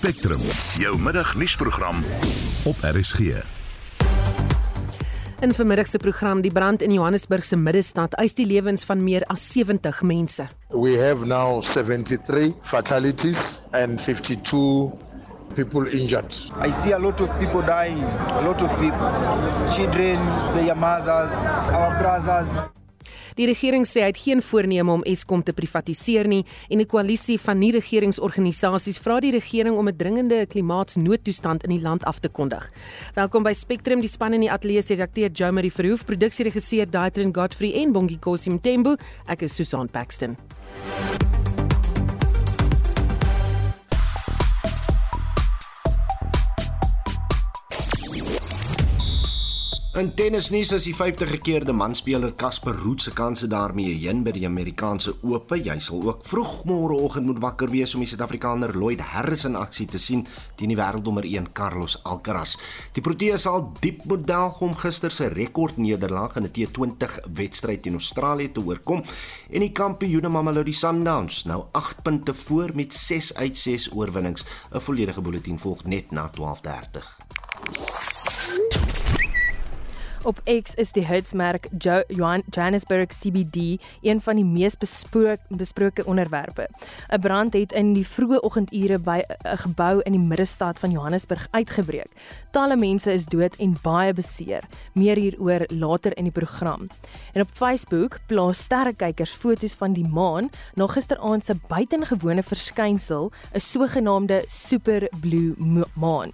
Spectrum, 0.00 0.40
jou 0.80 0.98
middagnuusprogram 0.98 1.96
op 2.64 2.76
RSG. 2.80 3.18
In 5.40 5.52
vermiddag 5.54 5.86
se 5.86 5.98
program 5.98 6.40
die 6.40 6.52
brand 6.52 6.82
in 6.82 6.92
Johannesburg 6.92 7.44
se 7.44 7.56
middestad 7.56 8.16
eis 8.16 8.32
die 8.34 8.46
lewens 8.48 8.86
van 8.88 9.04
meer 9.04 9.26
as 9.28 9.44
70 9.52 10.00
mense. 10.02 10.48
We 10.72 10.96
have 10.96 11.26
now 11.28 11.60
73 11.60 12.54
fatalities 12.62 13.60
and 13.76 14.00
52 14.00 14.88
people 15.54 15.84
injured. 15.92 16.32
I 16.64 16.72
see 16.72 16.96
a 16.96 16.98
lot 16.98 17.20
of 17.20 17.38
people 17.38 17.60
dying, 17.60 18.00
a 18.30 18.40
lot 18.40 18.62
of 18.62 18.72
people. 18.80 19.12
Children, 19.76 20.16
their 20.56 20.76
mothers, 20.76 21.30
our 21.76 21.98
brothers. 22.00 22.79
Die 23.40 23.46
regering 23.48 23.86
sê 23.88 24.02
hy 24.04 24.10
het 24.10 24.18
geen 24.20 24.42
voorneme 24.44 24.92
om 24.92 25.02
Eskom 25.08 25.40
te 25.40 25.54
privatiseer 25.56 26.28
nie 26.28 26.42
en 26.68 26.80
'n 26.80 26.86
koalisie 26.86 27.38
van 27.40 27.58
nie-regeringsorganisasies 27.58 28.98
vra 29.00 29.18
die 29.20 29.32
regering 29.32 29.78
om 29.78 29.88
'n 29.88 29.96
dringende 29.96 30.44
klimaatsnoodtoestand 30.46 31.64
in 31.64 31.70
die 31.70 31.80
land 31.80 32.04
af 32.04 32.20
te 32.20 32.28
kondig. 32.28 32.70
Welkom 33.14 33.42
by 33.42 33.54
Spectrum, 33.54 34.00
die 34.00 34.08
span 34.08 34.34
in 34.34 34.40
die 34.40 34.52
ateljee 34.52 34.82
se 34.82 34.94
redakteur 34.94 35.30
Jo 35.32 35.52
Marie 35.52 35.72
Verhoef, 35.72 36.04
produksieregisseur 36.04 36.90
Daitrin 36.90 37.34
Godfrey 37.34 37.72
en 37.72 37.92
Bongi 37.92 38.18
Kosim 38.18 38.60
Tembu. 38.60 38.96
Ek 39.26 39.42
is 39.42 39.54
Susan 39.54 39.88
Paxton. 39.88 40.36
In 49.90 50.12
tennisnuus 50.14 50.68
is 50.70 50.84
die 50.86 50.92
50-gekeerde 50.94 51.72
manspeler 51.74 52.30
Casper 52.38 52.76
Ruud 52.78 53.02
se 53.02 53.10
kanse 53.10 53.48
daarmee 53.50 53.96
heen 53.98 54.20
by 54.22 54.30
die 54.36 54.44
Amerikaanse 54.46 55.16
Ope. 55.26 55.56
Jy 55.58 55.74
sal 55.82 56.04
ook 56.06 56.20
vroeg 56.30 56.60
môreoggend 56.70 57.26
moet 57.26 57.40
wakker 57.42 57.72
wees 57.72 57.96
om 57.98 58.04
die 58.04 58.06
Suid-Afrikaner 58.06 58.70
Lloyd 58.78 59.02
Harris 59.02 59.42
in 59.48 59.58
aksie 59.58 59.88
te 59.90 59.98
sien 59.98 60.22
teen 60.60 60.70
die 60.70 60.76
wêreldnommer 60.78 61.26
1 61.26 61.48
Carlos 61.58 61.96
Alcaraz. 62.06 62.52
Die 62.94 63.02
Proteas 63.02 63.48
sal 63.48 63.64
diep 63.82 64.04
moet 64.06 64.22
delg 64.28 64.60
om 64.62 64.76
gister 64.78 65.10
se 65.10 65.26
rekordnederlaag 65.34 66.38
in 66.38 66.46
'n 66.46 66.54
T20 66.54 67.26
wedstryd 67.34 67.82
teen 67.82 67.98
Australië 67.98 68.52
te 68.52 68.62
oorkom 68.62 69.02
en 69.50 69.60
die 69.60 69.72
kampioene 69.72 70.28
Mamelodi 70.28 70.72
Sundowns 70.72 71.42
nou 71.50 71.64
8 71.72 72.02
punte 72.02 72.34
voor 72.34 72.70
met 72.74 72.94
6 72.94 73.34
uit 73.34 73.58
6 73.58 73.90
oorwinnings. 73.92 74.44
'n 74.70 74.80
Volledige 74.80 75.20
bulletin 75.20 75.58
volg 75.58 75.84
net 75.84 76.12
na 76.12 76.30
12:30. 76.30 78.89
Op 80.22 80.40
X 80.44 80.74
is 80.74 80.90
die 80.92 81.04
hitsmerk 81.08 81.70
jo 81.80 82.02
Johan 82.12 82.42
Johannesburg 82.52 83.08
CBD 83.08 83.80
een 84.04 84.18
van 84.20 84.36
die 84.36 84.44
mees 84.44 84.74
besproke 84.76 85.40
besproke 85.48 86.04
onderwerpe. 86.04 86.68
'n 87.08 87.20
Brand 87.20 87.52
het 87.52 87.72
in 87.72 87.92
die 87.92 88.04
vroeë 88.04 88.40
oggendure 88.40 88.98
by 88.98 89.22
'n 89.44 89.56
gebou 89.56 90.00
in 90.02 90.12
die 90.12 90.20
middestad 90.20 90.78
van 90.78 90.90
Johannesburg 90.90 91.46
uitgebreek. 91.50 92.12
Talle 92.50 92.76
mense 92.76 93.12
is 93.12 93.24
dood 93.24 93.56
en 93.56 93.76
baie 93.82 94.12
beseer. 94.12 94.62
Meer 94.92 95.16
hieroor 95.16 95.64
later 95.68 96.16
in 96.16 96.24
die 96.24 96.32
program. 96.32 96.88
En 97.32 97.40
op 97.40 97.48
Facebook 97.52 98.18
plaas 98.26 98.58
sterrekykers 98.58 99.32
foto's 99.32 99.74
van 99.74 99.92
die 99.92 100.08
maan 100.08 100.50
na 100.74 100.86
gisteraand 100.86 101.44
se 101.44 101.54
buitengewone 101.68 102.42
verskynsel, 102.42 103.32
'n 103.54 103.60
sogenaamde 103.60 104.44
super 104.46 105.08
blue 105.20 105.54
maan. 105.94 106.30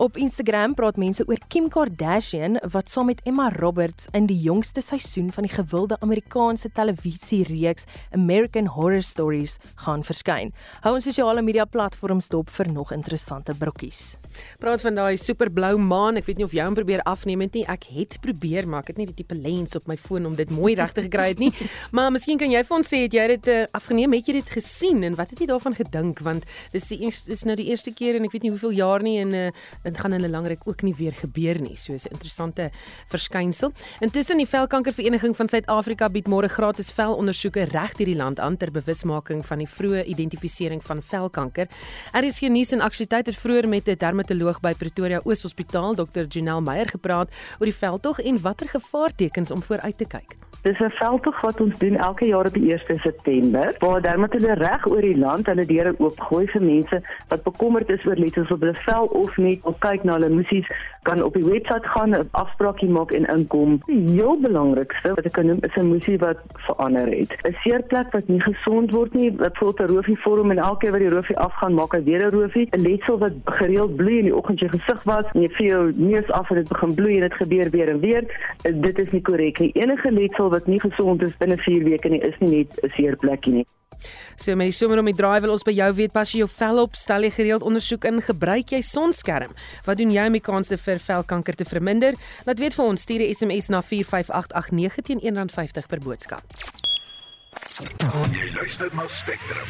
Op 0.00 0.16
Instagram 0.16 0.72
praat 0.72 0.96
mense 0.96 1.20
oor 1.28 1.36
Kim 1.52 1.66
Kardashian 1.68 2.54
wat 2.72 2.88
saam 2.88 3.10
met 3.10 3.18
Emma 3.28 3.50
Roberts 3.52 4.06
in 4.16 4.24
die 4.30 4.38
jongste 4.40 4.80
seisoen 4.80 5.26
van 5.28 5.44
die 5.44 5.52
gewilde 5.52 5.98
Amerikaanse 6.00 6.70
televisiereeks 6.72 7.84
American 8.16 8.70
Horror 8.72 9.04
Stories 9.04 9.58
gaan 9.84 10.00
verskyn. 10.00 10.54
Hou 10.86 10.94
ons 10.96 11.04
sosiale 11.04 11.42
media 11.44 11.66
platforms 11.68 12.30
dop 12.32 12.48
vir 12.54 12.70
nog 12.72 12.94
interessante 12.96 13.52
brokkies. 13.52 14.14
Praat 14.62 14.80
van 14.86 14.96
daai 14.96 15.18
superblou 15.20 15.74
maan. 15.76 16.16
Ek 16.16 16.30
weet 16.30 16.40
nie 16.40 16.48
of 16.48 16.56
jy 16.56 16.64
hom 16.64 16.78
probeer 16.80 17.04
afneem 17.04 17.44
het 17.44 17.60
nie. 17.60 17.66
Ek 17.68 17.84
het 17.92 18.16
probeer, 18.24 18.64
maar 18.64 18.80
ek 18.86 18.94
het 18.94 19.02
nie 19.02 19.08
die 19.12 19.18
tipe 19.20 19.36
lens 19.36 19.76
op 19.76 19.84
my 19.84 19.98
foon 20.00 20.30
om 20.30 20.40
dit 20.40 20.48
mooi 20.48 20.72
reg 20.80 20.96
te 20.96 21.04
gekry 21.10 21.34
het 21.34 21.44
nie. 21.44 21.52
Maar 21.92 22.08
miskien 22.14 22.38
kan 22.40 22.48
jy 22.48 22.60
vir 22.64 22.76
ons 22.76 22.88
sê 22.88 23.02
het 23.02 23.12
jy 23.12 23.28
dit 23.34 23.52
uh, 23.52 23.60
afgeneem? 23.76 24.16
Het 24.16 24.32
jy 24.32 24.38
dit 24.38 24.56
gesien 24.56 25.04
en 25.04 25.16
wat 25.18 25.34
het 25.34 25.44
jy 25.44 25.48
daarvan 25.50 25.76
gedink? 25.76 26.24
Want 26.24 26.48
dis 26.72 26.88
die 26.88 27.04
is 27.10 27.44
nou 27.44 27.56
die 27.58 27.68
eerste 27.68 27.92
keer 27.92 28.16
en 28.16 28.24
ek 28.24 28.32
weet 28.32 28.46
nie 28.46 28.52
hoeveel 28.54 28.78
jaar 28.78 29.04
nie 29.04 29.18
en 29.20 29.34
uh, 29.36 29.46
dit 29.90 30.00
gaan 30.00 30.12
in 30.12 30.24
'n 30.24 30.30
langryk 30.30 30.62
ook 30.64 30.82
nie 30.82 30.94
weer 30.94 31.12
gebeur 31.12 31.60
nie. 31.60 31.76
So 31.76 31.92
is 31.92 32.04
'n 32.06 32.12
interessante 32.12 32.70
verskynsel. 33.08 33.72
Intussen 34.00 34.36
die 34.36 34.46
Velkankervereniging 34.46 35.36
van 35.36 35.48
Suid-Afrika 35.48 36.08
bied 36.08 36.28
môre 36.28 36.48
gratis 36.48 36.90
velondersoeke 36.90 37.64
reg 37.64 37.92
deur 37.94 38.06
die 38.06 38.16
land 38.16 38.40
aan 38.40 38.56
ter 38.56 38.70
bewusmaking 38.70 39.46
van 39.46 39.58
die 39.58 39.68
vroeë 39.68 40.04
identifisering 40.04 40.82
van 40.82 41.02
velkanker. 41.02 41.68
Er 42.12 42.24
is 42.24 42.38
geen 42.38 42.52
nuus 42.52 42.72
en 42.72 42.80
aktiwiteit 42.80 43.26
het 43.26 43.36
vroeër 43.36 43.68
met 43.68 43.88
'n 43.88 43.96
dermatoloog 43.96 44.60
by 44.60 44.74
Pretoria 44.74 45.20
Oos 45.24 45.42
Hospitaal, 45.42 45.94
Dr. 45.94 46.24
Janelle 46.28 46.60
Meyer 46.60 46.88
gepraat 46.88 47.30
oor 47.58 47.66
die 47.66 47.74
veldtog 47.74 48.20
en 48.20 48.40
watter 48.40 48.68
gevaartekens 48.68 49.50
om 49.50 49.62
vooruit 49.62 49.98
te 49.98 50.06
kyk. 50.06 50.39
Dis 50.62 50.78
'n 50.78 50.90
veldtog 50.90 51.40
wat 51.40 51.60
ons 51.60 51.78
doen 51.78 51.96
elke 51.96 52.26
jaar 52.26 52.46
op 52.46 52.52
die 52.52 52.72
1 52.72 53.00
September, 53.00 53.74
waar 53.78 54.02
dermatoloë 54.02 54.52
reg 54.52 54.86
oor 54.90 55.00
die 55.00 55.18
land 55.18 55.46
hulle 55.46 55.64
deure 55.64 55.94
oopgooi 55.98 56.46
vir 56.46 56.62
mense 56.64 57.02
wat 57.28 57.42
bekommerd 57.42 57.88
is 57.90 58.06
oor 58.06 58.16
letsels 58.16 58.50
op 58.52 58.60
hulle 58.60 58.74
vel 58.74 59.06
of 59.06 59.36
net 59.36 59.64
of 59.64 59.78
kyk 59.78 60.02
na 60.04 60.12
hulle 60.12 60.28
musies, 60.28 60.66
kan 61.02 61.22
op 61.22 61.34
die 61.34 61.44
webwerf 61.44 61.86
gaan, 61.94 62.10
'n 62.10 62.28
afspraakie 62.30 62.90
maak 62.90 63.10
en 63.10 63.24
inkom. 63.24 63.80
Die 63.86 64.10
heel 64.10 64.40
belangrikste 64.40 65.14
wat 65.14 65.24
ek 65.24 65.32
kan 65.32 65.46
noem 65.46 65.58
is 65.60 65.76
'n 65.76 65.88
musie 65.88 66.18
wat 66.18 66.38
verander 66.54 67.08
het. 67.08 67.32
'n 67.44 67.56
Seerplek 67.62 68.12
wat 68.12 68.28
nie 68.28 68.40
gesond 68.40 68.92
word 68.92 69.14
nie, 69.14 69.32
wat 69.36 69.56
voel 69.56 69.72
'n 69.76 69.86
roofie 69.86 70.20
vorm 70.20 70.50
en 70.50 70.58
elke 70.58 70.78
keer 70.78 70.90
wat 70.90 71.00
die 71.00 71.14
roofie 71.16 71.38
afgaan, 71.38 71.74
maak 71.74 71.92
hy 71.92 72.02
weer 72.02 72.26
'n 72.26 72.30
roofie. 72.30 72.68
'n 72.70 72.82
Letsel 72.82 73.18
wat 73.18 73.32
gereeld 73.44 73.96
bloei 73.96 74.18
in 74.18 74.24
die 74.24 74.36
oggend 74.36 74.60
jy 74.60 74.68
gesig 74.68 75.02
was, 75.04 75.24
jy 75.32 75.48
vir 75.48 75.66
jou 75.66 75.92
neus 75.96 76.28
af 76.30 76.50
en 76.50 76.56
dit 76.56 76.68
begin 76.68 76.94
bloei 76.94 77.14
en 77.14 77.20
dit 77.20 77.34
gebeur 77.34 77.70
weer 77.70 77.88
en 77.88 78.00
weer. 78.00 78.24
Dit 78.62 78.98
is 78.98 79.10
nie 79.10 79.22
korrek 79.22 79.58
nie. 79.58 79.72
Enige 79.72 80.12
letsel 80.12 80.49
wat 80.50 80.66
nie 80.66 80.80
gesond 80.80 81.22
is 81.22 81.36
binne 81.38 81.56
4 81.58 81.84
weke 81.84 82.08
nie, 82.08 82.20
is 82.20 82.38
nie 82.40 82.50
net 82.50 82.78
'n 82.84 82.90
seerplekkie 82.96 83.52
nie. 83.52 83.66
So 84.36 84.56
met 84.56 84.70
die 84.70 84.72
somer 84.72 84.98
om 84.98 85.08
die 85.10 85.16
draai 85.16 85.40
wil 85.40 85.52
ons 85.52 85.64
by 85.66 85.74
jou 85.76 85.92
weet 85.94 86.12
pas 86.12 86.32
jy 86.32 86.38
jou 86.38 86.48
vel 86.48 86.78
op, 86.78 86.96
stel 86.96 87.26
jy 87.26 87.30
gereeld 87.30 87.66
ondersoek 87.66 88.04
in, 88.04 88.22
gebruik 88.24 88.72
jy 88.72 88.80
sonskerm? 88.80 89.52
Wat 89.84 90.00
doen 90.00 90.12
jy 90.14 90.26
om 90.26 90.32
die 90.32 90.40
kanse 90.40 90.78
vir 90.78 90.98
velkanker 90.98 91.54
te 91.54 91.64
verminder? 91.64 92.14
Laat 92.46 92.58
weet 92.58 92.74
vir 92.74 92.84
ons, 92.84 93.00
stuur 93.00 93.20
'n 93.20 93.34
SMS 93.34 93.68
na 93.68 93.82
45889 93.82 95.04
teen 95.04 95.20
R1.50 95.20 95.86
per 95.88 95.98
boodskap. 95.98 96.44
Jy 98.32 98.52
luister 98.54 98.88
na 98.94 99.06
Spectrum. 99.06 99.68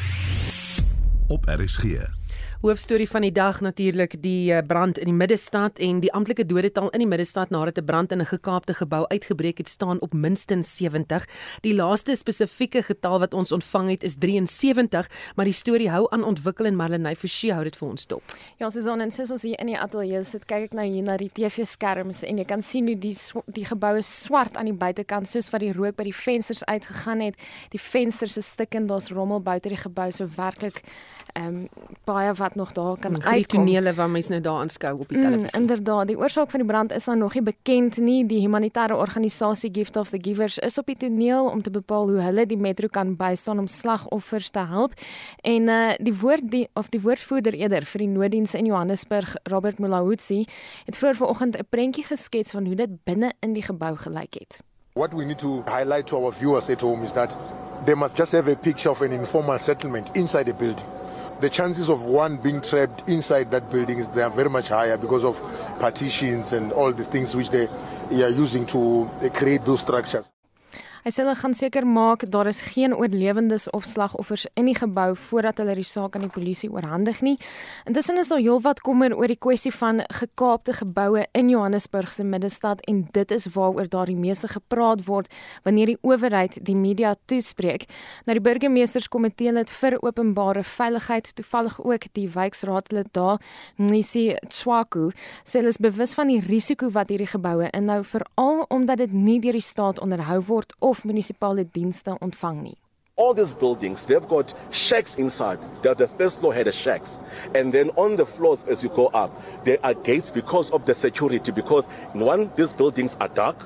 Op 1.28 1.44
RSG. 1.46 2.19
Hoofstorie 2.60 3.08
van 3.08 3.24
die 3.24 3.32
dag 3.32 3.60
natuurlik 3.64 4.18
die 4.20 4.52
eh, 4.52 4.60
brand 4.66 4.98
in 4.98 5.08
die 5.08 5.16
middestad 5.16 5.78
en 5.80 6.02
die 6.04 6.10
amptelike 6.12 6.44
dodetal 6.44 6.90
in 6.92 7.00
die 7.00 7.08
middestad 7.08 7.48
nadat 7.48 7.78
'n 7.78 7.84
brand 7.84 8.12
in 8.12 8.20
'n 8.20 8.26
gekaapte 8.26 8.74
gebou 8.74 9.06
uitgebreek 9.06 9.58
het 9.58 9.68
staan 9.68 10.00
op 10.00 10.12
minstens 10.12 10.76
70. 10.76 11.24
Die 11.60 11.74
laaste 11.74 12.16
spesifieke 12.16 12.82
getal 12.82 13.18
wat 13.18 13.34
ons 13.34 13.52
ontvang 13.52 13.88
het 13.88 14.02
is 14.02 14.14
73, 14.14 15.08
maar 15.36 15.44
die 15.44 15.54
storie 15.54 15.90
hou 15.90 16.06
aan 16.10 16.24
ontwikkel 16.24 16.66
en 16.66 16.76
Marlenae 16.76 17.16
Forsie 17.16 17.52
hou 17.52 17.64
dit 17.64 17.76
vir 17.76 17.88
ons 17.88 18.06
dop. 18.06 18.22
Ja, 18.56 18.70
Susan 18.70 19.00
en 19.00 19.10
soos 19.10 19.30
ons 19.30 19.42
hier 19.42 19.58
in 19.58 19.66
die 19.66 19.78
ateljee 19.78 20.24
sit, 20.24 20.44
kyk 20.44 20.62
ek 20.62 20.72
nou 20.72 20.86
hier 20.86 21.02
na 21.02 21.16
die 21.16 21.30
TV-skerms 21.32 22.22
en 22.22 22.36
jy 22.38 22.44
kan 22.44 22.62
sien 22.62 22.86
hoe 22.86 22.98
die 22.98 23.16
die 23.46 23.64
gebou 23.64 23.96
is 23.96 24.22
swart 24.22 24.56
aan 24.56 24.66
die 24.66 24.74
buitekant 24.76 25.28
soos 25.28 25.50
wat 25.50 25.60
die 25.60 25.72
rook 25.72 25.96
by 25.96 26.04
die 26.04 26.14
vensters 26.14 26.64
uitgegaan 26.64 27.20
het. 27.20 27.34
Die 27.70 27.80
vensters 27.80 28.36
is 28.36 28.46
stikkend, 28.46 28.88
daar's 28.88 29.10
rommel 29.10 29.40
buite 29.40 29.68
die 29.68 29.76
gebou 29.76 30.12
so 30.12 30.28
werklik 30.36 30.82
ehm 31.34 31.46
um, 31.46 31.68
baie 32.04 32.32
wat 32.34 32.49
nog 32.54 32.72
daar 32.72 32.96
kan 32.98 33.14
uitkom. 33.14 33.32
Die 33.34 33.46
tonele 33.46 33.92
wat 33.94 34.08
mense 34.08 34.30
nou 34.30 34.40
daar 34.40 34.60
aanskou 34.60 34.98
op 35.00 35.08
die 35.08 35.18
Mm, 35.18 35.24
televisie. 35.24 35.60
inderdaad, 35.60 36.06
die 36.06 36.18
oorsaak 36.18 36.50
van 36.50 36.60
die 36.60 36.68
brand 36.68 36.92
is 36.92 37.04
nou 37.06 37.18
nog 37.18 37.34
nie 37.34 37.42
bekend 37.42 37.96
nie. 37.96 38.26
Die 38.26 38.40
humanitêre 38.48 38.94
organisasie 38.96 39.70
Gift 39.72 39.96
of 39.96 40.08
the 40.10 40.18
Givers 40.20 40.58
is 40.58 40.78
op 40.78 40.86
die 40.86 40.96
toneel 40.96 41.44
om 41.44 41.62
te 41.62 41.70
bepaal 41.70 42.08
hoe 42.08 42.20
hulle 42.20 42.46
die 42.46 42.56
metro 42.58 42.86
kan 42.88 43.16
bystaan 43.16 43.58
om 43.58 43.66
slagoffers 43.66 44.50
te 44.50 44.58
help. 44.58 44.92
En 45.42 45.68
uh 45.68 45.90
die 45.98 46.14
woord 46.14 46.50
die 46.50 46.68
of 46.74 46.88
die 46.88 47.00
woordvoerder 47.00 47.52
eerder 47.54 47.84
vir 47.84 47.98
die 47.98 48.08
nooddiens 48.08 48.54
in 48.54 48.64
Johannesburg, 48.66 49.36
Robert 49.42 49.78
Mulahutsi, 49.78 50.44
het 50.84 50.96
vroeër 50.96 51.16
vanoggend 51.16 51.56
'n 51.58 51.66
prentjie 51.70 52.04
geskets 52.04 52.50
van 52.50 52.64
hoe 52.66 52.74
dit 52.74 52.90
binne 53.04 53.32
in 53.40 53.52
die 53.52 53.62
gebou 53.62 53.96
gelyk 53.96 54.34
het. 54.34 54.58
What 54.94 55.12
we 55.12 55.24
need 55.24 55.38
to 55.38 55.62
highlight 55.66 56.06
to 56.06 56.16
our 56.16 56.32
viewers 56.32 56.68
at 56.70 56.80
home 56.80 57.04
is 57.04 57.12
that 57.12 57.36
they 57.84 57.94
must 57.94 58.16
just 58.16 58.32
have 58.32 58.50
a 58.50 58.54
picture 58.54 58.90
of 58.90 59.00
an 59.02 59.12
informal 59.12 59.58
settlement 59.58 60.10
inside 60.12 60.44
the 60.44 60.54
building. 60.54 60.86
The 61.40 61.48
chances 61.48 61.88
of 61.88 62.02
one 62.02 62.36
being 62.36 62.60
trapped 62.60 63.08
inside 63.08 63.50
that 63.50 63.70
building 63.70 63.98
is 63.98 64.08
they 64.08 64.20
are 64.20 64.28
very 64.28 64.50
much 64.50 64.68
higher 64.68 64.98
because 64.98 65.24
of 65.24 65.40
partitions 65.78 66.52
and 66.52 66.70
all 66.70 66.92
the 66.92 67.02
things 67.02 67.34
which 67.34 67.48
they, 67.48 67.66
are 68.12 68.28
using 68.28 68.66
to 68.66 69.04
uh, 69.22 69.30
create 69.30 69.64
those 69.64 69.80
structures. 69.80 70.30
Hy 71.00 71.08
sê 71.08 71.22
hulle 71.22 71.32
gaan 71.32 71.54
seker 71.56 71.86
maak 71.88 72.26
daar 72.28 72.48
is 72.50 72.58
geen 72.74 72.92
oorlewendes 72.92 73.70
of 73.72 73.86
slagoffers 73.88 74.42
in 74.60 74.66
die 74.68 74.74
gebou 74.76 75.14
voordat 75.16 75.56
hulle 75.62 75.78
die 75.78 75.86
saak 75.88 76.16
aan 76.16 76.26
die 76.26 76.32
polisie 76.34 76.68
oorhandig 76.68 77.22
nie. 77.24 77.38
Intussen 77.88 78.20
is 78.20 78.28
daar 78.28 78.42
heelwat 78.42 78.82
kommer 78.84 79.14
oor 79.16 79.32
die 79.32 79.38
kwessie 79.40 79.72
van 79.72 80.02
gekaapte 80.12 80.74
geboue 80.76 81.22
in 81.32 81.48
Johannesburg 81.48 82.12
se 82.12 82.26
middestad 82.28 82.82
en 82.84 83.06
dit 83.16 83.32
is 83.32 83.48
waaroor 83.54 83.88
daar 83.88 84.12
die 84.12 84.18
meeste 84.18 84.50
gepraat 84.52 85.06
word 85.06 85.32
wanneer 85.64 85.94
die 85.94 85.96
owerheid 86.04 86.58
die 86.68 86.76
media 86.76 87.14
toespreek. 87.32 87.88
Nou 88.28 88.36
die 88.36 88.44
burgemeesterskomitee 88.44 89.56
lid 89.56 89.72
vir 89.80 89.96
openbare 90.04 90.66
veiligheid, 90.68 91.32
toevallig 91.40 91.80
ook 91.80 92.10
die 92.12 92.26
wijkraadlid 92.28 93.08
daar, 93.16 93.40
Nisi 93.80 94.34
Tswaku, 94.52 95.08
sê 95.48 95.62
hulle 95.62 95.72
is 95.72 95.80
bewus 95.80 96.12
van 96.18 96.28
die 96.28 96.42
risiko 96.44 96.92
wat 96.92 97.08
hierdie 97.08 97.30
geboue 97.32 97.72
inhou 97.72 98.02
veral 98.04 98.66
omdat 98.68 99.00
dit 99.06 99.16
nie 99.16 99.40
deur 99.40 99.56
die 99.56 99.64
staat 99.64 100.04
onderhou 100.04 100.42
word 100.44 100.76
of 100.76 100.89
munisipale 101.04 101.64
dienste 101.64 102.10
ontvang 102.20 102.62
nie. 102.62 102.78
all 103.20 103.34
these 103.34 103.52
buildings, 103.52 104.06
they've 104.06 104.26
got 104.28 104.54
shacks 104.70 105.16
inside. 105.16 105.58
The, 105.82 105.94
the 105.94 106.08
first 106.08 106.40
floor 106.40 106.54
had 106.54 106.66
a 106.66 106.72
shacks. 106.72 107.16
And 107.54 107.70
then 107.70 107.90
on 107.90 108.16
the 108.16 108.24
floors, 108.24 108.64
as 108.64 108.82
you 108.82 108.88
go 108.88 109.08
up, 109.08 109.30
there 109.64 109.76
are 109.84 109.92
gates 109.92 110.30
because 110.30 110.70
of 110.70 110.86
the 110.86 110.94
security. 110.94 111.52
Because 111.52 111.84
one, 112.14 112.50
these 112.56 112.72
buildings 112.72 113.18
are 113.20 113.28
dark, 113.28 113.58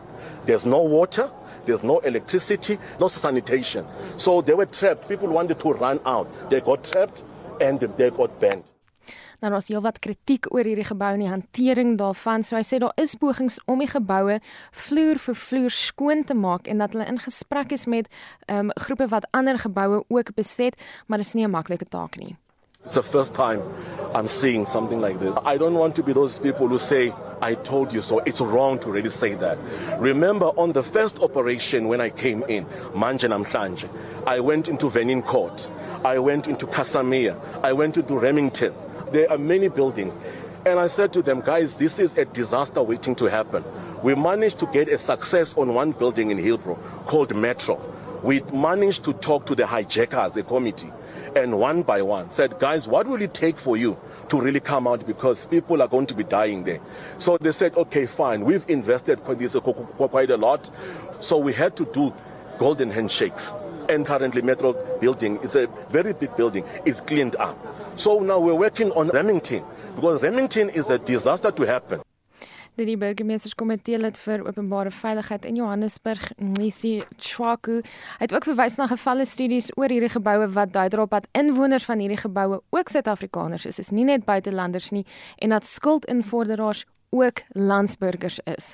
there's 0.44 0.66
no 0.66 0.82
water, 0.82 1.30
there's 1.66 1.84
no 1.84 2.00
electricity, 2.00 2.78
no 2.98 3.06
sanitation. 3.06 3.86
So 4.16 4.40
they 4.40 4.54
were 4.54 4.66
trapped. 4.66 5.08
People 5.08 5.28
wanted 5.28 5.60
to 5.60 5.72
run 5.72 6.00
out. 6.04 6.28
They 6.50 6.60
got 6.60 6.82
trapped 6.82 7.24
and 7.60 7.78
they 7.78 8.10
got 8.10 8.40
banned. 8.40 8.73
Nou 9.44 9.52
daar's 9.52 9.66
heelwat 9.68 9.98
kritiek 10.00 10.46
oor 10.56 10.64
hierdie 10.64 10.86
gebou 10.88 11.10
en 11.12 11.20
die 11.20 11.28
hantering 11.28 11.98
daarvan. 12.00 12.40
So 12.40 12.56
hy 12.56 12.62
sê 12.64 12.78
daar 12.80 12.94
is 12.96 13.12
pogings 13.20 13.58
om 13.68 13.82
die 13.82 13.88
geboue 13.90 14.38
vloer 14.86 15.18
vir 15.20 15.36
vloer 15.36 15.74
skoon 15.76 16.22
te 16.24 16.32
maak 16.32 16.64
en 16.64 16.80
dat 16.80 16.94
hulle 16.96 17.04
in 17.12 17.20
gesprek 17.20 17.74
is 17.76 17.84
met 17.84 18.08
um, 18.48 18.72
groepe 18.86 19.10
wat 19.12 19.26
ander 19.36 19.60
geboue 19.60 20.00
ook 20.08 20.32
beset, 20.38 20.80
maar 21.06 21.20
dit 21.20 21.26
is 21.26 21.34
nie 21.34 21.44
'n 21.44 21.50
maklike 21.52 21.84
taak 21.84 22.16
nie. 22.16 22.38
It's 22.84 22.94
the 22.94 23.02
first 23.02 23.34
time 23.34 23.60
I'm 24.14 24.28
seeing 24.28 24.64
something 24.64 25.00
like 25.00 25.20
this. 25.20 25.36
I 25.44 25.58
don't 25.58 25.74
want 25.74 25.94
to 25.96 26.02
be 26.02 26.14
those 26.14 26.38
people 26.38 26.68
who 26.68 26.78
say, 26.78 27.12
I 27.42 27.54
told 27.54 27.92
you 27.92 28.00
so. 28.00 28.20
It's 28.20 28.40
wrong 28.40 28.78
to 28.78 28.90
really 28.90 29.10
say 29.10 29.34
that. 29.34 29.58
Remember, 29.98 30.46
on 30.56 30.72
the 30.72 30.82
first 30.82 31.20
operation 31.20 31.88
when 31.88 32.00
I 32.00 32.08
came 32.10 32.42
in, 32.48 32.64
Manje 32.94 33.28
Namhlanje, 33.28 33.88
I 34.26 34.40
went 34.40 34.68
into 34.68 34.88
Venin 34.88 35.22
Court, 35.22 35.70
I 36.02 36.18
went 36.18 36.46
into 36.46 36.66
Casamia, 36.66 37.36
I 37.62 37.74
went 37.74 37.98
into 37.98 38.18
Remington. 38.18 38.72
There 39.12 39.30
are 39.30 39.38
many 39.38 39.68
buildings. 39.68 40.18
And 40.66 40.78
I 40.78 40.86
said 40.86 41.12
to 41.12 41.22
them, 41.22 41.40
guys, 41.40 41.76
this 41.76 41.98
is 41.98 42.16
a 42.16 42.24
disaster 42.24 42.82
waiting 42.82 43.14
to 43.16 43.26
happen. 43.26 43.64
We 44.02 44.14
managed 44.14 44.58
to 44.60 44.66
get 44.66 44.88
a 44.88 44.98
success 44.98 45.54
on 45.56 45.74
one 45.74 45.92
building 45.92 46.30
in 46.30 46.38
Hillbrow 46.38 46.78
called 47.06 47.34
Metro. 47.36 47.80
We 48.22 48.40
managed 48.52 49.04
to 49.04 49.12
talk 49.12 49.44
to 49.46 49.54
the 49.54 49.66
hijackers, 49.66 50.32
the 50.32 50.42
committee, 50.42 50.90
and 51.36 51.58
one 51.58 51.82
by 51.82 52.00
one 52.00 52.30
said, 52.30 52.58
guys, 52.58 52.88
what 52.88 53.06
will 53.06 53.20
it 53.20 53.34
take 53.34 53.58
for 53.58 53.76
you 53.76 53.98
to 54.28 54.40
really 54.40 54.60
come 54.60 54.86
out 54.86 55.06
because 55.06 55.44
people 55.46 55.82
are 55.82 55.88
going 55.88 56.06
to 56.06 56.14
be 56.14 56.24
dying 56.24 56.64
there? 56.64 56.80
So 57.18 57.36
they 57.36 57.52
said, 57.52 57.76
okay, 57.76 58.06
fine. 58.06 58.44
We've 58.46 58.64
invested 58.70 59.22
quite 59.22 60.30
a 60.30 60.36
lot. 60.38 60.70
So 61.20 61.36
we 61.36 61.52
had 61.52 61.76
to 61.76 61.84
do 61.84 62.14
golden 62.58 62.90
handshakes. 62.90 63.52
And 63.88 64.06
currently, 64.06 64.40
Metro 64.40 64.72
building 64.98 65.36
is 65.42 65.54
a 65.56 65.66
very 65.90 66.14
big 66.14 66.34
building. 66.36 66.64
It's 66.86 67.02
cleaned 67.02 67.36
up. 67.36 67.58
So 67.96 68.18
now 68.20 68.40
we're 68.40 68.58
working 68.58 68.90
on 68.92 69.08
Remington 69.08 69.62
because 69.94 70.22
Remington 70.22 70.68
is 70.68 70.88
a 70.90 70.98
disaster 70.98 71.52
to 71.52 71.64
happen. 71.64 72.00
Dit 72.74 72.88
die 72.90 72.96
burgemeesterskomitee 72.98 74.00
lid 74.02 74.16
vir 74.18 74.42
openbare 74.42 74.90
veiligheid 74.90 75.44
in 75.46 75.60
Johannesburg, 75.60 76.24
Nisi 76.42 77.04
Chwaku, 77.22 77.76
het 78.18 78.34
ook 78.34 78.48
verwys 78.50 78.74
na 78.80 78.88
gevalle 78.90 79.22
studies 79.30 79.70
oor 79.78 79.94
hierdie 79.94 80.10
geboue 80.10 80.48
wat 80.56 80.72
dui 80.74 80.88
daarop 80.90 81.14
dat 81.14 81.28
inwoners 81.38 81.86
van 81.86 82.02
hierdie 82.02 82.18
geboue 82.18 82.58
ook 82.74 82.90
Suid-Afrikaners 82.90 83.68
is, 83.70 83.78
is 83.78 83.92
nie 83.94 84.08
net 84.10 84.26
buitelanders 84.26 84.90
nie 84.90 85.04
en 85.38 85.54
dat 85.54 85.62
skuldinvorderaars 85.70 86.82
ook 87.14 87.44
landsburgers 87.54 88.40
is. 88.58 88.72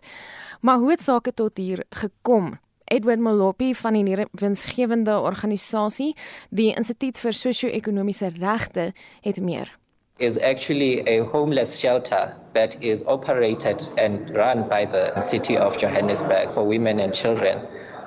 Maar 0.65 0.81
hoe 0.81 0.97
het 0.97 1.05
sake 1.05 1.37
tot 1.37 1.61
hier 1.61 1.85
gekom? 1.93 2.55
Edward 2.91 3.21
Malopi 3.23 3.75
van 3.75 3.95
die 3.95 4.27
winsgewende 4.33 5.21
organisasie, 5.21 6.15
die 6.51 6.73
Instituut 6.75 7.19
vir 7.23 7.33
Sosio-ekonomiese 7.33 8.33
Regte, 8.41 8.93
het 9.23 9.39
meer. 9.41 9.71
is 10.19 10.39
actually 10.39 11.01
a 11.09 11.25
homeless 11.25 11.79
shelter 11.81 12.35
that 12.53 12.77
is 12.83 13.03
operated 13.07 13.89
and 13.97 14.29
run 14.37 14.69
by 14.69 14.85
the 14.85 15.19
city 15.21 15.57
of 15.57 15.79
Johannesburg 15.79 16.51
for 16.51 16.63
women 16.63 17.01
and 17.01 17.15
children, 17.15 17.61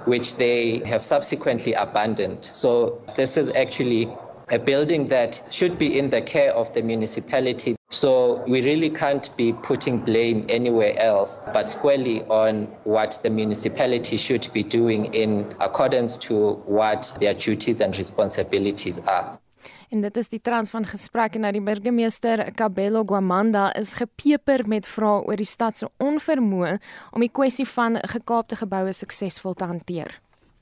which 0.06 0.35
they 0.35 0.83
have 0.86 1.03
subsequently 1.03 1.74
abandoned. 1.74 2.45
So, 2.45 3.01
this 3.15 3.36
is 3.36 3.50
actually 3.56 4.13
a 4.49 4.59
building 4.59 5.07
that 5.07 5.41
should 5.51 5.77
be 5.77 5.97
in 5.97 6.09
the 6.09 6.21
care 6.21 6.51
of 6.53 6.73
the 6.73 6.81
municipality. 6.81 7.75
So 7.89 8.43
we 8.47 8.61
really 8.61 8.89
can't 8.89 9.29
be 9.37 9.53
putting 9.53 9.99
blame 9.99 10.45
anywhere 10.49 10.97
else, 10.97 11.39
but 11.53 11.69
squarely 11.69 12.23
on 12.23 12.67
what 12.83 13.19
the 13.23 13.29
municipality 13.29 14.17
should 14.17 14.47
be 14.53 14.63
doing 14.63 15.13
in 15.13 15.55
accordance 15.59 16.17
to 16.27 16.53
what 16.65 17.13
their 17.19 17.33
duties 17.33 17.81
and 17.81 17.97
responsibilities 17.97 18.99
are. 19.07 19.39
En 19.93 20.01
dit 20.01 20.15
is 20.17 20.29
die 20.31 20.41
trant 20.41 20.69
van 20.69 20.87
gesprekke 20.89 21.37
na 21.37 21.51
die 21.53 21.61
burgemeester 21.61 22.41
Kabelo 22.57 23.03
Gwamanda 23.05 23.67
is 23.77 23.93
gepeper 23.93 24.63
met 24.65 24.89
vrae 24.89 25.21
oor 25.21 25.37
die 25.37 25.45
stad 25.45 25.77
se 25.77 25.89
onvermoë 26.01 26.79
om 27.13 27.21
die 27.21 27.29
kwessie 27.29 27.67
van 27.75 27.99
gekaapte 28.15 28.57
geboue 28.57 28.93
suksesvol 28.97 29.53
te 29.53 29.69
hanteer. 29.69 30.17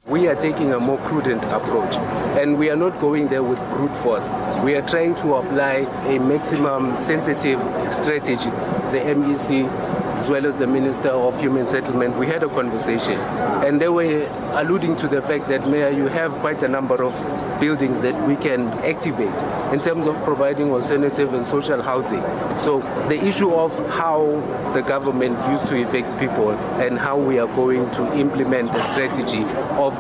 We 0.07 0.27
are 0.27 0.35
taking 0.35 0.73
a 0.73 0.79
more 0.79 0.97
prudent 0.97 1.43
approach 1.43 1.95
and 2.35 2.57
we 2.57 2.71
are 2.71 2.75
not 2.75 2.99
going 2.99 3.27
there 3.27 3.43
with 3.43 3.59
brute 3.69 3.95
force. 4.01 4.27
We 4.63 4.73
are 4.73 4.81
trying 4.81 5.13
to 5.17 5.35
apply 5.35 5.85
a 6.07 6.19
maximum 6.19 6.97
sensitive 6.97 7.59
strategy. 7.93 8.49
The 8.89 8.99
MEC 9.13 9.69
as 10.17 10.27
well 10.27 10.47
as 10.47 10.55
the 10.57 10.65
Minister 10.65 11.09
of 11.09 11.39
Human 11.39 11.67
Settlement, 11.67 12.17
we 12.17 12.25
had 12.25 12.41
a 12.43 12.49
conversation 12.49 13.19
and 13.63 13.79
they 13.79 13.89
were 13.89 14.27
alluding 14.53 14.97
to 14.97 15.07
the 15.07 15.21
fact 15.21 15.47
that 15.49 15.67
Mayor, 15.69 15.89
you 15.91 16.07
have 16.07 16.31
quite 16.39 16.63
a 16.63 16.67
number 16.67 17.03
of 17.03 17.13
buildings 17.61 18.01
that 18.01 18.27
we 18.27 18.35
can 18.35 18.67
activate 18.83 19.37
in 19.71 19.79
terms 19.79 20.07
of 20.07 20.15
providing 20.23 20.71
alternative 20.71 21.33
and 21.33 21.45
social 21.45 21.81
housing. 21.81 22.21
So 22.59 22.79
the 23.07 23.23
issue 23.23 23.53
of 23.53 23.71
how 23.91 24.25
the 24.73 24.81
government 24.81 25.37
used 25.51 25.67
to 25.67 25.75
evict 25.75 26.19
people 26.19 26.51
and 26.81 26.97
how 26.97 27.17
we 27.17 27.39
are 27.39 27.47
going 27.55 27.89
to 27.91 28.17
implement 28.17 28.75
a 28.75 28.83
strategy 28.91 29.43
of 29.77 29.95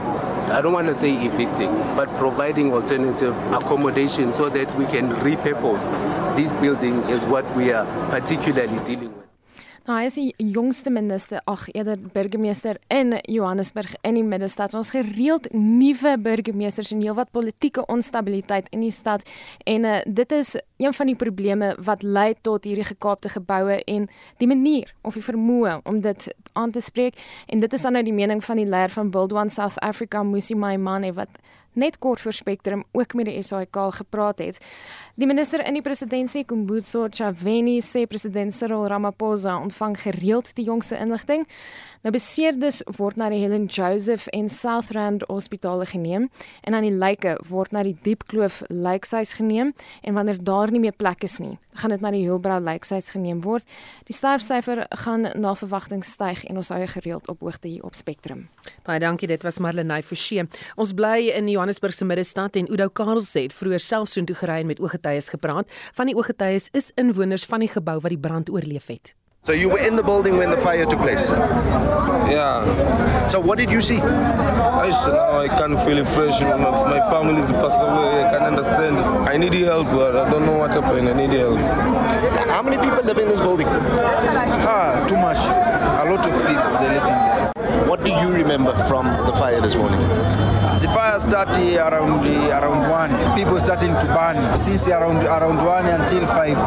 I 0.51 0.59
don't 0.59 0.73
want 0.73 0.87
to 0.87 0.95
say 0.95 1.13
evicting, 1.25 1.71
but 1.95 2.09
providing 2.17 2.73
alternative 2.73 3.33
accommodation 3.53 4.33
so 4.33 4.49
that 4.49 4.67
we 4.75 4.85
can 4.87 5.09
repurpose 5.23 6.35
these 6.35 6.51
buildings 6.53 7.07
is 7.07 7.23
what 7.23 7.45
we 7.55 7.71
are 7.71 7.85
particularly 8.09 8.77
dealing 8.85 9.13
with. 9.15 9.20
Nou 9.91 9.97
hy 9.99 10.07
is 10.07 10.15
die 10.15 10.51
jongste 10.55 10.87
minister, 10.87 11.41
ag 11.51 11.65
eerder 11.73 11.99
burgemeester 12.13 12.77
in 12.95 13.17
Johannesburg 13.27 13.91
in 14.07 14.15
die 14.15 14.23
middestad. 14.23 14.71
Ons 14.71 14.93
gereeld 14.95 15.49
nuwe 15.51 16.13
burgemeesters 16.15 16.93
en 16.95 17.01
heelwat 17.03 17.33
politieke 17.35 17.83
onstabiliteit 17.91 18.69
in 18.71 18.85
die 18.85 18.93
stad 18.95 19.27
en 19.67 19.83
uh, 19.83 19.97
dit 20.07 20.31
is 20.31 20.53
een 20.79 20.95
van 20.95 21.11
die 21.11 21.17
probleme 21.19 21.73
wat 21.83 22.05
lei 22.07 22.29
tot 22.39 22.63
hierdie 22.63 22.87
gekaapte 22.87 23.33
geboue 23.35 23.81
en 23.83 24.07
die 24.39 24.47
manier 24.47 24.93
of 25.03 25.19
die 25.19 25.25
vermoë 25.27 25.81
om 25.83 25.99
dit 26.07 26.29
aan 26.55 26.71
te 26.71 26.79
spreek 26.79 27.19
en 27.51 27.59
dit 27.59 27.75
is 27.75 27.83
dan 27.83 27.99
nou 27.99 28.05
die 28.07 28.15
mening 28.15 28.39
van 28.47 28.63
die 28.63 28.69
leier 28.69 28.95
van 28.95 29.11
Build 29.11 29.35
One 29.35 29.51
South 29.51 29.75
Africa 29.83 30.23
Musi 30.23 30.55
Maimane 30.55 31.11
wat 31.19 31.43
net 31.73 31.99
kort 31.99 32.21
voor 32.21 32.33
Spectrum 32.33 32.83
ook 32.91 33.13
met 33.13 33.25
die 33.25 33.41
SAIK 33.41 33.77
gepraat 33.89 34.39
het. 34.39 34.57
Die 35.15 35.27
minister 35.27 35.65
in 35.67 35.73
die 35.73 35.81
presidentskap, 35.81 36.47
Kumbutso 36.47 37.07
Chaveni, 37.09 37.79
sê 37.81 38.05
president 38.07 38.53
Cyril 38.55 38.87
Ramaphosa 38.87 39.57
ontvang 39.61 39.97
gereeld 39.99 40.55
die 40.55 40.65
jongste 40.65 40.97
inligting. 40.97 41.45
Nou 42.01 42.13
beseerdes 42.15 42.81
word 42.97 43.19
na 43.21 43.27
die 43.29 43.41
Helen 43.43 43.67
Joseph 43.69 44.27
en 44.33 44.49
Southrand 44.49 45.21
hospitale 45.29 45.85
geneem 45.85 46.29
en 46.65 46.73
aan 46.73 46.87
die 46.87 46.95
lyke 46.95 47.35
word 47.49 47.75
na 47.75 47.83
die 47.85 47.97
Diepkloof 48.01 48.61
lijkhuis 48.69 49.35
geneem 49.37 49.75
en 50.01 50.17
wanneer 50.17 50.39
daar 50.43 50.71
nie 50.71 50.81
meer 50.81 50.95
plek 50.97 51.27
is 51.27 51.37
nie, 51.43 51.59
gaan 51.73 51.89
dit 51.89 52.01
na 52.01 52.11
die 52.11 52.23
Hillbrow 52.25 52.63
lijkhuis 52.63 53.09
geneem 53.13 53.41
word. 53.41 53.67
Die 54.07 54.15
sterfsyfer 54.15 54.85
gaan 55.03 55.29
na 55.35 55.53
verwagting 55.55 56.03
styg 56.05 56.43
en 56.49 56.57
ons 56.61 56.69
hou 56.73 56.81
gereeld 56.87 57.27
op 57.31 57.39
hoogte 57.41 57.67
hier 57.67 57.83
op 57.87 57.95
Spectrum. 57.95 58.47
Baie 58.87 58.99
dankie, 58.99 59.27
dit 59.27 59.41
was 59.43 59.59
Marlenae 59.59 60.03
Forsie. 60.03 60.47
Ons 60.75 60.93
bly 60.93 61.31
in 61.35 61.49
Johannesburg 61.49 61.95
se 61.95 62.05
middestad 62.05 62.55
en 62.55 62.69
Oudo 62.69 62.89
Karel 62.89 63.23
sê 63.25 63.47
het 63.47 63.55
vroeër 63.55 63.79
self 63.79 64.11
soontoe 64.11 64.35
gery 64.35 64.61
en 64.61 64.71
met 64.73 64.79
ooggetuies 64.79 65.29
gepraat. 65.29 65.71
Van 65.93 66.11
die 66.11 66.15
ooggetuies 66.15 66.69
is 66.77 66.91
inwoners 66.95 67.45
van 67.45 67.63
die 67.63 67.71
gebou 67.71 67.99
wat 67.99 68.11
die 68.11 68.19
brand 68.19 68.49
oorleef 68.49 68.87
het. 68.91 69.15
So 69.43 69.53
you 69.53 69.69
were 69.69 69.79
in 69.79 69.95
the 69.95 70.03
building 70.03 70.37
when 70.37 70.51
the 70.51 70.57
fire 70.57 70.85
took 70.85 70.99
place? 70.99 71.27
Yeah. 72.29 73.25
So 73.27 73.39
what 73.39 73.57
did 73.57 73.71
you 73.71 73.81
see? 73.81 73.97
I 73.99 74.87
just 74.89 75.07
now 75.07 75.39
I 75.39 75.47
can't 75.47 75.79
feel 75.81 75.97
it 75.97 76.07
fresh. 76.09 76.39
My, 76.41 76.57
my 76.59 76.99
family 77.09 77.41
is 77.41 77.51
passed 77.51 77.81
away. 77.81 78.23
I 78.23 78.29
can't 78.29 78.43
understand. 78.43 78.97
I 78.99 79.37
need 79.37 79.53
help, 79.53 79.87
but 79.87 80.15
I 80.15 80.29
don't 80.29 80.45
know 80.45 80.59
what 80.59 80.71
happened. 80.71 81.09
I 81.09 81.13
need 81.13 81.31
help. 81.31 81.57
How 82.49 82.61
many 82.61 82.77
people 82.77 83.03
live 83.03 83.17
in 83.17 83.29
this 83.29 83.39
building? 83.39 83.65
Ah, 83.67 85.03
Too 85.09 85.15
much. 85.17 85.37
A 85.37 86.05
lot 86.13 86.19
of 86.27 86.33
people 86.45 86.71
they 86.77 86.89
live 86.93 87.03
in 87.03 87.63
there. 87.65 87.87
What 87.89 88.03
do 88.03 88.11
you 88.11 88.29
remember 88.31 88.73
from 88.87 89.07
the 89.25 89.33
fire 89.33 89.59
this 89.59 89.73
morning? 89.75 89.99
The 90.61 90.87
fire 90.93 91.19
started 91.19 91.57
eh, 91.57 91.77
around 91.87 92.25
eh, 92.25 92.49
around 92.57 92.89
one. 92.89 93.35
People 93.35 93.59
starting 93.59 93.93
to 93.93 94.05
burn 94.05 94.55
since 94.55 94.87
around 94.87 95.17
around 95.25 95.57
one 95.65 95.85
until 95.87 96.25
five, 96.27 96.57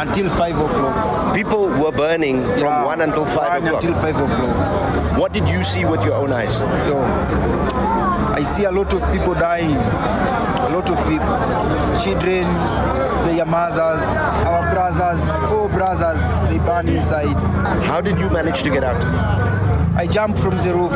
until 0.00 0.28
five 0.30 0.56
o'clock. 0.58 1.34
People 1.34 1.68
were 1.68 1.92
burning 1.92 2.42
from 2.58 2.72
Yeah, 2.74 2.84
one 2.84 3.00
until 3.00 3.24
five 3.24 3.62
one 3.62 3.66
o'clock. 3.74 3.84
until 3.84 4.00
five 4.02 4.16
o'clock. 4.16 5.18
What 5.18 5.32
did 5.32 5.48
you 5.48 5.62
see 5.62 5.84
with 5.84 6.02
your 6.04 6.14
own 6.14 6.32
eyes? 6.32 6.60
Yo, 6.88 6.98
I 8.34 8.42
see 8.42 8.64
a 8.64 8.72
lot 8.72 8.92
of 8.92 9.00
people 9.12 9.34
dying. 9.34 9.70
A 9.70 10.70
lot 10.74 10.90
of 10.90 10.98
people, 11.06 11.34
children, 12.02 12.44
their 13.24 13.46
mothers, 13.46 14.02
our 14.50 14.74
brothers, 14.74 15.22
four 15.48 15.68
brothers, 15.68 16.20
they 16.50 16.58
burn 16.58 16.88
inside. 16.88 17.36
How 17.86 18.00
did 18.00 18.18
you 18.18 18.28
manage 18.30 18.62
to 18.64 18.70
get 18.70 18.82
out? 18.82 19.00
I 19.96 20.06
jumped 20.08 20.38
from 20.40 20.56
the 20.58 20.74
roof. 20.74 20.92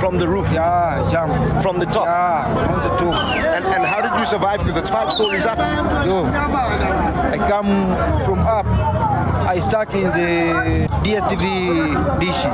From 0.00 0.18
the 0.18 0.28
roof? 0.28 0.48
Yeah, 0.52 1.08
jump. 1.10 1.62
From 1.62 1.78
the 1.78 1.86
top? 1.86 2.06
Yeah, 2.06 2.72
on 2.72 2.78
the 2.82 2.96
top. 2.96 3.36
And, 3.36 3.64
and 3.64 3.84
how 3.84 4.00
did 4.00 4.16
you 4.18 4.24
survive? 4.26 4.60
Because 4.60 4.76
it's 4.76 4.90
five 4.90 5.10
stories 5.10 5.44
up. 5.44 5.58
Yo, 6.06 6.24
I 6.24 7.36
come 7.48 7.66
from 8.24 8.38
up. 8.40 8.66
I 9.46 9.58
stuck 9.58 9.92
in 9.94 10.04
the 10.04 10.88
DSTV 11.02 12.20
dishes. 12.20 12.44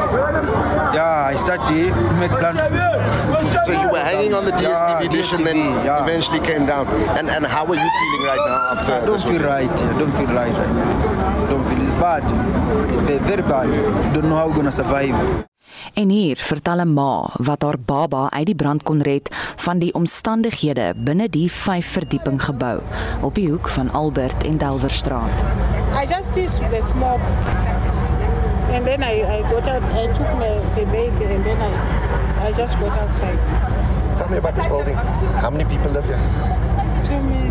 Yeah, 0.94 1.26
I 1.32 1.36
started 1.36 1.68
to 1.68 2.12
make 2.18 2.30
plant. 2.30 2.58
So 3.66 3.72
you 3.72 3.90
were 3.90 4.00
hanging 4.00 4.32
on 4.32 4.44
the 4.46 4.52
DSTV 4.52 5.02
Yeah, 5.02 5.08
dish 5.08 5.32
and 5.32 5.46
then 5.46 5.56
DSTV, 5.56 5.84
yeah. 5.84 6.02
eventually 6.02 6.40
came 6.40 6.64
down. 6.64 6.86
And 7.18 7.28
and 7.28 7.44
how 7.46 7.66
are 7.66 7.74
you 7.74 7.90
feeling 8.00 8.24
right 8.26 8.44
now 8.48 8.72
after 8.72 8.92
I 8.94 9.04
don't 9.04 9.20
feel 9.20 9.42
right. 9.42 9.70
I 9.70 9.98
don't 9.98 10.12
feel 10.12 10.32
right 10.34 10.52
right 10.52 10.74
now. 10.74 11.44
I 11.44 11.50
don't 11.50 11.68
feel 11.68 11.82
it's 11.82 11.92
bad. 11.92 12.24
It's 12.90 13.00
very 13.00 13.42
bad. 13.42 13.68
Don't 14.14 14.30
know 14.30 14.36
how 14.36 14.48
we're 14.48 14.56
gonna 14.56 14.72
survive. 14.72 15.14
En 15.94 16.08
hier 16.08 16.36
vertel 16.36 16.80
'n 16.80 16.92
ma 16.92 17.30
wat 17.36 17.62
haar 17.62 17.78
baba 17.78 18.30
uit 18.30 18.46
die 18.46 18.54
brand 18.54 18.82
kon 18.82 19.02
red 19.02 19.28
van 19.56 19.78
die 19.78 19.94
omstandighede 19.94 20.92
binne 20.96 21.28
die 21.28 21.52
5 21.52 21.86
verdieping 21.86 22.42
gebou 22.44 22.80
op 23.20 23.34
die 23.34 23.50
hoek 23.50 23.68
van 23.68 23.92
Albert 23.92 24.46
en 24.46 24.58
Delwerstraat. 24.58 25.30
I 26.02 26.06
just 26.06 26.32
see 26.32 26.46
the 26.46 26.82
smoke. 26.92 27.20
And 28.70 28.84
then 28.84 29.02
I, 29.02 29.24
I 29.38 29.42
got 29.50 29.66
out, 29.66 29.82
I 29.90 30.06
took 30.06 30.30
my, 30.38 30.60
the 30.74 30.84
baby 30.92 31.24
and 31.24 31.44
then 31.44 31.56
I, 31.60 32.48
I 32.48 32.52
just 32.52 32.78
got 32.78 32.96
outside. 32.98 33.38
Tell 34.16 34.28
me 34.28 34.36
about 34.36 34.54
this 34.54 34.66
building. 34.66 34.94
How 35.40 35.50
many 35.50 35.64
people 35.64 35.90
live 35.90 36.06
here? 36.06 36.20
Too 37.04 37.20
many. 37.22 37.47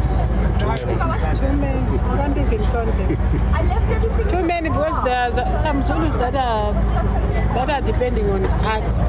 I 0.64 2.18
can't 2.18 2.38
even 2.38 2.64
count 2.72 2.98
them. 2.98 4.28
Too 4.28 4.44
many 4.44 4.70
because 4.70 5.04
there 5.04 5.32
are 5.32 5.62
some 5.62 5.84
Zulus 5.84 6.14
that 6.16 6.36
are 6.36 6.74
that 6.74 7.70
are 7.70 7.82
depending 7.82 8.30
on 8.30 8.44
us 8.46 9.04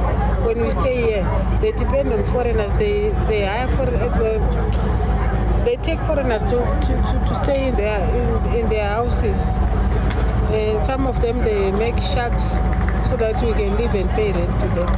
when 0.45 0.63
we 0.63 0.71
stay 0.71 0.97
here. 0.97 1.59
They 1.61 1.73
depend 1.73 2.13
on 2.13 2.25
foreigners. 2.27 2.73
They 2.75 3.11
they 3.29 3.47
hire 3.47 3.69
for 3.69 3.85
uh, 3.85 5.65
they 5.65 5.77
take 5.77 6.01
foreigners 6.03 6.43
to, 6.45 6.51
to, 6.51 6.87
to, 6.89 7.25
to 7.29 7.35
stay 7.35 7.69
in 7.69 7.77
their 7.77 8.01
in, 8.15 8.55
in 8.57 8.69
their 8.69 8.89
houses. 8.89 9.53
And 10.51 10.85
some 10.87 11.07
of 11.07 11.21
them 11.21 11.39
they 11.39 11.71
make 11.73 11.99
shacks 11.99 12.53
so 13.09 13.17
that 13.17 13.43
we 13.45 13.53
can 13.53 13.77
live 13.77 13.95
and 13.95 14.09
pay 14.11 14.33
rent 14.33 14.61
to 14.61 14.69
them. 14.69 14.89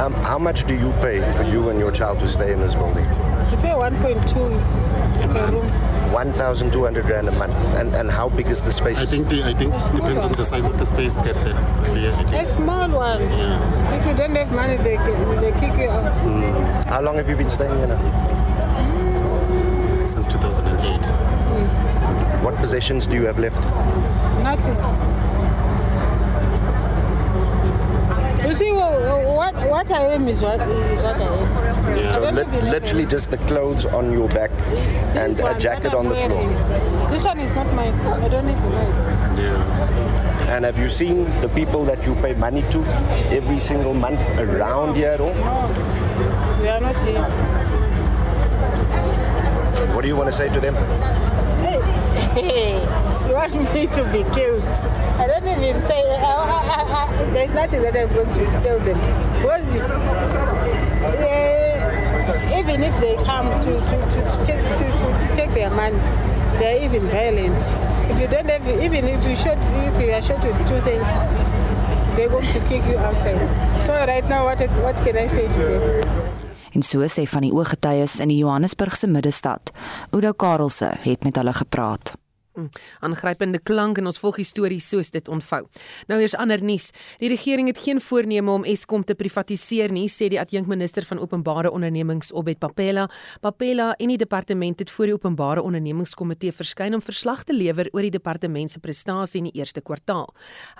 Um, 0.00 0.14
how 0.24 0.38
much 0.38 0.64
do 0.64 0.74
you 0.74 0.92
pay 1.00 1.20
for 1.32 1.42
you 1.42 1.68
and 1.68 1.78
your 1.78 1.92
child 1.92 2.20
to 2.20 2.28
stay 2.28 2.52
in 2.52 2.60
this 2.60 2.74
building? 2.74 3.06
We 3.50 3.56
pay 3.56 3.74
1.2 3.74 5.32
per 5.32 5.46
room. 5.50 5.68
1,200 6.12 7.04
rand 7.06 7.28
a 7.28 7.32
month. 7.32 7.56
And 7.74 7.94
and 7.94 8.10
how 8.10 8.28
big 8.28 8.46
is 8.48 8.62
the 8.62 8.72
space? 8.72 8.98
I 9.00 9.04
think 9.06 9.28
the, 9.28 9.42
I 9.44 9.54
think 9.54 9.72
A 9.72 9.80
small 9.80 9.96
depends 9.96 10.24
on 10.24 10.32
the 10.32 10.44
size 10.44 10.66
of 10.66 10.76
the 10.78 10.84
space. 10.86 11.16
Get 11.16 11.34
that 11.44 11.84
clear. 11.86 12.12
I 12.12 12.20
A 12.22 12.24
think. 12.26 12.48
small 12.48 12.88
one. 12.90 13.20
Yeah. 13.20 13.96
If 13.98 14.06
you 14.06 14.14
don't 14.14 14.34
have 14.34 14.52
money, 14.52 14.76
they, 14.76 14.96
they 15.42 15.52
kick 15.60 15.78
you 15.78 15.88
out. 15.88 16.14
Hmm. 16.16 16.88
How 16.88 17.00
long 17.00 17.16
have 17.16 17.28
you 17.28 17.36
been 17.36 17.50
staying 17.50 17.76
here 17.76 17.86
now? 17.88 18.00
Since 20.04 20.26
2008. 20.28 21.06
Hmm. 21.06 22.44
What 22.44 22.56
possessions 22.56 23.06
do 23.06 23.14
you 23.16 23.26
have 23.26 23.38
left? 23.38 23.60
Nothing. 24.42 24.76
You 28.46 28.54
see, 28.54 28.72
what 28.72 29.54
what 29.68 29.90
I 29.90 30.14
am 30.14 30.26
is 30.28 30.40
what 30.42 30.60
is 30.60 31.02
what 31.02 31.16
I 31.20 31.24
am. 31.24 32.08
I 32.08 32.12
So 32.12 32.20
don't 32.20 32.34
lit- 32.34 32.46
even 32.48 32.60
have 32.60 32.72
literally 32.72 33.06
just 33.06 33.30
the 33.30 33.36
clothes 33.38 33.84
on 33.86 34.12
your 34.12 34.28
back 34.28 34.50
and 35.14 35.34
This 35.36 35.40
a 35.40 35.58
jacket 35.58 35.94
on 35.94 36.08
the 36.08 36.16
floor. 36.16 36.42
This 37.10 37.24
one 37.24 37.38
is 37.38 37.54
not 37.54 37.72
mine. 37.74 37.94
I 38.06 38.28
don't 38.28 38.48
even 38.48 38.70
know 38.72 38.80
it. 38.80 39.38
Yeah. 39.38 40.54
And 40.56 40.64
have 40.64 40.78
you 40.78 40.88
seen 40.88 41.24
the 41.40 41.48
people 41.48 41.84
that 41.84 42.06
you 42.06 42.14
pay 42.16 42.34
money 42.34 42.62
to 42.70 42.78
every 43.30 43.60
single 43.60 43.94
month 43.94 44.22
around 44.38 44.96
here 44.96 45.10
at 45.10 45.20
all? 45.20 45.34
No, 45.34 45.68
They 46.62 46.68
are 46.70 46.80
not 46.80 46.98
here. 47.02 47.22
What 49.94 50.02
do 50.02 50.08
you 50.08 50.16
want 50.16 50.28
to 50.28 50.36
say 50.36 50.48
to 50.52 50.60
them? 50.60 50.74
Hey, 51.62 51.80
hey, 52.40 52.80
you 53.28 53.34
want 53.34 53.54
me 53.74 53.86
to 53.86 54.02
be 54.12 54.24
killed? 54.34 54.64
I 55.20 55.26
don't 55.26 55.46
even 55.46 55.82
say. 55.84 56.00
I, 56.16 56.22
I, 56.24 56.80
I, 56.98 57.24
there's 57.32 57.50
nothing 57.54 57.82
that 57.82 57.94
I'm 57.94 58.08
going 58.14 58.32
to 58.32 58.44
tell 58.64 58.78
them. 58.80 58.98
Was 59.44 59.74
it? 59.74 59.82
Uh, 61.02 62.58
even 62.58 62.82
if 62.82 62.98
they 63.00 63.14
come 63.24 63.48
to, 63.60 63.70
to, 63.70 63.96
to, 64.12 64.20
to, 64.20 64.44
take, 64.44 64.62
to, 64.78 64.84
to 64.98 65.36
take 65.36 65.52
their 65.52 65.70
money, 65.70 65.98
they're 66.58 66.82
even 66.82 67.06
violent. 67.08 67.62
If 68.10 68.18
you 68.20 68.28
don't 68.28 68.48
have, 68.48 68.66
even 68.82 69.04
if 69.04 69.24
you 69.28 69.36
shot, 69.36 69.58
if 69.60 70.00
you 70.00 70.10
are 70.12 70.22
shot 70.22 70.42
with 70.42 70.56
two 70.66 70.80
cents, 70.80 71.08
they're 72.16 72.28
going 72.28 72.50
to 72.52 72.60
kick 72.68 72.84
you 72.86 72.98
outside. 72.98 73.82
So 73.82 73.92
right 73.92 74.26
now, 74.28 74.44
what 74.44 74.60
what 74.82 74.96
can 75.04 75.16
I 75.16 75.26
say 75.28 75.46
to 75.48 75.58
them? 75.58 76.20
En 76.72 76.82
so 76.82 77.02
sê 77.08 77.26
van 77.26 77.42
die 77.42 77.52
ooggetuies 77.52 78.20
in 78.22 78.28
die 78.30 78.38
Johannesburgse 78.38 79.06
middestad. 79.10 79.72
Oudo 80.14 80.32
Karelse 80.32 80.92
het 81.02 81.24
met 81.24 81.36
hulle 81.36 81.52
gepraat. 81.52 82.14
Mm, 82.60 82.68
Aangrypende 83.00 83.58
klank 83.58 83.98
en 83.98 84.08
ons 84.10 84.18
volg 84.20 84.40
die 84.40 84.46
storie 84.48 84.80
soos 84.84 85.10
dit 85.14 85.28
ontvou. 85.28 85.62
Nou 86.10 86.18
eers 86.20 86.36
ander 86.36 86.62
nuus. 86.62 86.90
Die 87.22 87.30
regering 87.32 87.70
het 87.70 87.80
geen 87.80 88.00
voorneme 88.00 88.52
om 88.52 88.66
Eskom 88.68 89.04
te 89.06 89.16
privatiseer 89.16 89.92
nie, 89.92 90.06
sê 90.08 90.28
die 90.32 90.40
adjunkminister 90.40 91.06
van 91.08 91.22
openbare 91.22 91.70
ondernemings 91.72 92.32
Obed 92.36 92.60
Papela. 92.60 93.08
Papela 93.40 93.92
en 93.98 94.12
die 94.12 94.18
departement 94.20 94.78
het 94.78 94.90
voor 94.90 95.10
die 95.10 95.16
openbare 95.16 95.62
ondernemingskomitee 95.62 96.52
verskyn 96.52 96.98
om 96.98 97.04
verslag 97.04 97.44
te 97.44 97.56
lewer 97.56 97.88
oor 97.92 98.06
die 98.06 98.14
departement 98.18 98.70
se 98.70 98.82
prestasie 98.82 99.40
in 99.40 99.50
die 99.50 99.58
eerste 99.60 99.80
kwartaal. 99.80 100.28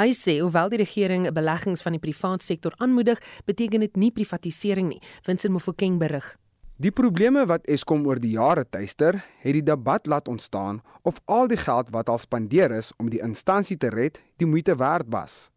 Hy 0.01 0.11
sê 0.17 0.41
hoewel 0.41 0.73
die 0.73 0.83
regering 0.85 1.29
beleggings 1.35 1.85
van 1.87 1.97
die 1.97 2.03
privaat 2.03 2.45
sektor 2.45 2.77
aanmoedig, 2.79 3.21
beteken 3.47 3.87
dit 3.87 3.97
nie 3.97 4.13
privatisering 4.13 4.93
nie. 4.93 5.03
Vincent 5.27 5.53
Mofokeng 5.55 5.99
berig. 6.01 6.40
Die 6.81 6.91
probleme 6.97 7.43
wat 7.45 7.67
Eskom 7.69 8.07
oor 8.09 8.17
die 8.17 8.39
jare 8.39 8.63
tuister, 8.65 9.19
het 9.45 9.53
die 9.53 9.65
debat 9.65 10.07
laat 10.09 10.31
ontstaan 10.33 10.79
of 11.05 11.19
al 11.29 11.45
die 11.51 11.59
geld 11.61 11.91
wat 11.93 12.09
al 12.09 12.17
spandeer 12.23 12.73
is 12.73 12.89
om 12.97 13.11
die 13.13 13.21
instansie 13.21 13.77
te 13.77 13.91
red, 13.93 14.17
die 14.41 14.49
moeite 14.49 14.79
werd 14.81 15.11
was. 15.13 15.51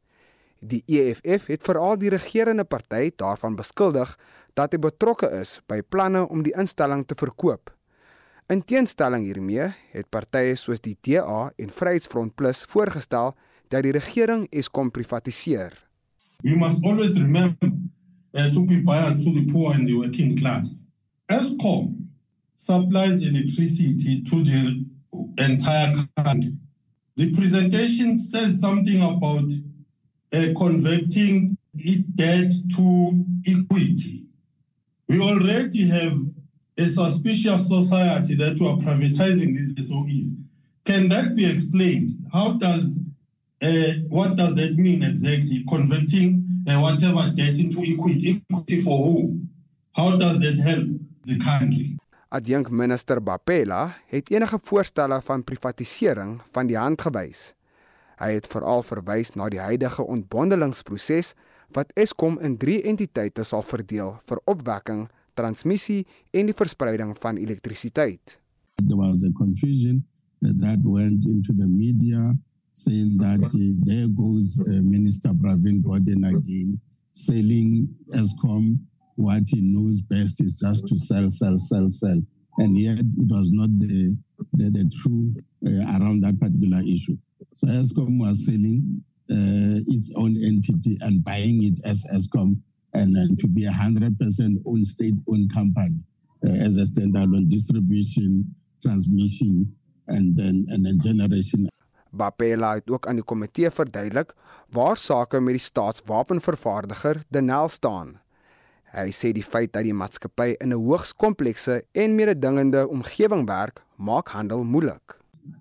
Die 0.60 0.82
EFF 0.84 1.48
het 1.48 1.64
veral 1.64 1.96
die 2.02 2.12
regerende 2.12 2.68
party 2.68 3.14
daarvan 3.16 3.56
beskuldig 3.56 4.18
dat 4.60 4.76
hy 4.76 4.82
betrokke 4.84 5.32
is 5.40 5.62
by 5.72 5.80
planne 5.80 6.26
om 6.28 6.44
die 6.44 6.56
instelling 6.60 7.08
te 7.08 7.16
verkoop. 7.16 7.72
In 8.52 8.60
teenstelling 8.60 9.24
hiermee 9.24 9.72
het 9.96 10.12
partye 10.12 10.60
soos 10.60 10.84
die 10.84 10.98
DA 11.08 11.54
en 11.56 11.72
Vryheidsfront 11.72 12.36
Plus 12.36 12.68
voorgestel 12.68 13.32
dat 13.72 13.88
die 13.88 13.96
regering 13.96 14.50
Eskom 14.52 14.92
privatiseer. 14.92 15.72
We 16.44 16.60
must 16.60 16.84
always 16.84 17.16
remember 17.16 17.72
uh, 18.36 18.52
to 18.52 18.68
be 18.68 18.84
biased 18.84 19.24
to 19.24 19.32
the 19.32 19.48
poor 19.48 19.72
and 19.72 19.88
the 19.88 19.96
working 19.96 20.36
class. 20.36 20.83
ESCOM 21.34 22.08
supplies 22.58 23.26
electricity 23.26 24.24
to 24.24 24.44
the 24.44 24.86
entire 25.38 25.94
country. 26.18 26.54
The 27.16 27.34
presentation 27.34 28.18
says 28.20 28.60
something 28.60 29.02
about 29.02 29.52
uh, 30.32 30.54
converting 30.58 31.58
debt 32.16 32.52
to 32.76 33.26
equity. 33.48 34.24
We 35.08 35.22
already 35.22 35.88
have 35.88 36.18
a 36.78 36.88
suspicious 36.88 37.68
society 37.68 38.36
that 38.36 38.60
we 38.60 38.68
are 38.68 38.78
privatizing 38.78 39.56
these 39.56 39.90
SOEs. 39.90 40.36
Can 40.86 41.10
that 41.10 41.36
be 41.36 41.46
explained? 41.46 42.12
How 42.32 42.54
does 42.54 43.00
uh, 43.62 43.94
what 44.10 44.36
does 44.36 44.56
that 44.56 44.76
mean 44.76 45.04
exactly? 45.04 45.64
Converting 45.70 46.64
uh, 46.68 46.80
whatever 46.80 47.32
debt 47.34 47.58
into 47.60 47.82
equity. 47.82 48.44
Equity 48.52 48.82
for 48.82 48.98
who? 49.06 49.42
How 49.94 50.18
does 50.18 50.40
that 50.40 50.58
help 50.58 50.88
the 51.26 51.38
country? 51.38 51.98
Adjunk 52.34 52.70
minister 52.70 53.22
Bapela 53.22 53.94
het 54.10 54.32
enige 54.32 54.58
voorstelle 54.62 55.22
van 55.22 55.44
privatisering 55.44 56.42
van 56.52 56.68
die 56.68 56.78
hand 56.78 57.02
gewys. 57.02 57.52
Hy 58.18 58.32
het 58.34 58.48
veral 58.50 58.82
verwys 58.86 59.34
na 59.38 59.50
die 59.54 59.62
huidige 59.62 60.06
ontbondelingsproses 60.06 61.34
wat 61.74 61.92
Eskom 61.98 62.40
in 62.42 62.58
3 62.58 62.82
entiteite 62.90 63.46
sal 63.46 63.62
verdeel 63.66 64.16
vir 64.30 64.42
opwekking, 64.50 65.08
transmissie 65.38 66.06
en 66.32 66.50
die 66.50 66.58
verspreiding 66.58 67.14
van 67.22 67.38
elektrisiteit. 67.38 68.40
There 68.82 68.98
was 68.98 69.24
a 69.24 69.32
confusion 69.38 70.04
that 70.42 70.82
went 70.84 71.26
into 71.26 71.54
the 71.54 71.68
media 71.68 72.34
saying 72.74 73.18
that 73.18 73.46
uh, 73.46 73.74
there 73.86 74.08
goes 74.18 74.60
uh, 74.60 74.82
Minister 74.82 75.34
Pravin 75.34 75.82
Gordhan 75.86 76.26
again 76.26 76.82
selling 77.14 77.88
ESCOM 78.10 78.82
what 79.16 79.44
he 79.48 79.62
knows 79.62 80.02
best 80.02 80.42
is 80.42 80.60
just 80.60 80.88
to 80.88 80.98
sell, 80.98 81.30
sell, 81.30 81.58
sell, 81.58 81.90
sell. 81.90 82.22
And 82.58 82.78
yet 82.78 83.00
it 83.00 83.28
was 83.30 83.50
not 83.52 83.70
the, 83.80 84.18
the, 84.54 84.70
the 84.70 84.92
true 85.02 85.34
uh, 85.66 85.98
around 85.98 86.22
that 86.22 86.40
particular 86.40 86.82
issue. 86.82 87.18
So 87.56 87.68
ESCOM 87.68 88.20
was 88.20 88.46
selling 88.46 89.04
uh, 89.30 89.82
its 89.88 90.12
own 90.16 90.36
entity 90.44 90.98
and 91.02 91.24
buying 91.24 91.64
it 91.64 91.80
as 91.86 92.06
ESCOM 92.14 92.58
and 92.94 93.16
then 93.16 93.36
to 93.40 93.48
be 93.48 93.66
a 93.66 93.72
100% 93.72 94.14
owned 94.66 94.88
state-owned 94.88 95.54
company 95.54 96.00
uh, 96.46 96.50
as 96.50 96.78
a 96.78 96.86
standalone 96.86 97.48
distribution, 97.50 98.54
transmission, 98.82 99.74
and 100.08 100.38
then, 100.38 100.66
and 100.70 100.86
then 100.86 101.00
generation 101.02 101.68
Bapela 102.14 102.76
het 102.78 102.90
ook 102.94 103.08
aan 103.10 103.18
die 103.18 103.26
komitee 103.26 103.72
verduidelik 103.74 104.36
waar 104.70 104.98
sake 104.98 105.40
met 105.42 105.58
die 105.58 105.64
staatswapenvervaardiger 105.66 107.24
Denel 107.34 107.70
staan. 107.70 108.20
Hy 108.94 109.10
sê 109.10 109.32
die 109.34 109.42
feit 109.42 109.72
dat 109.74 109.88
die 109.88 109.94
maatskappy 109.98 110.54
in 110.62 110.70
'n 110.70 110.78
hoogs 110.78 111.16
komplekse 111.18 111.82
en 111.98 112.14
mededingende 112.16 112.86
omgewing 112.88 113.48
werk, 113.50 113.82
maak 113.98 114.28
handel 114.30 114.62
moeilik. 114.64 115.18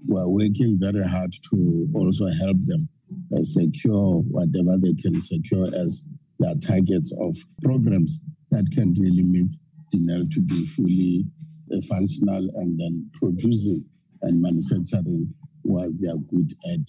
We 0.06 0.18
are 0.20 0.28
working 0.28 0.78
very 0.78 1.02
hard 1.02 1.32
to 1.48 1.56
also 1.94 2.26
help 2.26 2.58
them 2.66 2.88
uh, 3.32 3.42
secure 3.42 4.20
whatever 4.28 4.76
they 4.76 4.92
can 4.94 5.22
secure 5.22 5.64
as 5.82 6.04
their 6.40 6.54
targets 6.56 7.10
of 7.12 7.32
programs 7.62 8.20
that 8.50 8.68
can 8.70 8.92
really 9.00 9.24
make 9.24 9.52
Denel 9.90 10.28
to 10.28 10.40
be 10.42 10.66
fully 10.66 11.24
uh, 11.72 11.80
functional 11.88 12.44
and 12.60 12.78
then 12.78 13.10
producing 13.18 13.82
and 14.22 14.42
manufacturing 14.42 15.32
what 15.62 15.88
they 15.98 16.08
are 16.08 16.22
good 16.28 16.52
at 16.74 16.84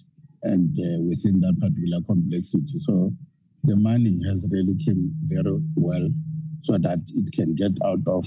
and 0.52 0.76
uh, 0.78 1.00
within 1.08 1.40
that 1.40 1.56
particular 1.60 2.02
complexity. 2.06 2.78
So 2.78 3.14
the 3.64 3.78
money 3.78 4.20
has 4.28 4.46
really 4.52 4.76
came 4.76 5.16
very 5.24 5.64
well 5.76 6.10
so 6.64 6.78
that 6.78 7.00
it 7.16 7.30
can 7.34 7.54
get 7.56 7.72
out 7.86 8.02
of 8.08 8.26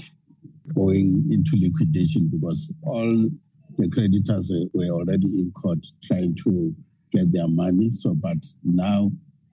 going 0.75 1.25
into 1.31 1.57
liquidation 1.57 2.29
because 2.31 2.71
all 2.83 3.29
the 3.77 3.89
creditors 3.89 4.51
were 4.73 4.91
already 4.93 5.27
in 5.27 5.51
court 5.51 5.85
trying 6.03 6.35
to 6.43 6.73
get 7.11 7.31
their 7.33 7.47
money. 7.47 7.89
So, 7.91 8.15
but 8.15 8.37
now 8.63 9.11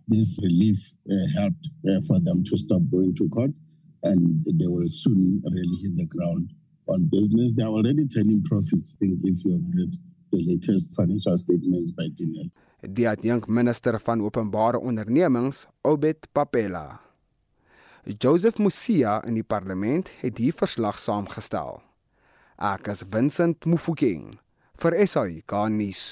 this 0.08 0.38
relief 0.42 0.78
uh, 1.10 1.40
helped 1.40 1.68
uh, 1.88 2.00
for 2.06 2.20
them 2.20 2.44
to 2.44 2.56
stop 2.56 2.82
going 2.90 3.14
to 3.16 3.28
court 3.28 3.50
and 4.02 4.44
they 4.44 4.66
will 4.66 4.88
soon 4.88 5.42
really 5.44 5.78
hit 5.82 5.96
the 5.96 6.06
ground 6.06 6.52
on 6.86 7.08
business. 7.10 7.52
They 7.56 7.64
are 7.64 7.72
already 7.72 8.06
turning 8.06 8.42
profits. 8.44 8.94
I 8.96 8.98
think 9.00 9.20
if 9.24 9.44
you 9.44 9.52
have 9.52 9.68
read 9.74 9.96
the 10.30 10.44
latest 10.44 10.94
financial 10.96 11.36
statements 11.36 11.90
by 11.92 12.08
Dinel. 12.12 12.50
Die 12.92 13.08
adjunk 13.08 13.48
minister 13.48 14.00
van 14.00 14.20
openbare 14.20 14.80
ondernemings, 14.80 15.66
Obed 15.80 16.28
Papela. 16.32 17.03
Joseph 18.06 18.58
Musia 18.58 19.22
in 19.24 19.38
die 19.38 19.42
parlement 19.42 20.10
het 20.20 20.36
hier 20.36 20.52
verslag 20.52 20.98
saamgestel. 21.00 21.78
Ek 22.60 22.90
is 22.92 23.00
Vincent 23.08 23.64
Mufokeng 23.64 24.34
vir 24.76 24.96
SAK 25.08 25.54
nuus. 25.72 26.02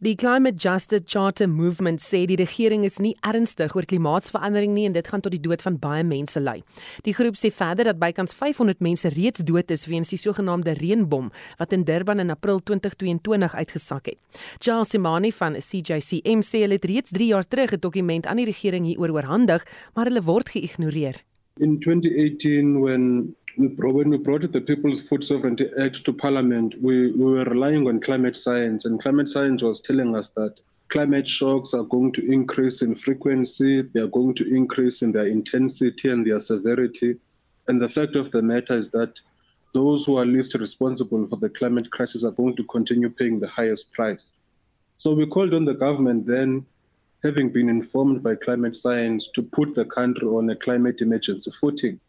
Die 0.00 0.14
Climate 0.16 0.56
Justice 0.56 1.04
Charter 1.06 1.48
Movement 1.48 2.00
sê 2.00 2.22
die 2.24 2.38
regering 2.40 2.84
is 2.84 2.98
nie 3.04 3.12
ernstig 3.20 3.74
oor 3.76 3.84
klimaatsverandering 3.84 4.72
nie 4.72 4.86
en 4.88 4.94
dit 4.96 5.08
gaan 5.08 5.20
tot 5.20 5.34
die 5.34 5.42
dood 5.44 5.60
van 5.60 5.76
baie 5.76 6.04
mense 6.08 6.40
lei. 6.40 6.62
Die 7.04 7.12
groep 7.12 7.36
sê 7.36 7.50
verder 7.52 7.90
dat 7.90 8.00
bykans 8.00 8.32
500 8.32 8.80
mense 8.80 9.12
reeds 9.12 9.44
dood 9.44 9.70
is 9.70 9.84
weens 9.92 10.08
die 10.08 10.20
sogenaamde 10.20 10.72
reënbom 10.80 11.28
wat 11.58 11.76
in 11.76 11.84
Durban 11.84 12.24
in 12.24 12.32
April 12.32 12.62
2022 12.64 13.54
uitgesak 13.54 14.06
het. 14.06 14.18
Charles 14.58 14.94
Simani 14.94 15.32
van 15.36 15.60
CJCM 15.60 16.40
sê 16.48 16.64
hulle 16.64 16.80
het 16.80 16.88
reeds 16.88 17.12
3 17.12 17.32
jaar 17.34 17.44
terug 17.44 17.72
'n 17.76 17.80
dokument 17.80 18.26
aan 18.26 18.40
die 18.40 18.48
regering 18.48 18.86
hieroor 18.86 19.12
oorhandig, 19.20 19.66
maar 19.94 20.06
hulle 20.06 20.22
word 20.22 20.48
geïgnoreer. 20.48 21.20
In 21.60 21.78
2018 21.78 22.80
when 22.80 23.34
we 23.56 23.66
when 23.66 24.10
we 24.10 24.16
brought 24.16 24.50
the 24.52 24.60
People's 24.60 25.00
Food 25.00 25.24
Sovereignty 25.24 25.68
Act 25.80 26.04
to 26.04 26.12
Parliament, 26.12 26.80
we, 26.80 27.10
we 27.12 27.24
were 27.24 27.44
relying 27.44 27.88
on 27.88 28.00
climate 28.00 28.36
science, 28.36 28.84
and 28.84 29.00
climate 29.00 29.30
science 29.30 29.62
was 29.62 29.80
telling 29.80 30.14
us 30.14 30.28
that 30.36 30.60
climate 30.88 31.26
shocks 31.26 31.74
are 31.74 31.82
going 31.82 32.12
to 32.12 32.32
increase 32.32 32.82
in 32.82 32.94
frequency, 32.94 33.82
they 33.82 34.00
are 34.00 34.08
going 34.08 34.34
to 34.34 34.54
increase 34.54 35.02
in 35.02 35.12
their 35.12 35.26
intensity 35.26 36.10
and 36.10 36.26
their 36.26 36.40
severity. 36.40 37.16
And 37.68 37.80
the 37.80 37.88
fact 37.88 38.16
of 38.16 38.30
the 38.30 38.42
matter 38.42 38.76
is 38.76 38.90
that 38.90 39.18
those 39.74 40.04
who 40.04 40.16
are 40.16 40.24
least 40.24 40.54
responsible 40.54 41.26
for 41.26 41.36
the 41.36 41.48
climate 41.48 41.90
crisis 41.90 42.24
are 42.24 42.32
going 42.32 42.56
to 42.56 42.64
continue 42.64 43.10
paying 43.10 43.40
the 43.40 43.48
highest 43.48 43.92
price. 43.92 44.32
So 44.98 45.12
we 45.12 45.26
called 45.26 45.54
on 45.54 45.64
the 45.64 45.74
government 45.74 46.26
then, 46.26 46.66
having 47.24 47.50
been 47.50 47.68
informed 47.68 48.22
by 48.22 48.34
climate 48.34 48.76
science, 48.76 49.28
to 49.34 49.42
put 49.42 49.74
the 49.74 49.84
country 49.84 50.28
on 50.28 50.50
a 50.50 50.56
climate 50.56 51.00
emergency 51.00 51.50
footing 51.50 52.00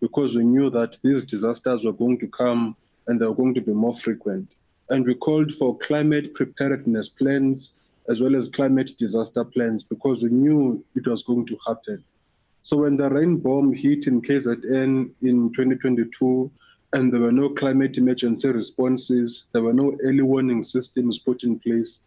because 0.00 0.36
we 0.36 0.44
knew 0.44 0.70
that 0.70 0.96
these 1.02 1.22
disasters 1.22 1.84
were 1.84 1.92
going 1.92 2.18
to 2.18 2.28
come 2.28 2.76
and 3.06 3.20
they 3.20 3.26
were 3.26 3.34
going 3.34 3.54
to 3.54 3.60
be 3.60 3.72
more 3.72 3.96
frequent. 3.96 4.52
And 4.90 5.04
we 5.04 5.14
called 5.14 5.52
for 5.54 5.76
climate 5.78 6.34
preparedness 6.34 7.08
plans 7.08 7.72
as 8.08 8.20
well 8.20 8.36
as 8.36 8.48
climate 8.48 8.92
disaster 8.98 9.44
plans 9.44 9.82
because 9.82 10.22
we 10.22 10.30
knew 10.30 10.84
it 10.94 11.06
was 11.06 11.22
going 11.22 11.46
to 11.46 11.58
happen. 11.66 12.04
So 12.62 12.78
when 12.78 12.96
the 12.96 13.08
rain 13.08 13.36
bomb 13.36 13.72
hit 13.72 14.06
in 14.06 14.22
KZN 14.22 15.10
in 15.22 15.52
2022 15.52 16.50
and 16.92 17.12
there 17.12 17.20
were 17.20 17.32
no 17.32 17.48
climate 17.48 17.96
emergency 17.96 18.48
responses, 18.48 19.44
there 19.52 19.62
were 19.62 19.72
no 19.72 19.96
early 20.02 20.22
warning 20.22 20.62
systems 20.62 21.18
put 21.18 21.42
in 21.42 21.58
place, 21.58 22.00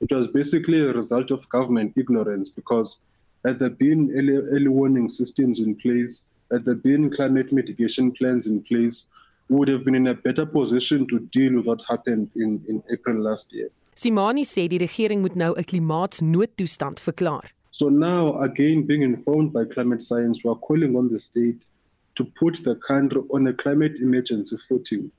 it 0.00 0.12
was 0.12 0.28
basically 0.28 0.80
a 0.80 0.92
result 0.92 1.30
of 1.30 1.48
government 1.48 1.94
ignorance 1.96 2.48
because 2.48 2.96
had 3.44 3.58
there 3.58 3.70
been 3.70 4.12
early, 4.14 4.36
early 4.36 4.68
warning 4.68 5.08
systems 5.08 5.60
in 5.60 5.74
place, 5.74 6.24
had 6.50 6.64
there 6.64 6.74
been 6.74 7.10
climate 7.10 7.52
mitigation 7.52 8.12
plans 8.12 8.46
in 8.46 8.62
place, 8.62 9.04
we 9.48 9.56
would 9.56 9.68
have 9.68 9.84
been 9.84 9.94
in 9.94 10.08
a 10.08 10.14
better 10.14 10.46
position 10.46 11.06
to 11.08 11.18
deal 11.18 11.56
with 11.56 11.66
what 11.66 11.80
happened 11.88 12.30
in, 12.36 12.62
in 12.68 12.82
April 12.90 13.20
last 13.22 13.52
year. 13.52 13.68
Simani 13.94 14.44
sê 14.44 14.68
die 14.68 14.78
regering 14.78 15.20
moet 15.22 15.36
nou 15.36 15.54
'n 15.56 15.64
klimaatsnoodtoestand 15.64 17.00
verklaar. 17.00 17.44
So 17.70 17.88
now, 17.88 18.40
again, 18.42 18.86
being 18.86 19.02
informed 19.02 19.52
by 19.52 19.64
climate 19.64 20.02
science, 20.02 20.44
we 20.44 20.50
are 20.50 20.60
calling 20.68 20.96
on 20.96 21.08
the 21.08 21.18
state 21.18 21.64
to 22.16 22.24
put 22.40 22.62
the 22.64 22.74
country 22.88 23.22
on 23.30 23.46
a 23.46 23.52
climate 23.52 23.96
emergency 24.00 24.56
footing, 24.68 25.10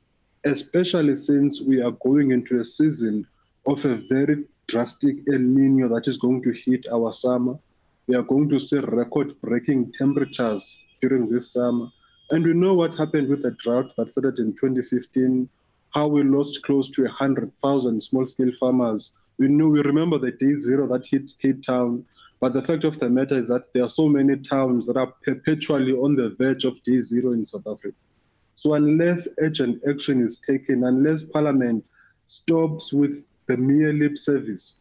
especially 0.43 1.15
since 1.15 1.61
we 1.61 1.81
are 1.81 1.95
going 2.07 2.31
into 2.31 2.59
a 2.59 2.63
season 2.63 3.25
of 3.65 3.83
a 3.85 3.95
very 4.09 4.45
drastic 4.67 5.15
El 5.31 5.39
Nino 5.39 5.87
that 5.93 6.07
is 6.07 6.17
going 6.17 6.41
to 6.43 6.51
hit 6.51 6.87
our 6.91 7.11
summer. 7.13 7.55
We 8.07 8.15
are 8.15 8.23
going 8.23 8.49
to 8.49 8.59
see 8.59 8.79
record 8.79 9.39
breaking 9.41 9.93
temperatures 9.93 10.77
during 11.01 11.29
this 11.29 11.51
summer. 11.51 11.87
And 12.31 12.43
we 12.43 12.53
know 12.53 12.73
what 12.73 12.95
happened 12.95 13.29
with 13.29 13.43
the 13.43 13.51
drought 13.51 13.93
that 13.97 14.09
started 14.09 14.39
in 14.39 14.53
2015, 14.53 15.47
how 15.91 16.07
we 16.07 16.23
lost 16.23 16.61
close 16.63 16.89
to 16.91 17.03
100,000 17.03 18.01
small 18.01 18.25
scale 18.25 18.51
farmers. 18.59 19.11
We 19.39 19.47
know, 19.47 19.69
we 19.69 19.81
remember 19.81 20.17
the 20.17 20.31
day 20.31 20.53
zero 20.55 20.87
that 20.87 21.05
hit 21.05 21.31
Cape 21.41 21.63
Town. 21.63 22.05
But 22.39 22.53
the 22.53 22.61
fact 22.61 22.83
of 22.83 22.99
the 22.99 23.09
matter 23.09 23.39
is 23.39 23.47
that 23.47 23.73
there 23.73 23.83
are 23.83 23.89
so 23.89 24.07
many 24.07 24.35
towns 24.37 24.85
that 24.87 24.97
are 24.97 25.13
perpetually 25.23 25.93
on 25.93 26.15
the 26.15 26.35
verge 26.37 26.65
of 26.65 26.81
day 26.83 26.99
zero 26.99 27.31
in 27.31 27.45
South 27.45 27.65
Africa. 27.65 27.95
So 28.55 28.73
unless 28.73 29.27
urgent 29.39 29.81
action 29.89 30.21
is 30.21 30.39
taken, 30.39 30.83
unless 30.83 31.23
Parliament 31.23 31.85
stops 32.25 32.91
with 32.91 33.23
the 33.47 33.55
mere 33.55 33.93
lip 33.93 34.17
service 34.17 34.73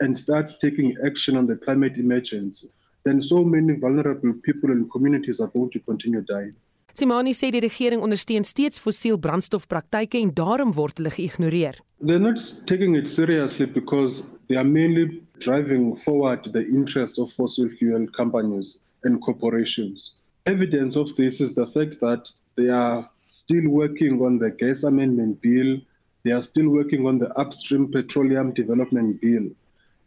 and 0.00 0.16
starts 0.16 0.56
taking 0.58 0.96
action 1.04 1.36
on 1.36 1.46
the 1.46 1.56
climate 1.56 1.96
emergency, 1.96 2.70
then 3.04 3.20
so 3.20 3.44
many 3.44 3.74
vulnerable 3.78 4.32
people 4.42 4.70
and 4.70 4.90
communities 4.90 5.40
are 5.40 5.50
going 5.54 5.70
to 5.70 5.80
continue 5.80 6.22
dying. 6.22 6.54
Simani 6.94 7.32
sê 7.32 7.50
die 7.54 7.62
regering 7.62 8.02
ondersteun 8.02 8.44
steeds 8.44 8.80
fossiel 8.82 9.18
brandstofpraktyke 9.24 10.18
en 10.18 10.32
daarom 10.34 10.74
word 10.74 10.98
hulle 10.98 11.12
geïgnoreer. 11.14 11.78
They're 12.00 12.18
not 12.18 12.40
taking 12.66 12.96
it 12.96 13.08
seriously 13.08 13.66
because 13.66 14.22
they 14.48 14.56
are 14.56 14.66
mainly 14.66 15.22
driving 15.38 15.94
forward 15.96 16.52
the 16.52 16.66
interests 16.66 17.18
of 17.18 17.32
fossil 17.32 17.68
fuel 17.68 18.06
companies 18.16 18.78
and 19.04 19.20
corporations. 19.20 20.14
Evidence 20.46 20.96
of 20.96 21.14
this 21.16 21.40
is 21.40 21.54
the 21.54 21.66
fact 21.66 22.00
that 22.00 22.28
they 22.56 22.68
are 22.68 23.08
still 23.30 23.68
working 23.68 24.20
on 24.20 24.38
the 24.38 24.50
gas 24.50 24.82
amendment 24.82 25.40
bill, 25.40 25.78
they 26.24 26.32
are 26.32 26.42
still 26.42 26.68
working 26.68 27.06
on 27.06 27.18
the 27.18 27.30
upstream 27.38 27.90
petroleum 27.90 28.52
development 28.52 29.20
bill. 29.20 29.46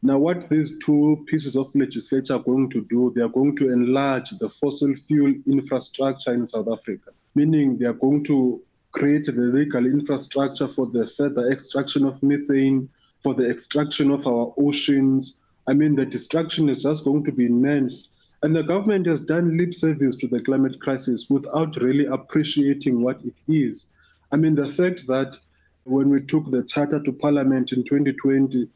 Now, 0.05 0.17
what 0.17 0.49
these 0.49 0.73
two 0.83 1.23
pieces 1.27 1.55
of 1.55 1.73
legislation 1.73 2.35
are 2.35 2.43
going 2.43 2.69
to 2.71 2.81
do, 2.89 3.13
they 3.15 3.21
are 3.21 3.29
going 3.29 3.55
to 3.55 3.71
enlarge 3.71 4.31
the 4.31 4.49
fossil 4.49 4.93
fuel 4.93 5.33
infrastructure 5.47 6.33
in 6.33 6.45
South 6.45 6.67
Africa, 6.67 7.11
meaning 7.35 7.77
they 7.77 7.85
are 7.85 7.93
going 7.93 8.25
to 8.25 8.61
create 8.91 9.27
the 9.27 9.31
legal 9.31 9.85
infrastructure 9.85 10.67
for 10.67 10.87
the 10.87 11.07
further 11.17 11.49
extraction 11.49 12.03
of 12.03 12.21
methane, 12.21 12.89
for 13.21 13.33
the 13.33 13.49
extraction 13.49 14.11
of 14.11 14.27
our 14.27 14.53
oceans. 14.57 15.35
I 15.67 15.73
mean, 15.73 15.95
the 15.95 16.05
destruction 16.05 16.67
is 16.67 16.83
just 16.83 17.05
going 17.05 17.23
to 17.23 17.31
be 17.31 17.45
immense. 17.45 18.09
And 18.41 18.53
the 18.53 18.63
government 18.63 19.07
has 19.07 19.21
done 19.21 19.57
lip 19.57 19.73
service 19.73 20.17
to 20.17 20.27
the 20.27 20.41
climate 20.41 20.81
crisis 20.81 21.29
without 21.29 21.77
really 21.77 22.07
appreciating 22.07 23.01
what 23.01 23.23
it 23.23 23.35
is. 23.47 23.85
I 24.33 24.35
mean, 24.35 24.55
the 24.55 24.67
fact 24.67 25.07
that 25.07 25.37
when 25.85 26.09
we 26.09 26.19
took 26.19 26.51
the 26.51 26.63
charter 26.63 27.01
to 27.01 27.13
parliament 27.13 27.71
in 27.71 27.85
2020, 27.85 28.67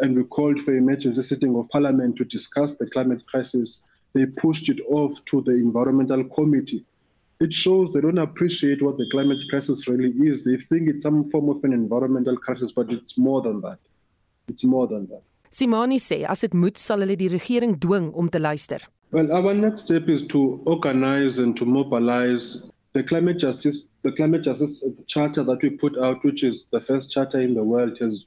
and 0.00 0.16
we 0.16 0.24
called 0.24 0.60
for 0.60 0.76
emergency 0.76 1.22
sitting 1.22 1.56
of 1.56 1.68
parliament 1.70 2.16
to 2.16 2.24
discuss 2.24 2.76
the 2.76 2.86
climate 2.86 3.22
crisis. 3.26 3.78
they 4.14 4.26
pushed 4.26 4.68
it 4.68 4.80
off 4.88 5.12
to 5.26 5.42
the 5.42 5.52
environmental 5.52 6.24
committee. 6.24 6.84
It 7.40 7.52
shows 7.52 7.92
they 7.92 8.00
don't 8.00 8.18
appreciate 8.18 8.80
what 8.80 8.96
the 8.96 9.06
climate 9.10 9.38
crisis 9.50 9.88
really 9.88 10.10
is. 10.28 10.44
They 10.44 10.56
think 10.56 10.88
it's 10.88 11.02
some 11.02 11.24
form 11.30 11.48
of 11.48 11.62
an 11.64 11.72
environmental 11.72 12.36
crisis, 12.36 12.70
but 12.70 12.90
it's 12.90 13.18
more 13.18 13.42
than 13.42 13.60
that. 13.62 13.78
It's 14.48 14.64
more 14.64 14.86
than 14.86 15.06
that. 15.08 15.22
Simani 15.50 15.98
sê 15.98 16.24
as 16.28 16.40
dit 16.40 16.54
moet 16.54 16.78
sal 16.78 17.02
hulle 17.04 17.16
die 17.18 17.28
regering 17.30 17.76
dwing 17.78 18.12
om 18.14 18.28
te 18.28 18.38
luister. 18.38 18.80
Well, 19.12 19.30
our 19.32 19.54
next 19.54 19.82
step 19.86 20.08
is 20.08 20.22
to 20.28 20.60
organize 20.66 21.38
and 21.38 21.56
to 21.56 21.64
mobilize 21.64 22.60
the 22.92 23.02
climate 23.02 23.38
justice, 23.38 23.86
the 24.02 24.12
climate 24.12 24.42
justice 24.42 24.82
charter 25.06 25.44
that 25.44 25.62
we 25.62 25.70
put 25.70 25.96
out, 25.98 26.24
which 26.24 26.42
is 26.42 26.66
the 26.72 26.80
first 26.80 27.12
charter 27.12 27.40
in 27.40 27.54
the 27.54 27.62
world, 27.62 27.98
has 28.00 28.26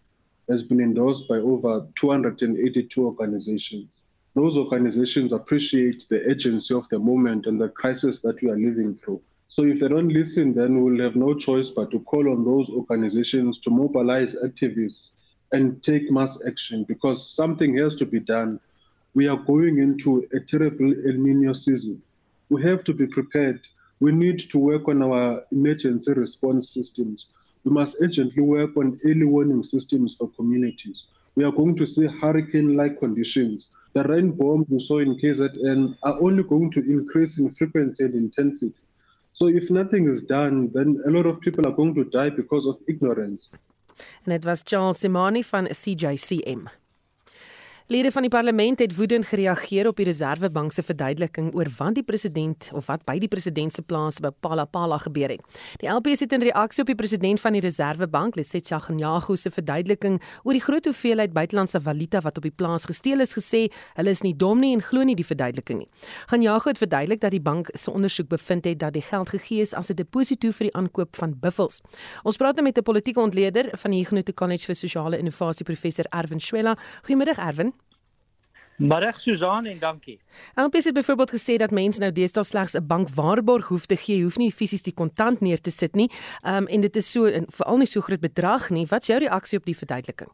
has 0.49 0.63
been 0.63 0.79
endorsed 0.79 1.27
by 1.27 1.37
over 1.37 1.87
282 1.95 3.05
organizations. 3.05 3.99
Those 4.35 4.57
organizations 4.57 5.33
appreciate 5.33 6.05
the 6.09 6.21
urgency 6.29 6.73
of 6.73 6.87
the 6.89 6.99
moment 6.99 7.47
and 7.47 7.59
the 7.59 7.69
crisis 7.69 8.19
that 8.21 8.41
we 8.41 8.49
are 8.49 8.57
living 8.57 8.99
through. 9.03 9.21
So 9.49 9.63
if 9.63 9.79
they 9.79 9.87
don't 9.87 10.09
listen, 10.09 10.53
then 10.53 10.83
we'll 10.83 11.03
have 11.03 11.15
no 11.15 11.33
choice 11.33 11.69
but 11.69 11.89
to 11.91 11.99
call 12.01 12.29
on 12.29 12.43
those 12.43 12.69
organizations 12.69 13.59
to 13.59 13.69
mobilize 13.69 14.35
activists 14.35 15.11
and 15.53 15.81
take 15.81 16.11
mass 16.11 16.37
action 16.45 16.83
because 16.83 17.33
something 17.33 17.77
has 17.77 17.95
to 17.95 18.05
be 18.05 18.19
done. 18.19 18.59
We 19.13 19.27
are 19.27 19.37
going 19.37 19.79
into 19.79 20.27
a 20.33 20.39
terrible 20.39 20.91
El 20.91 21.17
Nino 21.17 21.53
season. 21.53 22.01
We 22.49 22.61
have 22.63 22.83
to 22.83 22.93
be 22.93 23.07
prepared. 23.07 23.67
We 23.99 24.11
need 24.11 24.49
to 24.51 24.59
work 24.59 24.87
on 24.87 25.01
our 25.01 25.43
emergency 25.51 26.13
response 26.13 26.69
systems. 26.69 27.27
We 27.63 27.71
must 27.71 27.97
urgently 28.01 28.41
work 28.43 28.77
on 28.77 28.99
early 29.05 29.25
warning 29.25 29.63
systems 29.63 30.15
for 30.15 30.29
communities. 30.29 31.05
We 31.35 31.43
are 31.43 31.51
going 31.51 31.75
to 31.77 31.85
see 31.85 32.07
hurricane 32.07 32.75
like 32.75 32.99
conditions. 32.99 33.67
The 33.93 34.03
rain 34.03 34.31
bombs 34.31 34.67
we 34.69 34.79
saw 34.79 34.99
in 34.99 35.19
KZN 35.19 35.97
are 36.03 36.21
only 36.21 36.43
going 36.43 36.71
to 36.71 36.79
increase 36.79 37.37
in 37.39 37.51
frequency 37.53 38.03
and 38.03 38.15
intensity. 38.15 38.81
So, 39.33 39.47
if 39.47 39.69
nothing 39.69 40.09
is 40.09 40.21
done, 40.21 40.71
then 40.73 41.01
a 41.05 41.11
lot 41.11 41.25
of 41.25 41.39
people 41.39 41.67
are 41.67 41.75
going 41.75 41.93
to 41.95 42.03
die 42.05 42.29
because 42.29 42.65
of 42.65 42.77
ignorance. 42.87 43.49
En 44.23 44.31
dit 44.31 44.43
was 44.43 44.63
Charles 44.63 44.99
Simani 44.99 45.43
van 45.43 45.67
CJCM. 45.71 46.69
Lede 47.89 48.11
van 48.11 48.21
die 48.21 48.29
parlement 48.29 48.79
het 48.79 48.95
woedend 48.95 49.25
gereageer 49.25 49.87
op 49.87 49.95
die 49.95 50.05
Reserwebank 50.05 50.73
se 50.75 50.83
verduideliking 50.83 51.53
oor 51.55 51.69
wat 51.77 51.93
die 51.95 52.03
president 52.03 52.65
of 52.75 52.89
wat 52.91 53.05
by 53.07 53.13
die 53.15 53.29
president 53.31 53.71
se 53.71 53.79
plaas 53.81 54.17
by 54.19 54.27
Palapala 54.43 54.97
gebeur 54.99 55.31
het. 55.31 55.61
Die 55.79 55.87
LP 55.87 56.09
het 56.19 56.35
in 56.35 56.43
reaksie 56.43 56.83
op 56.83 56.91
die 56.91 56.97
president 56.99 57.39
van 57.39 57.55
die 57.55 57.61
Reserwebank, 57.63 58.35
Lesetja 58.35 58.81
Ganyago 58.83 59.37
se 59.39 59.51
verduideliking 59.55 60.17
oor 60.43 60.57
die 60.57 60.63
groot 60.65 60.89
hoeveelheid 60.91 61.31
buitelandse 61.31 61.79
valuta 61.79 62.19
wat 62.25 62.41
op 62.41 62.49
die 62.49 62.51
plaas 62.51 62.89
gesteel 62.91 63.23
is, 63.23 63.37
gesê 63.37 63.69
hulle 63.95 64.11
is 64.11 64.23
nie 64.27 64.35
dom 64.35 64.59
nie 64.59 64.73
en 64.75 64.83
glo 64.83 65.07
nie 65.07 65.15
die 65.15 65.27
verduideliking 65.29 65.85
nie. 65.85 65.87
Ganyago 66.27 66.67
het 66.67 66.83
verduidelik 66.83 67.23
dat 67.23 67.31
die 67.31 67.39
bank 67.39 67.71
se 67.71 67.87
ondersoek 67.95 68.27
bevind 68.35 68.67
het 68.67 68.83
dat 68.83 68.99
die 68.99 69.05
geld 69.13 69.31
gegee 69.31 69.63
is 69.63 69.73
as 69.73 69.87
'n 69.89 69.95
deposito 69.95 70.51
vir 70.51 70.67
die 70.67 70.75
aankoop 70.75 71.15
van 71.15 71.39
buffels. 71.39 71.79
Ons 72.23 72.35
praat 72.35 72.55
nou 72.55 72.67
met 72.67 72.77
'n 72.77 72.83
politieke 72.83 73.21
ontleder 73.21 73.71
van 73.77 73.91
die 73.91 74.03
Huguenot 74.03 74.33
College 74.33 74.65
vir 74.65 74.75
Sosiale 74.75 75.17
Innovasie, 75.17 75.63
professor 75.63 76.05
Erwin 76.11 76.41
Schwella. 76.41 76.75
Goeiemiddag 77.03 77.37
Erwin. 77.37 77.76
Middag 78.77 79.21
Susan 79.21 79.65
en 79.65 79.79
dankie. 79.79 80.19
LPS 80.53 80.83
het 80.83 80.93
byvoorbeeld 80.93 81.31
gesê 81.33 81.55
dat 81.57 81.71
mense 81.73 81.99
nou 81.99 82.11
deesdae 82.11 82.43
slegs 82.43 82.75
'n 82.77 82.85
bankwaarborg 82.87 83.67
hoef 83.67 83.85
te 83.85 83.95
gee, 83.95 84.23
hoef 84.23 84.37
nie 84.37 84.51
fisies 84.51 84.81
die 84.81 84.93
kontant 84.93 85.39
neer 85.39 85.61
te 85.61 85.71
sit 85.71 85.95
nie. 85.95 86.11
Ehm 86.41 86.55
um, 86.55 86.67
en 86.67 86.81
dit 86.81 86.95
is 86.95 87.11
so 87.11 87.25
veral 87.47 87.77
nie 87.77 87.87
so 87.87 88.01
groot 88.01 88.19
bedrag 88.19 88.69
nie. 88.69 88.85
Wat 88.85 89.01
is 89.01 89.07
jou 89.07 89.19
reaksie 89.19 89.57
op 89.57 89.65
die 89.65 89.77
verduideliking? 89.77 90.29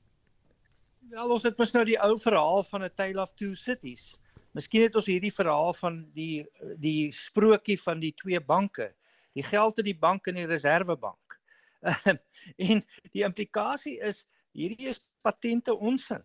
Wel, 1.09 1.29
ons 1.29 1.43
het 1.43 1.57
mos 1.57 1.71
nou 1.71 1.85
die 1.85 1.99
ou 1.99 2.17
verhaal 2.19 2.63
van 2.63 2.83
'n 2.83 2.89
tale 2.95 3.21
of 3.21 3.33
two 3.33 3.53
cities. 3.53 4.15
Miskien 4.51 4.81
het 4.81 4.95
ons 4.95 5.05
hierdie 5.05 5.33
verhaal 5.33 5.73
van 5.73 6.05
die 6.13 6.45
die 6.77 7.11
sprokie 7.11 7.81
van 7.81 7.99
die 7.99 8.13
twee 8.15 8.41
banke. 8.41 8.93
Die 9.33 9.43
geld 9.43 9.77
in 9.77 9.85
die 9.85 9.99
bank 9.99 10.27
en 10.27 10.35
die 10.35 10.45
reservebank. 10.45 11.39
en 12.57 12.85
die 13.11 13.23
implikasie 13.23 13.99
is 13.99 14.25
hierdie 14.51 14.87
is 14.87 14.99
patente 15.21 15.75
onsin 15.79 16.23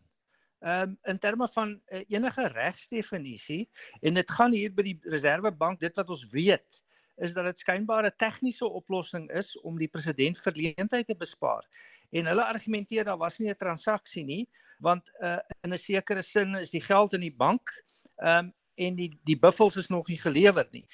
um, 0.61 0.99
in 1.03 1.19
terme 1.19 1.49
van 1.49 1.81
uh, 1.89 2.05
enige 2.09 2.49
regsdefinisie 2.49 3.69
en 4.01 4.15
dit 4.15 4.31
gaan 4.31 4.53
hier 4.53 4.75
by 4.75 4.83
die 4.83 4.99
Reservebank 5.03 5.81
dit 5.81 5.97
wat 5.97 6.11
ons 6.11 6.27
weet 6.33 6.83
is 7.19 7.35
dat 7.35 7.45
dit 7.45 7.59
skynbaar 7.59 8.07
'n 8.07 8.17
tegniese 8.17 8.67
oplossing 8.67 9.31
is 9.31 9.57
om 9.61 9.79
die 9.79 9.91
president 9.91 10.41
verleentheid 10.41 11.07
te 11.07 11.17
bespaar. 11.19 11.67
En 12.11 12.27
hulle 12.27 12.45
argumenteer 12.45 13.05
daar 13.05 13.19
was 13.19 13.39
nie 13.39 13.51
'n 13.51 13.59
transaksie 13.59 14.25
nie 14.25 14.49
want 14.79 15.11
uh, 15.21 15.39
in 15.63 15.73
'n 15.73 15.79
sekere 15.79 16.23
sin 16.23 16.55
is 16.55 16.71
die 16.71 16.81
geld 16.81 17.13
in 17.13 17.21
die 17.21 17.35
bank 17.35 17.71
um, 18.17 18.53
en 18.75 18.95
die 18.95 19.19
die 19.25 19.39
buffels 19.39 19.77
is 19.77 19.89
nog 19.89 20.09
nie 20.09 20.19
gelewer 20.19 20.69
nie. 20.71 20.87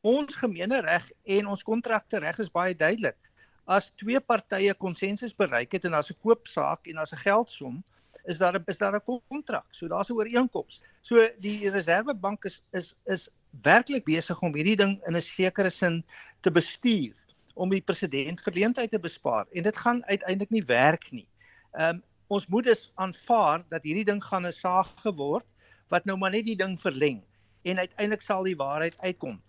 Ons 0.00 0.36
gemeenereg 0.36 1.10
en 1.24 1.46
ons 1.46 1.62
kontrakte 1.62 2.18
reg 2.18 2.38
is 2.38 2.50
baie 2.50 2.74
duidelik. 2.74 3.18
As 3.64 3.90
twee 3.90 4.20
partye 4.20 4.74
konsensus 4.74 5.34
bereik 5.34 5.72
het 5.72 5.84
en 5.84 5.90
daar's 5.90 6.10
'n 6.10 6.18
koopsaak 6.22 6.86
en 6.86 6.94
daar's 6.94 7.12
'n 7.12 7.24
geldsom, 7.26 7.84
is 8.24 8.38
daar 8.38 8.58
'n 8.58 8.64
is 8.66 8.78
daar 8.78 8.94
'n 8.96 9.20
kontrak. 9.28 9.66
So 9.70 9.88
daar's 9.88 10.10
'n 10.10 10.14
ooreenkoms. 10.14 10.80
So 11.02 11.28
die 11.38 11.70
Reservebank 11.70 12.44
is 12.44 12.62
is 12.72 12.94
is 13.04 13.28
werklik 13.62 14.04
besig 14.04 14.40
om 14.40 14.54
hierdie 14.54 14.76
ding 14.76 15.00
in 15.06 15.16
'n 15.16 15.22
sekere 15.22 15.70
sin 15.70 16.04
te 16.40 16.50
bestuur 16.50 17.14
om 17.54 17.70
die 17.70 17.80
president 17.80 18.40
verleentheid 18.40 18.90
te 18.90 18.98
bespaar 18.98 19.46
en 19.52 19.62
dit 19.62 19.76
gaan 19.76 20.04
uiteindelik 20.04 20.50
nie 20.50 20.66
werk 20.66 21.12
nie. 21.12 21.28
Ehm 21.72 21.88
um, 21.88 22.02
ons 22.26 22.46
moet 22.46 22.64
dus 22.64 22.90
aanvaar 22.94 23.64
dat 23.68 23.82
hierdie 23.82 24.04
ding 24.04 24.24
gaan 24.24 24.46
'n 24.46 24.52
saag 24.52 24.94
geword 25.02 25.46
wat 25.88 26.04
nou 26.04 26.16
maar 26.16 26.30
net 26.30 26.44
die 26.44 26.56
ding 26.56 26.80
verleng 26.80 27.22
en 27.62 27.78
uiteindelik 27.78 28.22
sal 28.22 28.42
die 28.42 28.56
waarheid 28.56 28.98
uitkom 28.98 29.42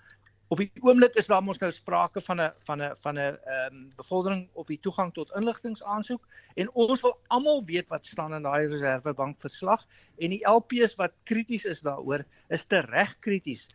op 0.53 0.59
die 0.61 0.69
oomblik 0.85 1.15
is 1.17 1.29
daar 1.31 1.41
mos 1.41 1.59
nou 1.61 1.71
sprake 1.73 2.21
van 2.21 2.41
'n 2.41 2.51
van 2.67 2.81
'n 2.81 2.95
van 3.03 3.15
'n 3.17 3.19
ehm 3.19 3.75
um, 3.75 3.91
bevordering 3.97 4.49
op 4.53 4.67
die 4.67 4.79
toegang 4.79 5.13
tot 5.13 5.31
inligtingaansoek 5.39 6.27
en 6.55 6.69
ons 6.73 7.01
wil 7.01 7.15
almal 7.27 7.63
weet 7.65 7.89
wat 7.89 8.05
staan 8.05 8.33
in 8.33 8.45
daai 8.45 8.67
reservebank 8.67 9.41
verslag 9.41 9.85
en 10.17 10.29
die 10.29 10.43
LPs 10.47 10.95
wat 10.95 11.13
krities 11.23 11.65
is 11.65 11.81
daaroor 11.81 12.25
is 12.49 12.65
te 12.65 12.79
reg 12.79 13.15
krities. 13.19 13.67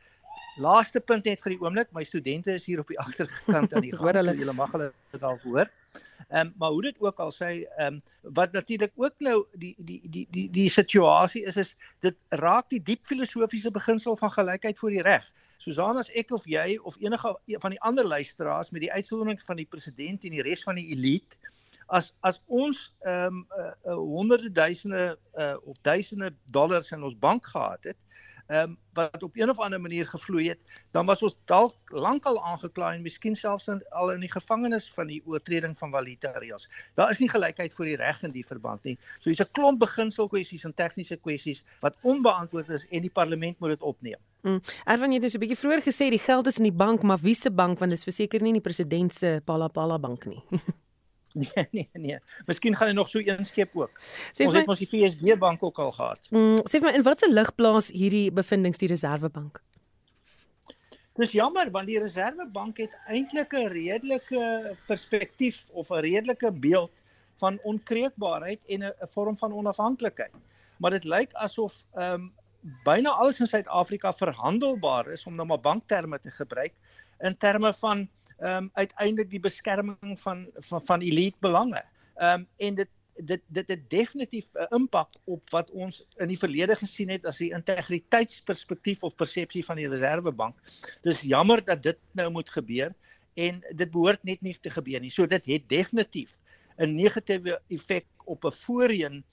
Laaste 0.58 1.00
punt 1.00 1.24
net 1.24 1.42
vir 1.42 1.54
die 1.54 1.60
oomblik, 1.60 1.90
my 1.92 2.04
studente 2.04 2.52
is 2.52 2.66
hier 2.66 2.80
op 2.80 2.88
die 2.88 2.98
agterkant 3.06 3.74
aan 3.74 3.82
die 3.82 3.96
gang, 3.96 4.22
so 4.22 4.32
julle 4.32 4.52
mag 4.52 4.72
hulle 4.72 4.92
dit 5.10 5.22
al 5.22 5.38
hoor. 5.42 5.66
Ehm 6.28 6.46
um, 6.46 6.54
maar 6.58 6.70
hoe 6.70 6.82
dit 6.82 7.00
ook 7.00 7.18
al 7.18 7.32
sê, 7.32 7.50
ehm 7.64 7.98
um, 7.98 8.02
wat 8.38 8.52
natuurlik 8.52 8.92
ook 8.94 9.14
nou 9.18 9.46
die 9.52 9.74
die 9.78 10.00
die 10.04 10.26
die 10.30 10.50
die 10.50 10.70
situasie 10.70 11.44
is 11.44 11.56
is 11.56 11.74
dit 12.00 12.16
raak 12.28 12.70
die 12.70 12.82
diep 12.82 13.06
filosofiese 13.06 13.70
beginsel 13.70 14.16
van 14.16 14.30
gelykheid 14.30 14.78
voor 14.78 14.90
die 14.90 15.02
reg. 15.02 15.32
Susan 15.58 15.98
as 15.98 16.10
ek 16.14 16.32
of 16.34 16.46
jy 16.46 16.78
of 16.86 16.96
enige 17.02 17.34
van 17.62 17.74
die 17.74 17.80
ander 17.80 18.06
luisteraars 18.06 18.70
met 18.70 18.84
die 18.86 18.92
uitsondering 18.92 19.40
van 19.42 19.58
die 19.58 19.66
president 19.66 20.24
en 20.24 20.36
die 20.36 20.44
res 20.46 20.62
van 20.66 20.78
die 20.78 20.90
elite 20.94 21.38
as 21.88 22.12
as 22.28 22.40
ons 22.46 22.88
ehm 23.04 23.40
um, 23.40 23.46
uh, 23.58 23.72
uh, 23.86 23.96
honderde 23.96 24.50
duisende 24.52 25.18
uh, 25.34 25.56
of 25.64 25.80
duisende 25.82 26.32
dollars 26.52 26.92
in 26.92 27.02
ons 27.02 27.18
bank 27.18 27.46
gehad 27.46 27.90
het 27.90 27.98
ehm 28.48 28.70
um, 28.70 28.76
wat 28.98 29.22
op 29.22 29.36
een 29.36 29.50
of 29.50 29.58
ander 29.58 29.80
manier 29.80 30.06
gevloei 30.08 30.48
het, 30.48 30.58
dan 30.90 31.06
was 31.06 31.22
ons 31.22 31.36
dalk 31.44 31.76
lankal 31.92 32.40
aangekla 32.44 32.94
en 32.94 33.02
miskien 33.02 33.36
selfs 33.36 33.68
in, 33.68 33.82
al 33.90 34.10
in 34.12 34.24
die 34.24 34.30
gevangenis 34.32 34.88
van 34.92 35.06
die 35.06 35.20
oortreding 35.26 35.76
van 35.78 35.92
valuta 35.92 36.32
reëls. 36.38 36.64
Daar 36.98 37.10
is 37.10 37.20
nie 37.22 37.28
gelykheid 37.28 37.74
voor 37.74 37.90
die 37.90 37.98
reg 38.00 38.22
in 38.22 38.32
die 38.32 38.46
verband 38.46 38.82
nie. 38.88 38.96
So 39.18 39.30
hier's 39.30 39.44
'n 39.44 39.52
klomp 39.52 39.80
beginselkwessies 39.84 40.64
en 40.64 40.74
tegniese 40.74 41.16
kwessies 41.16 41.64
wat 41.80 41.96
onbeantwoord 42.02 42.68
is 42.68 42.86
en 42.88 43.02
die 43.02 43.14
parlement 43.20 43.60
moet 43.60 43.76
dit 43.76 43.82
opneem. 43.82 44.20
Mm. 44.42 44.60
Jy 44.86 45.12
het 45.12 45.22
dus 45.22 45.34
'n 45.34 45.38
bietjie 45.38 45.58
vroeër 45.58 45.82
gesê 45.82 46.10
die 46.10 46.18
geld 46.18 46.46
is 46.46 46.58
in 46.58 46.64
die 46.64 46.78
bank, 46.84 47.02
maar 47.02 47.18
wie 47.18 47.34
se 47.34 47.50
bank 47.50 47.78
want 47.78 47.90
dit 47.90 47.98
is 47.98 48.04
verseker 48.04 48.42
nie 48.42 48.52
die 48.52 48.60
president 48.60 49.12
se 49.12 49.40
Palapala 49.44 49.98
bank 49.98 50.26
nie. 50.26 50.42
Nee 51.34 51.68
nee 51.70 51.88
nee. 51.92 52.18
Miskien 52.46 52.76
gaan 52.76 52.88
hy 52.88 52.94
nog 52.94 53.08
so 53.08 53.18
een 53.18 53.44
skep 53.44 53.76
ook. 53.76 54.00
Sê 54.32 54.46
ons 54.46 54.54
het 54.56 54.66
mos 54.66 54.78
die 54.78 54.88
FSB 54.88 55.36
bank 55.38 55.62
ook 55.62 55.78
al 55.78 55.92
gehad. 55.92 56.30
Mm, 56.30 56.56
sê 56.64 56.80
vir 56.80 56.94
in 56.94 57.04
watter 57.06 57.30
lig 57.30 57.54
plaas 57.54 57.90
hierdie 57.92 58.32
bevindinge 58.32 58.80
die 58.80 58.88
Reservebank? 58.88 59.60
Dis 61.18 61.32
jammer 61.32 61.70
want 61.74 61.86
die 61.90 61.98
Reservebank 62.00 62.78
het 62.78 62.96
eintlik 63.06 63.52
'n 63.52 63.68
redelike 63.68 64.76
perspektief 64.86 65.66
of 65.68 65.90
'n 65.90 66.00
redelike 66.00 66.52
beeld 66.52 66.90
van 67.36 67.58
onkreukbaarheid 67.62 68.60
en 68.66 68.84
'n 68.84 68.94
vorm 69.12 69.36
van 69.36 69.52
onafhanklikheid. 69.52 70.34
Maar 70.78 70.90
dit 70.90 71.04
lyk 71.04 71.32
asof 71.32 71.84
ehm 71.94 72.14
um, 72.14 72.32
byna 72.60 73.10
alles 73.10 73.40
in 73.40 73.46
Suid-Afrika 73.46 74.12
verhandelbaar 74.12 75.10
is 75.12 75.24
om 75.26 75.34
nou 75.34 75.46
maar 75.46 75.60
bankterme 75.60 76.18
te 76.20 76.30
gebruik 76.30 76.74
in 77.20 77.36
terme 77.36 77.74
van 77.74 78.08
ehm 78.38 78.56
um, 78.56 78.70
uiteindelik 78.72 79.30
die 79.30 79.40
beskerming 79.40 80.20
van 80.20 80.46
van 80.54 80.82
van 80.82 81.00
elite 81.00 81.36
belange. 81.40 81.82
Ehm 82.14 82.40
um, 82.40 82.46
en 82.56 82.74
dit 82.74 82.88
dit 83.18 83.42
dit 83.46 83.68
het 83.68 83.90
definitief 83.90 84.50
'n 84.54 84.74
impak 84.74 85.08
op 85.24 85.50
wat 85.50 85.70
ons 85.70 86.04
in 86.16 86.28
die 86.28 86.38
verlede 86.38 86.76
gesien 86.76 87.08
het 87.08 87.24
as 87.24 87.38
die 87.38 87.50
integriteitsperspektief 87.52 89.02
of 89.02 89.14
persepsie 89.14 89.64
van 89.64 89.76
die 89.76 89.88
Reservebank. 89.88 90.56
Dis 91.02 91.22
jammer 91.22 91.64
dat 91.64 91.82
dit 91.82 91.98
nou 92.12 92.30
moet 92.30 92.50
gebeur 92.50 92.94
en 93.34 93.64
dit 93.70 93.90
behoort 93.90 94.22
net 94.22 94.40
nie 94.40 94.56
te 94.60 94.70
gebeur 94.70 95.00
nie. 95.00 95.10
So 95.10 95.26
dit 95.26 95.46
het 95.46 95.68
definitief 95.68 96.38
'n 96.78 96.94
negatiewe 96.94 97.60
effek 97.68 98.06
op 98.24 98.44
'n 98.44 98.52
voorheen 98.52 99.24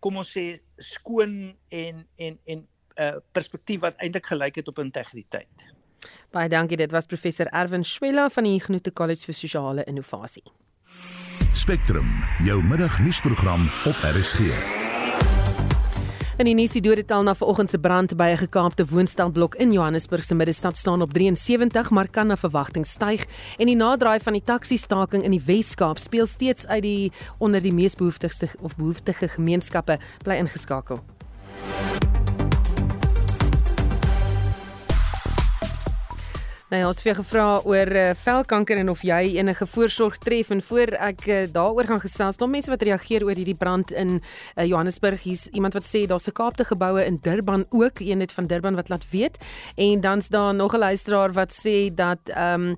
kom 0.00 0.20
ons 0.22 0.32
sê 0.36 0.60
skoon 0.78 1.54
en 1.70 2.04
en 2.16 2.38
en 2.44 2.66
uh, 3.00 3.16
perspektief 3.32 3.80
wat 3.84 3.96
eintlik 4.02 4.26
gelyk 4.26 4.60
het 4.62 4.68
op 4.68 4.78
integriteit. 4.82 5.66
Baie 6.34 6.48
dankie. 6.48 6.76
Dit 6.76 6.92
was 6.92 7.06
professor 7.06 7.50
Erwin 7.52 7.84
Schwella 7.84 8.28
van 8.30 8.44
die 8.44 8.56
Huguenot 8.56 8.92
College 8.92 9.28
vir 9.30 9.34
Sosiale 9.34 9.84
Innovasie. 9.84 10.44
Spectrum, 11.56 12.08
jou 12.44 12.62
middagnuusprogram 12.62 13.70
op 13.88 14.02
RSG. 14.14 14.75
In 16.36 16.44
die 16.44 16.52
nuus 16.52 16.74
die 16.76 16.82
dodetal 16.84 17.22
na 17.24 17.32
vanoggend 17.32 17.70
se 17.72 17.78
brand 17.80 18.12
by 18.16 18.28
'n 18.34 18.36
gekaapte 18.36 18.84
woonstelblok 18.84 19.54
in 19.54 19.72
Johannesburg 19.72 20.24
se 20.24 20.34
middestad 20.34 20.76
staan 20.76 21.02
op 21.02 21.12
73, 21.12 21.90
maar 21.90 22.08
kan 22.08 22.26
na 22.26 22.36
verwagting 22.36 22.86
styg 22.86 23.24
en 23.58 23.66
die 23.66 23.76
naderdraai 23.76 24.20
van 24.20 24.32
die 24.32 24.42
taxi-staking 24.44 25.22
in 25.22 25.30
die 25.30 25.42
Wes-Kaap 25.46 25.98
speel 25.98 26.26
steeds 26.26 26.66
uit 26.66 26.82
die 26.82 27.12
onder 27.38 27.60
die 27.62 27.72
mees 27.72 27.94
behoeftigste 27.94 28.48
of 28.60 28.76
behoeftige 28.76 29.28
gemeenskappe 29.28 29.98
bly 30.22 30.34
ingeskakel. 30.34 31.00
Nou 36.66 36.80
ja, 36.80 36.88
ons 36.88 36.96
het 36.98 37.04
vir 37.06 37.14
gevra 37.14 37.44
oor 37.62 37.90
uh, 37.94 38.08
velkanker 38.18 38.80
en 38.80 38.88
of 38.90 39.04
jy 39.06 39.36
enige 39.38 39.68
voorsorg 39.70 40.16
tref 40.18 40.48
en 40.50 40.58
voor 40.66 40.90
ek 40.98 41.20
uh, 41.30 41.36
daaroor 41.54 41.86
gaan 41.86 42.00
gesels, 42.02 42.40
dan 42.40 42.50
mense 42.50 42.72
wat 42.72 42.80
reageer 42.82 43.22
oor 43.22 43.38
hierdie 43.38 43.54
brand 43.54 43.92
in 43.94 44.16
uh, 44.16 44.64
Johannesburg. 44.66 45.22
Hier's 45.22 45.44
iemand 45.54 45.76
wat 45.78 45.86
sê 45.86 46.08
daar's 46.10 46.26
'n 46.26 46.34
Kaapte 46.34 46.64
geboue 46.66 47.04
in 47.06 47.20
Durban 47.22 47.66
ook, 47.70 48.02
een 48.02 48.18
net 48.18 48.32
van 48.32 48.48
Durban 48.50 48.74
wat 48.74 48.88
laat 48.88 49.06
weet. 49.10 49.38
En 49.76 50.00
dan's 50.00 50.28
daar 50.28 50.54
nog 50.54 50.74
'n 50.74 50.78
luisteraar 50.78 51.32
wat 51.32 51.54
sê 51.54 51.94
dat 51.94 52.18
ehm 52.24 52.74
um, 52.74 52.76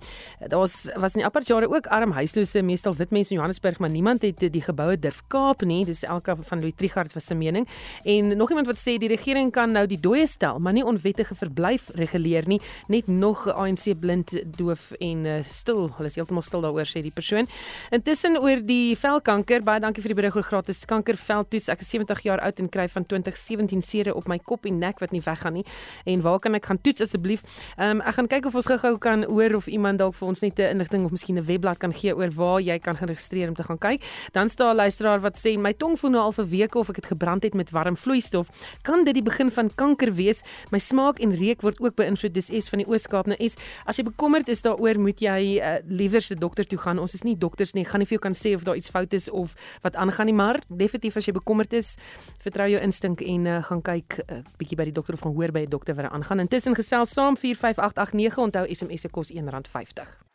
daar's 0.48 0.92
was 0.94 1.14
in 1.14 1.20
die 1.20 1.24
apart 1.24 1.46
jare 1.46 1.68
ook 1.68 1.86
arm 1.86 2.12
huislose, 2.12 2.62
meestal 2.62 2.94
wit 2.94 3.10
mense 3.10 3.30
in 3.30 3.36
Johannesburg, 3.36 3.78
maar 3.78 3.90
niemand 3.90 4.22
het 4.22 4.52
die 4.52 4.62
geboue 4.62 4.98
durf 4.98 5.22
kaap 5.28 5.64
nie. 5.64 5.84
Dis 5.84 6.02
elke 6.04 6.36
van 6.40 6.58
Louis 6.58 6.74
Trigard 6.76 7.12
was 7.14 7.24
se 7.24 7.34
mening. 7.34 7.68
En 8.04 8.36
nog 8.36 8.48
iemand 8.48 8.66
wat 8.66 8.78
sê 8.78 8.98
die 8.98 9.08
regering 9.08 9.50
kan 9.52 9.72
nou 9.72 9.86
die 9.86 10.00
dooie 10.00 10.26
stel, 10.26 10.58
maar 10.58 10.72
nie 10.72 10.84
onwettige 10.84 11.34
verblyf 11.34 11.88
reguleer 11.94 12.44
nie, 12.46 12.60
net 12.86 13.06
nog 13.06 13.48
ANC 13.48 13.77
blind, 13.94 14.32
doof 14.56 14.92
en 14.98 15.26
uh, 15.26 15.42
stil. 15.42 15.88
Hulle 15.96 16.06
is 16.06 16.16
heeltemal 16.18 16.42
stil 16.42 16.60
daaroor 16.60 16.88
sê 16.88 17.02
die 17.02 17.12
persoon. 17.14 17.48
Intussen 17.94 18.38
oor 18.38 18.62
die 18.64 18.96
velkanker, 18.96 19.62
baie 19.62 19.80
dankie 19.80 20.02
vir 20.02 20.14
die 20.14 20.18
berig 20.22 20.36
oor 20.36 20.42
gratis 20.42 20.84
kankerveldtoets. 20.88 21.68
Ek 21.68 21.80
is 21.80 21.90
70 21.94 22.22
jaar 22.26 22.40
oud 22.40 22.58
en 22.58 22.68
kry 22.68 22.88
van 22.88 23.04
2017 23.04 23.82
sere 23.82 24.14
op 24.14 24.28
my 24.28 24.38
kop 24.38 24.66
en 24.66 24.78
nek 24.78 24.98
wat 25.00 25.12
nie 25.12 25.22
weggaan 25.24 25.58
nie. 25.60 25.64
En 26.06 26.22
waar 26.24 26.40
kan 26.40 26.54
ek 26.54 26.66
gaan 26.66 26.80
toets 26.82 27.00
asseblief? 27.06 27.44
Ehm 27.76 27.98
um, 27.98 28.04
ek 28.08 28.14
gaan 28.18 28.28
kyk 28.28 28.46
of 28.50 28.54
ons 28.58 28.66
gou-gou 28.66 28.94
kan 28.98 29.24
hoor 29.28 29.54
of 29.58 29.68
iemand 29.68 29.98
dalk 30.02 30.14
vir 30.18 30.28
ons 30.28 30.40
net 30.42 30.58
'n 30.58 30.70
inligting 30.74 31.04
of 31.04 31.10
miskien 31.10 31.38
'n 31.38 31.44
webblad 31.44 31.78
kan 31.78 31.92
gee 31.92 32.14
oor 32.14 32.30
waar 32.30 32.60
jy 32.60 32.78
kan 32.78 32.96
geregistreer 32.96 33.48
om 33.48 33.54
te 33.54 33.62
gaan 33.62 33.78
kyk. 33.78 34.02
Dan 34.32 34.48
staan 34.48 34.74
'n 34.74 34.76
luisteraar 34.76 35.20
wat 35.20 35.38
sê 35.38 35.58
my 35.58 35.72
tong 35.72 35.98
voel 35.98 36.10
nou 36.10 36.22
al 36.22 36.32
vir 36.32 36.46
weke 36.46 36.78
of 36.78 36.88
ek 36.88 36.96
het 36.96 37.06
gebrand 37.06 37.42
het 37.42 37.54
met 37.54 37.70
warm 37.70 37.96
vloeistof. 37.96 38.48
Kan 38.82 39.04
dit 39.04 39.14
die 39.14 39.22
begin 39.22 39.50
van 39.50 39.70
kanker 39.74 40.12
wees? 40.14 40.42
My 40.70 40.78
smaak 40.78 41.18
en 41.18 41.34
reuk 41.34 41.62
word 41.62 41.80
ook 41.80 41.94
beïnvloed. 41.94 42.34
Dis 42.34 42.50
is 42.50 42.68
van 42.68 42.78
die 42.78 42.88
Ooskaap 42.88 43.26
nou 43.26 43.36
is 43.38 43.56
As 43.84 43.96
jy 43.96 44.04
bekommerd 44.04 44.48
is 44.48 44.62
daaroor, 44.62 44.98
moet 44.98 45.20
jy 45.20 45.58
uh, 45.58 45.78
liewer 45.88 46.22
se 46.22 46.34
dokter 46.34 46.66
toe 46.66 46.78
gaan. 46.78 46.98
Ons 46.98 47.14
is 47.14 47.24
nie 47.26 47.36
dokters 47.38 47.74
nie. 47.74 47.84
Ek 47.86 47.92
gaan 47.92 48.02
nie 48.04 48.08
vir 48.08 48.18
jou 48.18 48.24
kan 48.28 48.36
sê 48.36 48.54
of 48.56 48.64
daar 48.66 48.76
iets 48.76 48.90
fout 48.90 49.12
is 49.12 49.30
of 49.30 49.54
wat 49.82 49.96
aangaan 49.96 50.30
nie, 50.30 50.36
maar 50.36 50.60
definitief 50.68 51.16
as 51.16 51.28
jy 51.28 51.34
bekommerd 51.36 51.72
is, 51.72 51.96
vertrou 52.44 52.68
jou 52.70 52.80
instink 52.82 53.22
en 53.22 53.46
uh, 53.46 53.62
gaan 53.62 53.82
kyk 53.82 54.18
'n 54.18 54.22
uh, 54.22 54.38
eh, 54.38 54.44
bietjie 54.58 54.76
by 54.76 54.84
die 54.84 54.92
dokter 54.92 55.14
of 55.14 55.20
gaan 55.20 55.34
hoor 55.34 55.52
by 55.52 55.66
'n 55.66 55.70
dokter 55.70 55.94
wat 55.94 56.10
aangaan. 56.10 56.40
Intussen 56.40 56.74
gesels 56.74 57.10
saam 57.10 57.36
45889. 57.36 58.38
Onthou 58.38 58.64
SMS 58.66 59.00
se 59.00 59.08
kos 59.08 59.32
R1.50. 59.32 60.28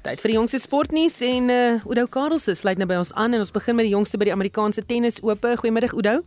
Tyd 0.00 0.20
vir 0.20 0.30
die 0.32 0.36
jongste 0.38 0.58
sportnuus 0.58 1.20
en 1.20 1.50
uh 1.50 1.84
Oudo 1.84 2.06
Karels 2.06 2.48
sluit 2.48 2.78
nou 2.78 2.86
by 2.88 2.96
ons 2.96 3.12
aan 3.12 3.34
en 3.36 3.38
ons 3.38 3.52
begin 3.52 3.76
met 3.76 3.84
die 3.84 3.92
jongste 3.92 4.16
by 4.16 4.24
die 4.24 4.32
Amerikaanse 4.32 4.86
tennis 4.86 5.20
ope. 5.22 5.56
Goeiemiddag 5.60 5.92
Oudo. 5.92 6.22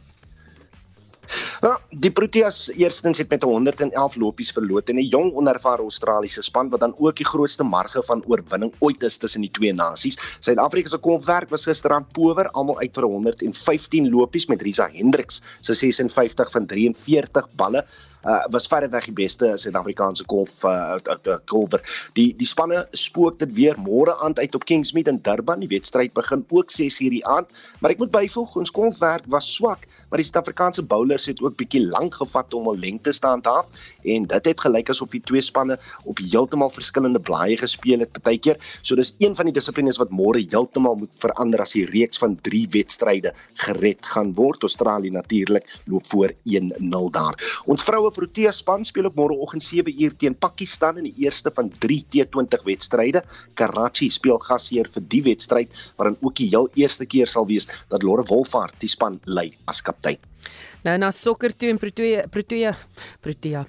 Ja, 1.61 1.77
die 1.91 2.11
Proteas 2.15 2.69
eerstens 2.75 3.19
het 3.19 3.31
met 3.33 3.43
111 3.43 4.17
lopies 4.21 4.53
verloor 4.55 4.83
en 4.87 4.99
'n 5.01 5.09
jong 5.09 5.33
onervare 5.35 5.83
Australiese 5.83 6.43
span 6.43 6.69
wat 6.71 6.81
dan 6.81 6.95
ook 6.97 7.17
die 7.17 7.27
grootste 7.27 7.65
marge 7.65 8.03
van 8.03 8.23
oorwinning 8.27 8.73
ooit 8.79 9.03
is 9.03 9.19
tussen 9.19 9.41
die 9.41 9.51
twee 9.51 9.73
nasies. 9.73 10.19
Suid-Afrika 10.39 10.89
se 10.89 10.99
kolfwerk 10.99 11.51
was 11.51 11.65
gisteraan 11.65 12.07
power 12.12 12.49
almal 12.51 12.79
uit 12.79 12.95
vir 12.95 13.05
115 13.05 14.11
lopies 14.11 14.47
met 14.47 14.62
Risa 14.62 14.89
Hendriks 14.93 15.43
se 15.61 15.75
56 15.75 16.51
van 16.51 16.67
43 16.67 17.49
balle 17.57 17.85
uh, 18.27 18.45
was 18.51 18.67
verreweg 18.71 19.09
die 19.11 19.15
beste 19.17 19.53
Suid-Afrikaanse 19.57 20.27
golf 20.27 20.65
uh, 20.65 20.97
uh, 20.99 21.39
golfer. 21.47 21.83
Die 22.19 22.29
die 22.37 22.49
spanne 22.49 22.87
spook 22.91 23.39
dit 23.39 23.53
weer 23.57 23.79
môre 23.81 24.17
aand 24.23 24.41
uit 24.43 24.55
op 24.59 24.67
Kingsmead 24.67 25.11
in 25.12 25.21
Durban. 25.23 25.62
Die 25.62 25.71
wedstryd 25.71 26.15
begin 26.17 26.45
ook 26.49 26.73
6:00 26.75 27.15
die 27.15 27.25
aand, 27.27 27.49
maar 27.81 27.95
ek 27.95 28.03
moet 28.03 28.11
byvoeg 28.11 28.57
ons 28.57 28.75
golfwerk 28.75 29.29
was 29.33 29.49
swak, 29.55 29.87
maar 30.11 30.21
die 30.21 30.27
Suid-Afrikaanse 30.27 30.83
bowlers 30.83 31.27
het 31.31 31.43
ook 31.43 31.57
bietjie 31.57 31.85
lank 31.87 32.15
gevat 32.15 32.55
om 32.55 32.71
hul 32.71 32.79
lengte 32.79 33.15
te 33.15 33.27
handhaaf 33.27 33.71
en 34.05 34.27
dit 34.27 34.51
het 34.51 34.61
gelyk 34.61 34.91
asof 34.91 35.11
die 35.15 35.23
twee 35.25 35.41
spanne 35.41 35.79
op 36.05 36.19
heeltemal 36.19 36.71
verskillende 36.71 37.21
blaaie 37.21 37.57
gespeel 37.57 38.05
het 38.05 38.12
partykeer. 38.12 38.59
So 38.83 38.97
dis 38.99 39.15
een 39.19 39.37
van 39.37 39.51
die 39.51 39.55
dissiplines 39.57 39.99
wat 40.03 40.11
môre 40.15 40.43
heeltemal 40.43 40.99
moet 41.03 41.12
verander 41.23 41.62
as 41.65 41.77
die 41.77 41.87
reeks 41.89 42.21
van 42.23 42.37
3 42.37 42.67
wedstryde 42.75 43.33
gered 43.67 44.07
gaan 44.07 44.35
word. 44.35 44.62
Australië 44.67 45.11
natuurlik 45.15 45.69
loop 45.85 46.09
voor 46.11 46.35
1-0 46.45 47.11
daar. 47.12 47.39
Ons 47.67 47.85
vroue 47.87 48.12
Protea 48.16 48.52
span 48.57 48.85
speel 48.88 49.11
op 49.11 49.16
môreoggend 49.18 49.64
7uur 49.64 50.14
teen 50.16 50.37
Pakistan 50.40 51.00
in 51.02 51.09
die 51.11 51.26
eerste 51.26 51.50
van 51.52 51.68
3 51.85 51.98
T20 52.14 52.62
wedstryde. 52.64 53.20
Karachi 53.61 54.09
speel 54.14 54.40
gasheer 54.40 54.88
vir 54.94 55.05
die 55.14 55.20
wedstryd 55.26 55.76
waarin 55.98 56.16
ook 56.22 56.38
die 56.40 56.48
heel 56.55 56.70
eerste 56.81 57.05
keer 57.05 57.29
sal 57.29 57.48
wees 57.50 57.68
dat 57.92 58.07
Lore 58.09 58.24
Wolfhard 58.31 58.81
die 58.81 58.88
span 58.88 59.20
lei 59.29 59.50
as 59.68 59.85
kaptein. 59.85 60.16
Nou 60.87 60.95
na 61.03 61.11
sokker 61.11 61.51
toe 61.51 61.71
in 61.73 61.79
Pretoria, 61.83 62.23
Pretoria, 62.31 62.73
Pretoria, 63.21 63.65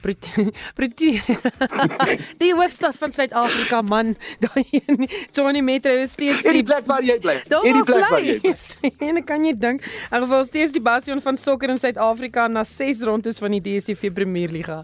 Pretoria. 0.78 1.38
die 2.44 2.52
hoofstad 2.54 3.00
van 3.02 3.16
Suid-Afrika 3.16 3.82
man, 3.82 4.14
daai 4.44 4.84
Tony 5.36 5.64
Metro 5.66 5.96
is 5.98 6.14
steeds 6.14 6.44
die, 6.46 6.60
die 6.60 6.68
plek 6.68 6.86
waar 6.90 7.06
jy 7.06 7.18
bly. 7.24 7.40
Die 7.50 7.84
plek 7.88 8.06
waar 8.12 8.22
jy 8.22 8.38
bly. 8.44 8.56
En 9.08 9.24
kan 9.26 9.46
jy 9.46 9.56
dink, 9.58 9.86
in 10.12 10.24
geval 10.28 10.46
steeds 10.46 10.78
die 10.78 10.84
bastion 10.84 11.22
van 11.24 11.42
sokker 11.42 11.74
in 11.74 11.82
Suid-Afrika 11.82 12.48
na 12.52 12.66
6 12.68 13.02
rondes 13.08 13.42
van 13.42 13.58
die 13.58 13.64
DStv 13.66 14.14
Premier 14.14 14.54
Liga. 14.54 14.84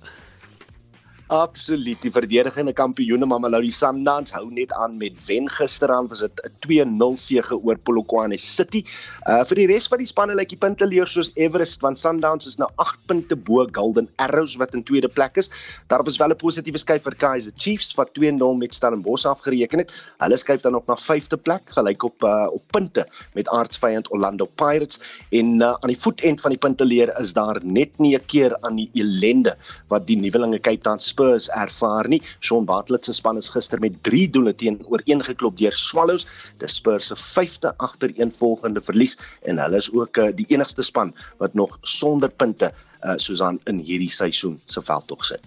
Absoluut. 1.34 1.98
Die 2.04 2.12
verdedigende 2.14 2.76
kampioene 2.78 3.26
Mamelodi 3.26 3.72
Sundowns 3.74 4.36
hou 4.36 4.44
net 4.54 4.74
aan 4.78 5.00
met 5.00 5.16
wen 5.26 5.48
gisteraan 5.50 6.06
was 6.12 6.20
dit 6.22 6.42
'n 6.46 6.52
2-0 6.62 7.16
sege 7.18 7.58
oor 7.58 7.78
Polokwane 7.78 8.38
City. 8.38 8.84
Uh 9.26 9.42
vir 9.42 9.56
die 9.62 9.66
res 9.72 9.88
van 9.90 9.98
die 9.98 10.06
spanne 10.06 10.36
lyk 10.38 10.52
die 10.54 10.60
punte 10.62 10.86
leer 10.86 11.10
soos 11.10 11.32
Everest 11.34 11.82
want 11.82 11.98
Sundowns 11.98 12.46
is 12.46 12.60
nou 12.62 12.70
8 12.76 13.00
punte 13.08 13.36
bo 13.36 13.66
Golden 13.66 14.10
Arrows 14.16 14.58
wat 14.62 14.76
in 14.76 14.84
tweede 14.84 15.10
plek 15.10 15.38
is. 15.42 15.50
Daar 15.88 16.04
was 16.04 16.18
wel 16.18 16.30
'n 16.30 16.38
positiewe 16.38 16.78
skuif 16.78 17.02
vir 17.02 17.16
Kaizer 17.16 17.54
Chiefs 17.58 17.96
wat 17.96 18.14
2-0 18.14 18.54
met 18.58 18.76
Stellenbosch 18.76 19.26
afgereken 19.26 19.80
het. 19.80 19.92
Hulle 20.20 20.38
skuif 20.38 20.62
dan 20.62 20.76
op 20.76 20.88
na 20.88 20.96
5de 20.96 21.38
plek 21.38 21.64
gelyk 21.66 22.04
op 22.04 22.24
uh 22.24 22.46
op 22.54 22.62
punte 22.70 23.08
met 23.34 23.50
aardsvyand 23.50 24.12
Orlando 24.12 24.46
Pirates 24.46 25.00
en 25.32 25.56
uh, 25.56 25.74
aan 25.82 25.90
die 25.90 25.98
voetend 25.98 26.42
van 26.42 26.52
die 26.52 26.60
punte 26.60 26.86
leer 26.86 27.18
is 27.20 27.34
daar 27.34 27.60
net 27.64 27.98
nie 27.98 28.16
'n 28.16 28.26
keer 28.26 28.58
aan 28.62 28.76
die 28.76 28.90
elende 28.94 29.58
wat 29.88 30.06
die 30.08 30.18
nuwelinge 30.18 30.60
Cape 30.60 30.82
Town 30.82 31.00
Spurs 31.24 31.48
ervaar 31.50 32.08
nie. 32.12 32.22
Sean 32.40 32.66
Bartlett 32.66 33.06
se 33.06 33.14
span 33.14 33.38
is 33.38 33.50
gister 33.50 33.80
met 33.80 33.96
3 34.04 34.30
doele 34.30 34.54
teenoor 34.54 35.02
1 35.06 35.24
geklop 35.24 35.56
deur 35.58 35.72
Swallows. 35.72 36.28
Die 36.60 36.68
Spurs 36.68 37.08
se 37.08 37.16
5de 37.16 37.72
agtereenvolgende 37.78 38.82
verlies 38.82 39.18
en 39.42 39.62
hulle 39.64 39.80
is 39.80 39.92
ook 39.94 40.18
uh, 40.18 40.30
die 40.36 40.46
enigste 40.52 40.84
span 40.84 41.14
wat 41.40 41.54
nog 41.54 41.78
sonder 41.82 42.30
punte 42.30 42.74
uh, 42.74 43.16
soos 43.16 43.42
aan 43.42 43.60
in 43.66 43.80
hierdie 43.80 44.12
seisoen 44.12 44.60
se 44.66 44.82
veldtog 44.82 45.24
sit. 45.26 45.44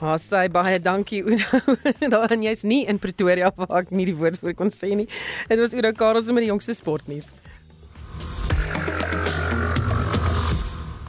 Ha, 0.00 0.16
sy 0.20 0.46
baie 0.52 0.78
dankie 0.80 1.22
Oudo. 1.24 1.76
Daarin 2.14 2.44
jy's 2.44 2.64
nie 2.64 2.84
in 2.88 3.00
Pretoria 3.00 3.52
waar 3.56 3.82
ek 3.82 3.92
nie 3.92 4.08
die 4.08 4.16
woord 4.16 4.40
vir 4.40 4.56
kon 4.56 4.72
sê 4.72 4.92
nie. 4.96 5.08
Dit 5.48 5.60
was 5.60 5.76
Oudo 5.76 5.92
Karelse 5.96 6.36
met 6.36 6.44
die 6.44 6.52
jongste 6.52 6.76
sportnuus. 6.76 7.34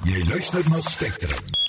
Jy 0.07 0.23
luister 0.27 0.63
na 0.71 0.79
Spectrum. 0.83 1.60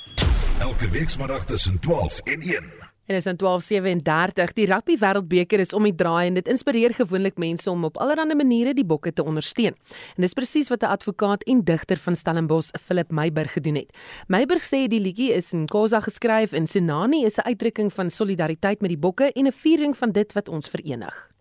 Elke 0.59 0.89
weekmiddag 0.89 1.45
tussen 1.45 1.79
12 1.79 2.19
en 2.19 2.41
1. 2.41 2.63
En 3.05 3.15
is 3.15 3.25
in 3.25 3.35
12:37 3.35 4.53
die 4.53 4.65
Rugby 4.65 4.97
Wêreldbeker 4.97 5.59
is 5.59 5.73
om 5.73 5.83
die 5.83 5.95
draai 5.95 6.27
en 6.27 6.33
dit 6.33 6.47
inspireer 6.47 6.93
gewoonlik 6.93 7.37
mense 7.37 7.71
om 7.71 7.83
op 7.83 7.97
allerlei 7.97 8.35
maniere 8.35 8.73
die 8.73 8.85
bokke 8.85 9.13
te 9.13 9.23
ondersteun. 9.23 9.75
En 10.15 10.21
dis 10.21 10.33
presies 10.33 10.69
wat 10.69 10.81
'n 10.81 10.85
advokaat 10.85 11.43
en 11.43 11.63
digter 11.63 11.97
van 11.97 12.15
Stellenbosch, 12.15 12.69
Philip 12.81 13.11
Meiburg 13.11 13.53
gedoen 13.53 13.75
het. 13.75 13.97
Meiburg 14.27 14.63
sê 14.63 14.87
die 14.87 15.01
liedjie 15.01 15.33
is 15.33 15.53
in 15.53 15.67
Khoza 15.67 15.99
geskryf 15.99 16.51
en 16.51 16.67
Senani 16.67 17.25
is 17.25 17.37
'n 17.37 17.47
uitdrukking 17.47 17.93
van 17.93 18.09
solidariteit 18.09 18.81
met 18.81 18.89
die 18.89 18.99
bokke 18.99 19.31
en 19.31 19.47
'n 19.47 19.51
viering 19.51 19.97
van 19.97 20.11
dit 20.11 20.33
wat 20.33 20.49
ons 20.49 20.69
verenig. 20.69 21.31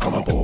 I'm 0.00 0.14
a 0.14 0.37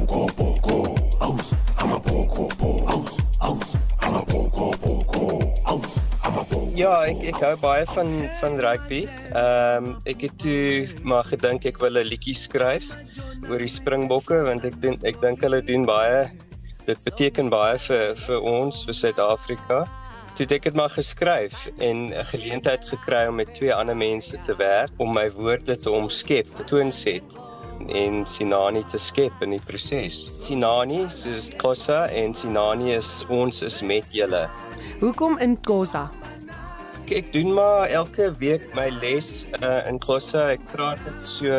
Ja, 6.75 7.05
ek 7.07 7.21
ek 7.31 7.37
hou 7.39 7.53
baie 7.63 7.85
van 7.95 8.09
van 8.41 8.57
rugby. 8.59 9.05
Ehm 9.31 9.85
um, 9.85 9.91
ek 10.11 10.25
het 10.27 10.33
toe 10.43 10.89
maar 11.07 11.23
gedink 11.29 11.69
ek 11.71 11.79
wil 11.79 12.01
'n 12.01 12.09
liedjie 12.09 12.35
skryf 12.35 12.89
oor 13.47 13.63
die 13.63 13.71
Springbokke 13.71 14.41
want 14.49 14.67
ek 14.67 14.81
dink 14.83 15.05
ek 15.07 15.21
dink 15.23 15.45
hulle 15.47 15.61
doen 15.63 15.87
baie 15.87 16.25
dit 16.89 17.05
beteken 17.07 17.53
baie 17.53 17.79
vir 17.79 18.19
vir 18.25 18.41
ons 18.43 18.83
vir 18.89 18.99
Suid-Afrika. 19.03 19.85
Toe 20.35 20.43
het 20.43 20.57
ek 20.59 20.67
dit 20.67 20.75
maar 20.75 20.91
geskryf 20.91 21.55
en 21.79 22.11
'n 22.11 22.27
geleentheid 22.33 22.83
gekry 22.91 23.23
om 23.29 23.39
met 23.39 23.55
twee 23.55 23.71
ander 23.71 23.97
mense 23.97 24.35
te 24.43 24.59
werk 24.59 24.91
om 24.99 25.15
my 25.15 25.31
woorde 25.31 25.79
te 25.79 25.91
omskep, 25.91 26.51
te 26.57 26.65
toonset 26.65 27.39
en 27.89 28.27
Sinani 28.27 28.83
te 28.91 28.99
skep 28.99 29.43
in 29.43 29.51
die 29.51 29.63
proses. 29.63 30.27
Sinani 30.43 31.07
soos 31.09 31.55
Khosa 31.55 32.09
en 32.11 32.35
Sinani 32.35 32.95
is 32.99 33.25
ons 33.29 33.63
is 33.63 33.83
met 33.83 34.11
julle. 34.11 34.49
Hoekom 34.99 35.39
in 35.39 35.57
Khoza? 35.63 36.11
Ek, 37.05 37.11
ek 37.21 37.27
doen 37.35 37.51
maar 37.53 37.91
elke 37.93 38.31
week 38.41 38.63
my 38.73 38.87
les 39.03 39.27
uh, 39.61 39.83
in 39.85 39.99
Khosa. 40.01 40.55
Ek 40.55 40.63
praat 40.71 41.03
dit 41.05 41.27
so 41.29 41.59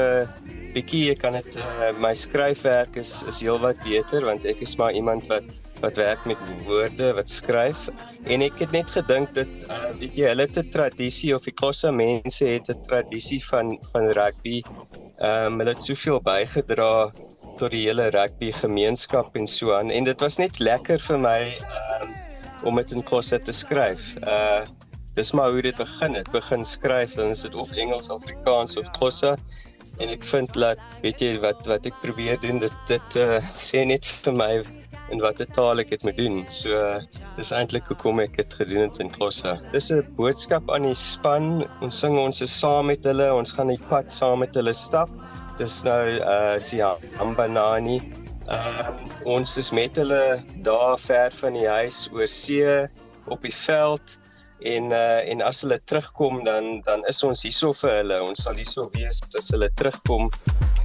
bietjie 0.73 1.11
ek 1.11 1.19
kan 1.21 1.37
dit 1.37 1.59
uh, 1.61 1.91
my 2.01 2.15
skryfwerk 2.17 2.97
is 2.97 3.19
is 3.29 3.43
heelwat 3.45 3.77
beter 3.85 4.25
want 4.25 4.47
ek 4.49 4.63
is 4.65 4.73
maar 4.81 4.97
iemand 4.97 5.29
wat 5.29 5.45
wat 5.83 6.01
werk 6.01 6.25
met 6.25 6.41
woorde, 6.65 7.11
wat 7.13 7.29
skryf 7.29 7.85
en 8.25 8.41
ek 8.41 8.57
het 8.63 8.73
net 8.73 8.89
gedink 8.89 9.37
dit 9.37 9.53
uh, 9.69 9.93
weet 10.01 10.17
jy 10.17 10.33
hulle 10.33 10.49
het 10.49 10.57
'n 10.57 10.73
tradisie 10.73 11.31
of 11.37 11.45
die 11.45 11.53
Khosa 11.53 11.93
mense 11.93 12.41
het 12.41 12.73
'n 12.73 12.81
tradisie 12.89 13.39
van 13.45 13.77
van 13.93 14.09
rugby 14.17 14.63
Ehm 15.21 15.53
um, 15.53 15.59
hulle 15.61 15.77
het 15.77 15.85
soveel 15.85 16.19
bygedra 16.25 17.13
tot 17.61 17.71
die 17.71 17.85
hele 17.85 18.09
rugby 18.11 18.49
gemeenskap 18.51 19.37
en 19.39 19.47
so 19.47 19.77
aan 19.77 19.93
en 19.93 20.09
dit 20.09 20.19
was 20.19 20.41
net 20.41 20.59
lekker 20.59 20.99
vir 20.99 21.21
my 21.21 21.39
um, 22.01 22.09
om 22.67 22.75
dit 22.81 22.91
in 22.91 23.03
Khoisa 23.03 23.39
te 23.39 23.53
skryf. 23.53 24.15
Uh 24.25 24.65
dis 25.15 25.31
maar 25.31 25.51
hoe 25.51 25.61
dit 25.61 25.77
begin 25.77 26.13
het. 26.13 26.31
Begin 26.31 26.65
skryf 26.65 27.15
dan 27.15 27.31
is 27.35 27.41
dit 27.41 27.55
of 27.55 27.71
Engels, 27.71 28.09
Afrikaans 28.09 28.77
of 28.77 28.91
Khoisa 28.97 29.35
en 30.03 30.11
ek 30.11 30.25
vind 30.27 30.51
dat 30.59 30.81
weet 31.03 31.21
jy 31.23 31.35
wat 31.43 31.61
wat 31.69 31.85
ek 31.87 31.95
probeer 32.03 32.39
doen 32.43 32.59
dit 32.63 32.73
dit 32.89 33.19
uh, 33.21 33.39
sê 33.63 33.85
net 33.87 34.07
vir 34.25 34.35
my 34.35 34.49
in 35.13 35.21
watter 35.21 35.47
taal 35.53 35.79
ek 35.83 35.91
dit 35.93 36.03
moet 36.07 36.17
doen. 36.17 36.39
So 36.49 36.73
dis 37.37 37.51
eintlik 37.53 37.85
hoekom 37.91 38.19
ek 38.23 38.39
dit 38.39 38.55
gedoen 38.59 38.87
het 38.87 38.99
in 39.03 39.11
Khoisa. 39.13 39.55
Dis 39.71 39.91
'n 39.93 40.01
boodskap 40.17 40.71
aan 40.73 40.87
die 40.89 40.97
span. 40.97 41.63
Ons 41.85 42.01
sing 42.01 42.17
ons 42.17 42.41
is 42.41 42.53
saam 42.59 42.89
met 42.89 43.05
hulle. 43.05 43.29
Ons 43.33 43.53
gaan 43.53 43.69
die 43.69 43.81
pad 43.89 44.11
saam 44.11 44.41
met 44.41 44.55
hulle 44.57 44.73
stap. 44.73 45.09
Dis 45.59 45.83
nou 45.85 46.03
uh 46.19 46.57
Sia 46.59 46.95
Ambanani. 47.21 48.01
Uh 48.49 48.91
ons 49.37 49.57
is 49.61 49.71
met 49.71 49.95
hulle 49.95 50.41
daar 50.65 50.97
ver 50.99 51.31
van 51.31 51.53
die 51.53 51.69
huis 51.69 52.09
oor 52.11 52.27
see 52.27 52.87
op 53.29 53.41
die 53.45 53.53
veld 53.53 54.17
en 54.65 54.91
uh 54.91 55.31
en 55.31 55.41
as 55.41 55.61
hulle 55.61 55.79
terugkom 55.85 56.43
dan 56.43 56.81
dan 56.85 57.05
is 57.09 57.23
ons 57.23 57.45
hierso 57.45 57.73
vir 57.81 57.99
hulle. 57.99 58.21
Ons 58.29 58.43
sal 58.47 58.57
hierso 58.57 58.89
wees 58.97 59.21
as 59.37 59.51
hulle 59.53 59.69
terugkom. 59.77 60.29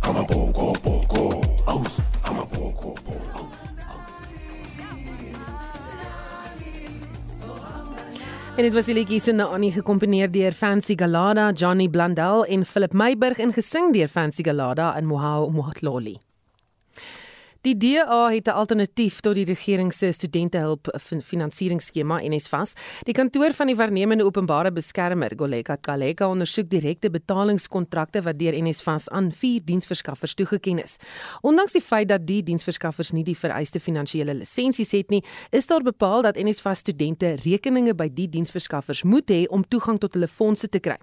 Amaboko 0.08 0.72
boko 0.84 1.26
aus, 1.66 2.00
amaboko 2.22 2.94
boko. 3.04 3.20
En 8.60 8.66
dit 8.66 8.74
was 8.76 8.90
die 8.90 8.94
liedjie 8.94 9.20
se 9.24 9.32
Naani 9.32 9.70
gekomponeer 9.72 10.28
deur 10.28 10.52
Fancy 10.52 10.92
Galada, 10.98 11.46
Johnny 11.56 11.88
Blandel 11.88 12.44
en 12.44 12.66
Philip 12.68 12.92
Meiburg 12.92 13.38
en 13.40 13.54
gesing 13.56 13.94
deur 13.94 14.08
Fancy 14.08 14.44
Galada 14.44 14.92
en 14.98 15.08
Mohau 15.08 15.48
Mohatloli. 15.54 16.18
Die 17.60 17.76
DA 17.76 18.30
het 18.32 18.46
'n 18.46 18.50
alternatief 18.50 19.20
tot 19.20 19.34
die 19.34 19.44
regering 19.44 19.92
se 19.92 20.12
studentehulp 20.12 20.98
finansieringsskema 21.22 22.20
NSFAS. 22.22 22.72
Die 23.04 23.14
kantoor 23.14 23.52
van 23.52 23.66
die 23.66 23.76
waarnemende 23.76 24.24
openbare 24.24 24.72
beskermer, 24.72 25.32
Goleka 25.36 25.76
Kaleka, 25.76 26.28
ondersoek 26.28 26.70
direkte 26.70 27.10
betalingskontrakte 27.10 28.22
wat 28.22 28.38
deur 28.38 28.62
NSFAS 28.62 29.08
aan 29.08 29.32
vier 29.32 29.60
diensverskaffers 29.64 30.34
toegeken 30.34 30.82
is. 30.82 30.96
Ondanks 31.40 31.72
die 31.72 31.82
feit 31.82 32.08
dat 32.08 32.26
die 32.26 32.42
diensverskaffers 32.42 33.10
nie 33.10 33.24
die 33.24 33.36
vereiste 33.36 33.80
finansiële 33.80 34.34
lisensies 34.34 34.90
het 34.90 35.10
nie, 35.10 35.24
is 35.50 35.66
daar 35.66 35.82
bepaal 35.82 36.22
dat 36.22 36.36
NSFAS 36.36 36.78
studente 36.78 37.36
rekeninge 37.44 37.94
by 37.94 38.08
die 38.12 38.28
diensverskaffers 38.28 39.02
moet 39.02 39.30
hê 39.30 39.46
om 39.48 39.68
toegang 39.68 39.98
tot 39.98 40.12
hulle 40.14 40.28
fondse 40.28 40.68
te 40.68 40.78
kry. 40.78 40.96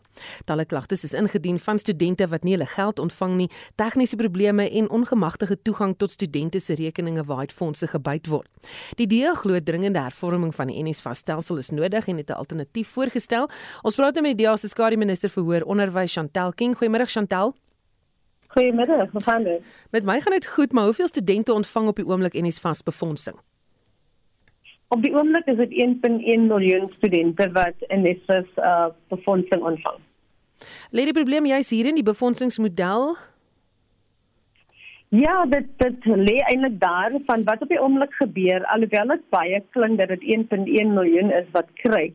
Talle 0.45 0.65
klagtes 0.65 1.03
is 1.03 1.13
ingedien 1.13 1.59
van 1.59 1.77
studente 1.77 2.27
wat 2.27 2.43
nie 2.43 2.53
hulle 2.53 2.65
geld 2.65 2.99
ontvang 2.99 3.35
nie, 3.35 3.49
tegniese 3.75 4.15
probleme 4.15 4.69
en 4.69 4.89
ongemagtigde 4.89 5.61
toegang 5.61 5.97
tot 5.97 6.11
studente 6.11 6.46
studente 6.47 6.59
se 6.59 6.83
rekeninge 6.83 7.23
waaruit 7.23 7.53
fondse 7.53 7.87
gebyt 7.87 8.27
word. 8.27 8.47
Die 8.95 9.07
DEA 9.07 9.33
glo 9.33 9.59
dringende 9.59 9.99
hervorming 9.99 10.53
van 10.55 10.67
die 10.67 10.83
NSFAS 10.83 11.17
stelsel 11.17 11.57
is 11.57 11.69
nodig 11.69 12.07
en 12.07 12.17
het 12.17 12.29
'n 12.29 12.33
alternatief 12.33 12.87
voorgestel. 12.87 13.49
Ons 13.83 13.95
praat 13.95 14.13
nou 14.13 14.23
met 14.23 14.37
die 14.37 14.45
DEA 14.45 14.57
se 14.57 14.67
skare 14.67 14.97
minister 14.97 15.29
vir 15.29 15.43
hoër 15.43 15.65
onderwys 15.65 16.13
Chantel 16.13 16.53
King. 16.53 16.75
Goeiemôre 16.75 17.05
Chantel. 17.05 17.55
Goeiemiddag, 18.47 19.11
hoe 19.11 19.23
gaan 19.23 19.43
dit? 19.43 19.61
Met 19.91 20.03
my 20.03 20.21
gaan 20.21 20.33
dit 20.33 20.47
goed, 20.47 20.71
maar 20.71 20.83
hoeveel 20.83 21.07
studente 21.07 21.53
ontvang 21.53 21.87
op 21.87 21.95
die 21.95 22.05
oomblik 22.05 22.33
NSFAS 22.33 22.83
befondsing? 22.83 23.35
Op 24.87 25.03
die 25.03 25.13
oomblik 25.13 25.45
is 25.45 25.57
dit 25.57 25.71
1.1 25.71 26.47
miljoen 26.47 26.91
studente 26.97 27.51
wat 27.51 27.75
NSFAS 27.87 28.45
uh, 28.55 28.85
befondsing 29.09 29.61
ontvang. 29.61 29.99
Lê 30.91 31.03
die 31.03 31.13
probleem 31.13 31.45
juis 31.45 31.69
hier 31.69 31.85
in 31.85 31.95
die 31.95 32.03
befondsingsmodel? 32.03 33.15
Ja, 35.09 35.45
dit 35.47 35.67
dit 35.79 36.05
lê 36.05 36.35
eintlik 36.51 36.79
daar 36.79 37.13
van 37.25 37.43
wat 37.47 37.61
op 37.63 37.69
die 37.71 37.79
oomblik 37.79 38.11
gebeur 38.19 38.65
alhoewel 38.73 39.13
dit 39.13 39.21
baie 39.31 39.61
klink 39.71 40.01
dat 40.01 40.09
dit 40.11 40.25
1.1 40.51 40.89
miljoen 40.97 41.31
is 41.31 41.47
wat 41.53 41.69
kry. 41.79 42.11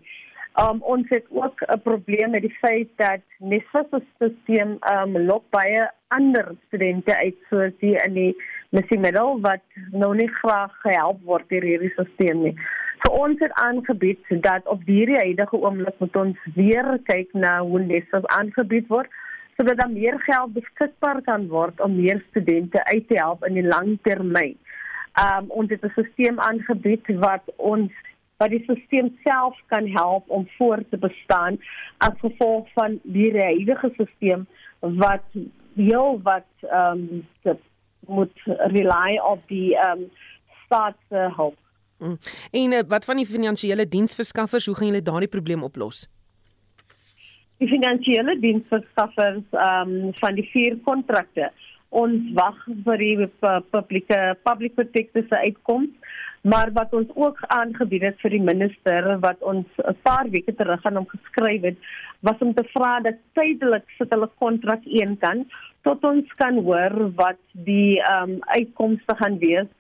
Um 0.61 0.83
ons 0.95 1.09
het 1.09 1.25
ook 1.31 1.63
'n 1.63 1.81
probleem 1.81 2.31
met 2.31 2.43
die 2.43 2.57
feit 2.61 2.89
dat 2.97 3.25
NSFAS 3.39 3.89
se 3.91 4.05
stelsel 4.11 4.77
um 4.93 5.19
lok 5.19 5.45
baie 5.51 5.89
ander 6.09 6.53
studente 6.67 7.17
uit 7.17 7.35
soos 7.49 7.73
die 7.79 7.97
in 8.05 8.13
die 8.13 8.37
missie 8.69 8.99
middel 8.99 9.41
wat 9.41 9.65
nou 9.91 10.15
nie 10.15 10.29
graag 10.29 10.77
gehelp 10.83 11.25
word 11.25 11.49
deur 11.49 11.63
hierdie 11.63 11.93
stelsel 11.97 12.43
nie. 12.43 12.57
So 13.03 13.13
ons 13.13 13.39
het 13.39 13.53
aangebied 13.53 14.21
dat 14.29 14.69
op 14.69 14.83
hierdie 14.85 15.17
huidige 15.17 15.57
oomblik 15.57 15.99
moet 15.99 16.17
ons 16.17 16.37
weer 16.55 16.99
kyk 17.05 17.33
na 17.33 17.61
hoe 17.61 17.81
NSFAS 17.81 18.27
aangebied 18.27 18.87
word 18.89 19.09
sodat 19.57 19.79
daar 19.79 19.91
meer 19.91 20.21
geld 20.21 20.53
beskikbaar 20.53 21.23
kan 21.23 21.49
word 21.49 21.81
om 21.81 21.97
meer 21.97 22.25
studente 22.31 22.85
uit 22.85 23.09
te 23.09 23.15
help 23.15 23.45
in 23.45 23.55
die 23.55 23.67
langtermyn. 23.67 24.57
Um 25.23 25.51
ons 25.51 25.71
het 25.71 25.85
'n 25.85 25.95
stelsel 25.97 26.41
aangebied 26.41 27.07
wat 27.27 27.45
ons 27.57 27.93
wat 28.37 28.51
die 28.51 28.65
stelsel 28.65 29.13
self 29.25 29.59
kan 29.67 29.87
help 29.87 30.25
om 30.27 30.49
voort 30.59 30.91
te 30.91 30.99
bestaan 30.99 31.59
as 31.99 32.19
gevolg 32.19 32.69
van 32.75 33.01
die 33.03 33.31
huidige 33.39 33.91
stelsel 33.95 34.47
wat 34.81 35.29
heel 35.75 36.21
wat 36.23 36.51
um 36.63 37.27
moet 38.07 38.39
rely 38.77 39.19
op 39.19 39.43
die 39.47 39.77
um 39.89 40.11
staatshulp. 40.65 41.57
Mm. 41.99 42.19
En 42.51 42.73
uh, 42.73 42.81
wat 42.89 43.05
van 43.05 43.17
die 43.17 43.27
finansiële 43.27 43.89
diensverskaffers, 43.89 44.67
hoe 44.67 44.75
gaan 44.75 44.87
julle 44.87 45.03
daardie 45.03 45.29
probleem 45.29 45.63
oplos? 45.63 46.09
Die 47.63 47.71
finansiële 47.71 48.37
diensverskaffers 48.43 49.45
um, 49.55 49.95
van 50.19 50.39
die 50.39 50.47
vier 50.51 50.79
kontrakte. 50.87 51.51
Ons 51.93 52.31
wag 52.35 52.59
vir 52.87 53.03
die 53.03 53.29
publieke 53.75 54.21
public 54.47 54.75
protector 54.79 55.27
se 55.29 55.43
uitkoms. 55.47 55.91
Maar 56.43 56.73
wat 56.75 56.95
ons 56.99 57.11
ook 57.15 57.39
aangebied 57.55 58.03
het 58.03 58.17
vir 58.19 58.35
die 58.35 58.43
minister 58.43 59.05
wat 59.23 59.45
ons 59.47 59.67
'n 59.79 59.95
paar 60.03 60.27
weke 60.31 60.55
terug 60.59 60.87
aan 60.87 60.97
hom 60.99 61.07
geskryf 61.07 61.63
het, 61.63 61.77
was 62.21 62.41
om 62.41 62.55
te 62.55 62.65
vra 62.75 62.99
dat 63.01 63.21
tydelik 63.39 63.87
sit 63.99 64.11
hulle 64.11 64.31
kontrak 64.39 64.83
een 64.85 65.15
kant 65.19 65.47
tot 65.83 66.05
ons 66.05 66.27
kan 66.43 66.59
hoor 66.67 67.13
wat 67.15 67.39
die 67.53 68.01
ehm 68.03 68.31
um, 68.31 68.41
uitkomste 68.59 69.15
gaan 69.15 69.39
wees 69.39 69.71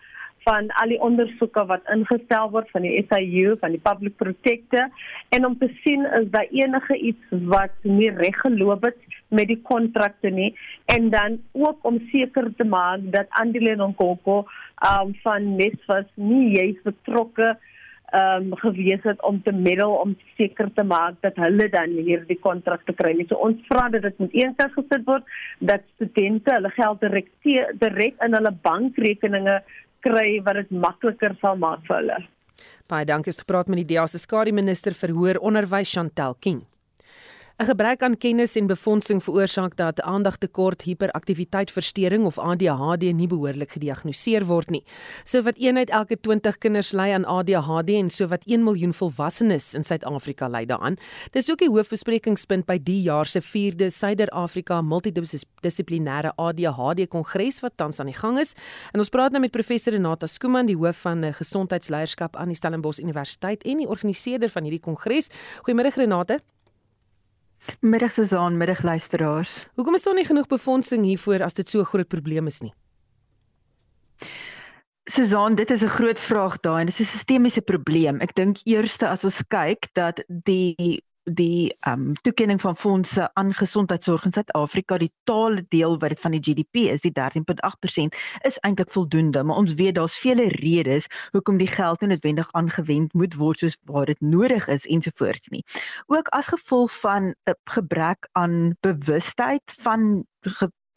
van 0.44 0.70
al 0.82 0.92
die 0.92 1.00
ondersoeke 1.00 1.64
wat 1.70 1.88
ingestel 1.94 2.50
word 2.54 2.70
van 2.74 2.86
die 2.86 2.94
SIU, 3.08 3.56
van 3.60 3.74
die 3.76 3.82
Public 3.82 4.16
Protector 4.20 4.88
en 5.36 5.46
om 5.46 5.58
te 5.58 5.70
sien 5.82 6.06
is 6.20 6.28
daar 6.34 6.50
enige 6.50 6.98
iets 6.98 7.42
wat 7.54 7.74
nie 7.82 8.10
reg 8.10 8.38
geloop 8.44 8.88
het 8.90 9.18
met 9.28 9.48
die 9.48 9.60
kontrakte 9.68 10.30
nie 10.30 10.52
en 10.92 11.10
dan 11.10 11.40
ook 11.52 11.84
om 11.88 12.00
seker 12.12 12.50
te 12.56 12.64
maak 12.64 13.04
dat 13.14 13.30
Andile 13.42 13.76
Nkoko 13.76 14.44
um 14.82 15.12
van 15.22 15.54
Nesvas 15.56 16.08
nie 16.14 16.56
juis 16.56 16.80
betrokke 16.84 17.54
um 18.12 18.50
gewees 18.60 19.04
het 19.08 19.22
om 19.24 19.38
te 19.42 19.52
middel 19.52 19.94
om 19.96 20.16
seker 20.36 20.68
te 20.76 20.84
maak 20.84 21.14
dat 21.24 21.38
hulle 21.40 21.68
dan 21.72 21.94
hierdie 21.96 22.36
kontrakte 22.40 22.92
kry. 22.92 23.14
So 23.28 23.38
ons 23.40 23.62
vra 23.70 23.86
dat 23.94 24.04
dit 24.04 24.18
moet 24.20 24.34
eendag 24.36 24.74
gesit 24.76 25.06
word 25.06 25.30
dat 25.60 25.86
studente 25.94 26.52
hulle 26.52 26.72
geld 26.76 27.00
direk 27.00 27.30
direk 27.80 28.20
in 28.26 28.36
hulle 28.36 28.52
bankrekeninge 28.68 29.62
kry 30.02 30.40
wat 30.44 30.60
dit 30.60 30.70
makliker 30.70 31.36
sal 31.40 31.58
maak 31.60 31.84
vir 31.88 32.00
hulle. 32.00 32.18
Baie 32.90 33.06
dankie 33.08 33.32
het 33.32 33.44
gepraat 33.44 33.70
met 33.72 33.82
die 33.82 33.88
DEA 33.94 34.06
se 34.10 34.20
skare 34.20 34.52
minister 34.52 34.94
vir 34.94 35.14
hoër 35.16 35.40
onderwys 35.40 35.94
Chantel 35.94 36.36
King. 36.40 36.62
'n 37.62 37.64
Gebrek 37.64 38.02
aan 38.02 38.16
kennis 38.18 38.56
en 38.56 38.66
befondsing 38.66 39.20
veroorsaak 39.22 39.76
dat 39.76 40.00
aandagtekort, 40.00 40.82
hiperaktiwiteitversteuring 40.82 42.24
of 42.24 42.38
ADHD 42.38 43.12
nie 43.14 43.28
behoorlik 43.30 43.70
gediagnoseer 43.70 44.46
word 44.46 44.70
nie. 44.70 44.82
So 45.24 45.42
wat 45.42 45.54
een 45.58 45.76
uit 45.76 45.90
elke 45.90 46.16
20 46.20 46.58
kinders 46.58 46.90
ly 46.92 47.12
aan 47.14 47.24
ADHD 47.24 47.90
en 48.00 48.10
so 48.10 48.26
wat 48.26 48.42
1 48.50 48.64
miljoen 48.64 48.94
volwassenes 48.94 49.74
in 49.74 49.84
Suid-Afrika 49.84 50.48
ly 50.48 50.64
daaraan. 50.66 50.96
Dis 51.30 51.50
ook 51.50 51.58
die 51.62 51.70
hoofbesprekingspunt 51.70 52.66
by 52.66 52.80
die 52.82 53.02
jaar 53.02 53.26
se 53.30 53.40
4de 53.40 53.90
Suider-Afrika 53.94 54.80
Multidissiplinêre 54.82 56.32
ADHD 56.34 57.06
Kongres 57.08 57.60
wat 57.60 57.76
tans 57.76 58.00
aan 58.00 58.10
die 58.10 58.18
gang 58.18 58.40
is. 58.42 58.56
En 58.90 58.98
ons 58.98 59.08
praat 59.08 59.30
nou 59.30 59.40
met 59.40 59.54
professor 59.54 59.92
Renata 59.92 60.26
Skooman, 60.26 60.66
die 60.66 60.76
hoof 60.76 60.96
van 61.06 61.22
eh, 61.22 61.32
gesondheidsleierskap 61.32 62.36
aan 62.36 62.50
die 62.50 62.58
Stellenbosch 62.58 62.98
Universiteit 62.98 63.62
en 63.62 63.76
die 63.76 63.88
organiseerder 63.88 64.50
van 64.50 64.66
hierdie 64.66 64.82
kongres. 64.82 65.30
Goeiemôre 65.62 65.94
Renata. 65.94 66.40
Middag 67.80 68.12
Suzan, 68.12 68.56
middag 68.56 68.82
luisteraars. 68.82 69.66
Hoekom 69.74 69.94
is 69.94 70.02
daar 70.02 70.14
nie 70.14 70.26
genoeg 70.26 70.48
befondsing 70.50 71.04
hiervoor 71.06 71.44
as 71.46 71.54
dit 71.54 71.68
so 71.68 71.78
'n 71.78 71.90
groot 71.92 72.08
probleem 72.08 72.46
is 72.46 72.60
nie? 72.60 72.74
Suzan, 75.04 75.54
dit 75.54 75.70
is 75.70 75.82
'n 75.82 75.88
groot 75.88 76.20
vraag 76.20 76.60
daai 76.60 76.80
en 76.80 76.86
dit 76.86 76.98
is 76.98 77.00
'n 77.00 77.16
sistemiese 77.16 77.62
probleem. 77.62 78.20
Ek 78.20 78.34
dink 78.34 78.58
eerste 78.64 79.08
as 79.08 79.24
ons 79.24 79.42
kyk 79.42 79.88
dat 79.94 80.24
die 80.28 81.02
die 81.24 81.76
ehm 81.80 82.06
um, 82.06 82.14
toekenning 82.14 82.60
van 82.60 82.76
fondse 82.76 83.30
aan 83.34 83.54
gesondheidsorg 83.54 84.24
in 84.24 84.32
Suid-Afrika, 84.32 84.98
die 84.98 85.12
totale 85.24 85.64
deel 85.68 85.98
wat 85.98 86.08
dit 86.08 86.20
van 86.20 86.34
die 86.34 86.40
GDP 86.42 86.90
is, 86.90 87.00
die 87.00 87.12
13.8% 87.14 88.18
is 88.48 88.58
eintlik 88.66 88.90
voldoende, 88.90 89.42
maar 89.42 89.56
ons 89.56 89.74
weet 89.74 89.94
daar's 89.94 90.18
vele 90.18 90.48
redes 90.48 91.06
hoekom 91.30 91.58
die 91.58 91.70
geld 91.70 92.00
nie 92.00 92.08
noodwendig 92.08 92.52
aangewend 92.52 93.14
moet 93.14 93.34
word 93.34 93.58
soos 93.58 93.78
waar 93.84 94.06
dit 94.06 94.20
nodig 94.20 94.68
is 94.68 94.86
ensovoorts 94.86 95.48
nie. 95.54 95.64
Ook 96.06 96.28
as 96.28 96.50
gevolg 96.50 96.90
van 97.00 97.34
'n 97.46 97.58
gebrek 97.70 98.28
aan 98.32 98.76
bewustheid 98.80 99.76
van 99.80 100.24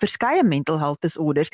verskeie 0.04 0.44
mental 0.44 0.80
health 0.80 1.02
disorders 1.02 1.52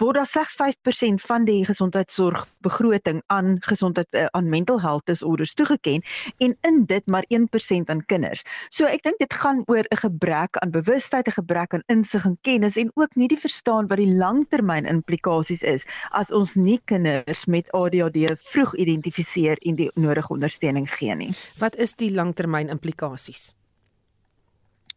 word 0.00 0.16
daar 0.16 0.28
slegs 0.28 0.56
5% 0.60 1.24
van 1.28 1.44
die 1.48 1.60
gesondheidsorg 1.68 2.46
begroting 2.64 3.22
aan 3.26 3.56
gesondheid 3.66 4.08
uh, 4.16 4.26
aan 4.36 4.48
mental 4.48 4.80
health 4.80 5.06
disorders 5.06 5.54
toegeken 5.54 6.02
en 6.38 6.56
in 6.68 6.84
dit 6.86 7.06
maar 7.06 7.26
1% 7.28 7.92
aan 7.92 8.04
kinders. 8.06 8.44
So 8.68 8.88
ek 8.88 9.04
dink 9.06 9.18
dit 9.20 9.34
gaan 9.34 9.62
oor 9.66 9.84
'n 9.84 10.02
gebrek 10.04 10.56
aan 10.62 10.70
bewustheid, 10.70 11.28
'n 11.28 11.38
gebrek 11.40 11.74
aan 11.74 11.86
insig 11.86 12.24
en 12.24 12.38
kennis 12.42 12.76
en 12.76 12.90
ook 12.94 13.14
nie 13.16 13.28
die 13.28 13.40
verstaan 13.40 13.86
wat 13.86 13.98
die 13.98 14.14
langtermyn 14.14 14.86
implikasies 14.86 15.62
is 15.62 15.86
as 16.10 16.32
ons 16.32 16.54
nie 16.54 16.80
kinders 16.84 17.46
met 17.46 17.70
ADHD 17.72 18.32
vroeg 18.36 18.74
identifiseer 18.74 19.56
en 19.60 19.76
die 19.76 19.90
nodige 19.94 20.32
ondersteuning 20.32 20.88
gee 20.90 21.14
nie. 21.14 21.32
Wat 21.58 21.76
is 21.76 21.94
die 21.94 22.12
langtermyn 22.14 22.68
implikasies? 22.68 23.54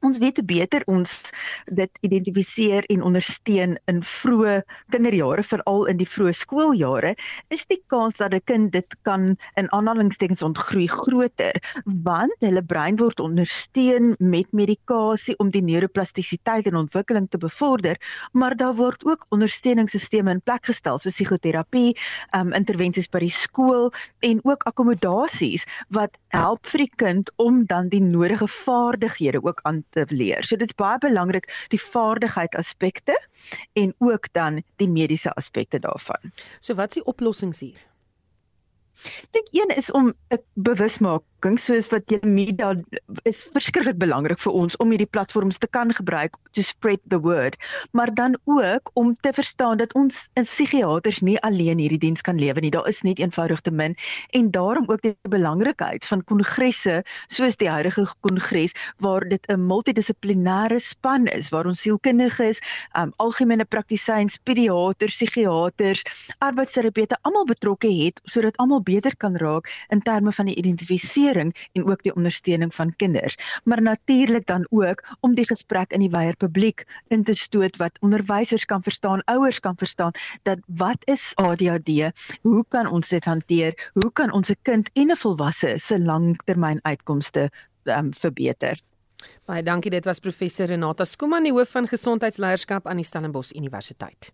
Ons 0.06 0.20
weet 0.22 0.40
hoe 0.42 0.46
beter 0.46 0.86
ons 0.92 1.16
dit 1.80 2.02
identifiseer 2.08 2.86
en 2.94 3.04
ondersteun 3.10 3.76
in 3.92 4.02
vroeë 4.06 4.60
kinderjare 4.94 5.44
veral 5.44 5.86
in 5.92 6.00
die 6.02 6.10
vroeë 6.10 6.36
skooljare 6.42 7.16
is 7.54 7.66
die 7.72 7.82
kans 7.94 8.20
dat 8.22 8.34
'n 8.34 8.44
kind 8.46 8.72
dit 8.72 8.98
kan 9.04 9.36
in 9.56 9.72
aanhalingstekens 9.72 10.44
ontgroei 10.44 10.88
groter 10.88 11.54
want 11.86 12.36
hulle 12.40 12.62
brein 12.62 12.98
word 13.02 13.20
ondersteun 13.20 14.16
met 14.20 14.52
medikasie 14.52 15.36
om 15.40 15.50
die 15.50 15.64
neuroplastisiteit 15.64 16.66
en 16.66 16.76
ontwikkeling 16.86 17.28
te 17.30 17.38
bevorder 17.38 17.98
maar 18.34 18.56
daar 18.56 18.76
word 18.76 19.06
ook 19.06 19.26
ondersteuningsstelsels 19.30 20.34
in 20.36 20.42
plek 20.42 20.66
gestel 20.66 20.98
soos 21.00 21.16
psigoterapie, 21.16 21.96
um, 22.36 22.52
intervensies 22.54 23.10
by 23.12 23.22
die 23.24 23.34
skool 23.34 23.92
en 24.26 24.42
ook 24.44 24.66
akkommodasies 24.70 25.66
wat 25.96 26.18
help 26.36 26.68
vir 26.68 26.86
die 26.86 26.94
kind 27.02 27.32
om 27.42 27.64
dan 27.70 27.90
die 27.90 28.02
nodige 28.04 28.48
vaardighede 28.52 29.42
ook 29.44 29.62
aan 29.64 29.84
te 29.96 30.06
leer. 30.12 30.44
So 30.44 30.60
dit's 30.60 30.76
baie 30.78 31.00
belangrik 31.02 31.50
die 31.74 31.82
vaardigheid 31.82 32.56
aspekte 32.60 33.16
en 33.80 33.94
ook 34.04 34.32
dan 34.38 34.62
die 34.82 34.90
mediese 34.92 35.34
aspekte 35.40 35.80
daarvan. 35.80 36.32
So 36.60 36.76
wat's 36.76 37.00
die 37.00 37.06
oplossings 37.06 37.64
hier? 37.64 37.80
Ek 38.96 39.32
dink 39.36 39.50
een 39.52 39.74
is 39.76 39.92
om 39.92 40.14
'n 40.32 40.40
bewusmaking 41.46 41.60
soos 41.62 41.92
wat 41.94 42.10
jy 42.10 42.20
media 42.26 42.74
is 43.30 43.44
verskriklik 43.54 44.00
belangrik 44.02 44.40
vir 44.42 44.54
ons 44.54 44.76
om 44.82 44.90
hierdie 44.90 45.10
platforms 45.10 45.60
te 45.62 45.68
kan 45.68 45.92
gebruik 45.94 46.34
to 46.54 46.64
spread 46.64 47.00
the 47.10 47.20
word, 47.20 47.56
maar 47.94 48.10
dan 48.14 48.36
ook 48.46 48.90
om 48.96 49.16
te 49.22 49.32
verstaan 49.34 49.78
dat 49.78 49.94
ons 49.94 50.28
in 50.36 50.44
psigiaters 50.44 51.22
nie 51.22 51.38
alleen 51.42 51.78
hierdie 51.78 52.00
diens 52.00 52.22
kan 52.22 52.40
lewe 52.40 52.62
nie. 52.62 52.72
Daar 52.72 52.88
is 52.88 53.04
net 53.04 53.20
eenvoudig 53.20 53.62
te 53.62 53.72
min 53.72 53.96
en 54.34 54.50
daarom 54.52 54.86
ook 54.90 55.02
die 55.02 55.14
belangrikheid 55.30 56.06
van 56.06 56.24
kongresse 56.24 57.04
soos 57.28 57.58
die 57.58 57.70
huidige 57.70 58.06
kongres 58.22 58.74
waar 59.00 59.22
dit 59.28 59.42
'n 59.50 59.60
multidissiplinêre 59.60 60.80
span 60.80 61.28
is 61.28 61.50
waar 61.50 61.66
ons 61.66 61.82
sielkundiges, 61.82 62.62
um, 62.98 63.14
algemene 63.18 63.66
praktisyns, 63.66 64.40
pediaters, 64.44 65.14
psigiaters, 65.14 66.04
arbeidsterapeute 66.40 67.18
almal 67.22 67.46
betrokke 67.46 67.92
het 67.92 68.22
sodat 68.24 68.58
almal 68.58 68.82
beter 68.82 69.16
kan 69.18 69.36
raak 69.36 69.70
in 69.90 70.02
terme 70.02 70.32
van 70.32 70.46
die 70.46 70.56
identifisering 70.56 71.35
en 71.40 71.86
ook 71.86 72.04
die 72.04 72.16
ondersteuning 72.16 72.74
van 72.74 72.96
kinders. 72.96 73.38
Maar 73.64 73.82
natuurlik 73.82 74.46
dan 74.46 74.68
ook 74.70 75.04
om 75.20 75.36
die 75.36 75.46
gesprek 75.46 75.92
in 75.92 76.00
die 76.00 76.10
wyeer 76.10 76.36
publiek 76.36 76.84
in 77.08 77.24
te 77.24 77.34
stoot 77.34 77.78
wat 77.78 77.98
onderwysers 78.00 78.66
kan 78.66 78.82
verstaan, 78.82 79.24
ouers 79.24 79.60
kan 79.60 79.78
verstaan 79.78 80.12
dat 80.44 80.60
wat 80.66 80.98
is 81.04 81.32
ADHD? 81.36 81.92
Hoe 82.42 82.66
kan 82.68 82.88
ons 82.88 83.10
dit 83.10 83.26
hanteer? 83.26 83.92
Hoe 83.94 84.12
kan 84.12 84.32
ons 84.32 84.50
'n 84.50 84.58
kind 84.62 84.90
en 84.94 85.12
'n 85.12 85.16
volwasse 85.16 85.78
se 85.78 86.00
langtermyn 86.00 86.80
uitkomste 86.82 87.52
um, 87.84 88.14
verbeter? 88.14 88.80
Baie 89.46 89.64
dankie. 89.64 89.92
Dit 89.92 90.06
was 90.06 90.20
professor 90.20 90.66
Renata 90.66 91.06
Skuman, 91.06 91.44
die 91.44 91.54
hoof 91.54 91.70
van 91.70 91.88
gesondheidsleierskap 91.88 92.88
aan 92.88 92.96
die 92.96 93.06
Stellenbosch 93.06 93.54
Universiteit. 93.54 94.32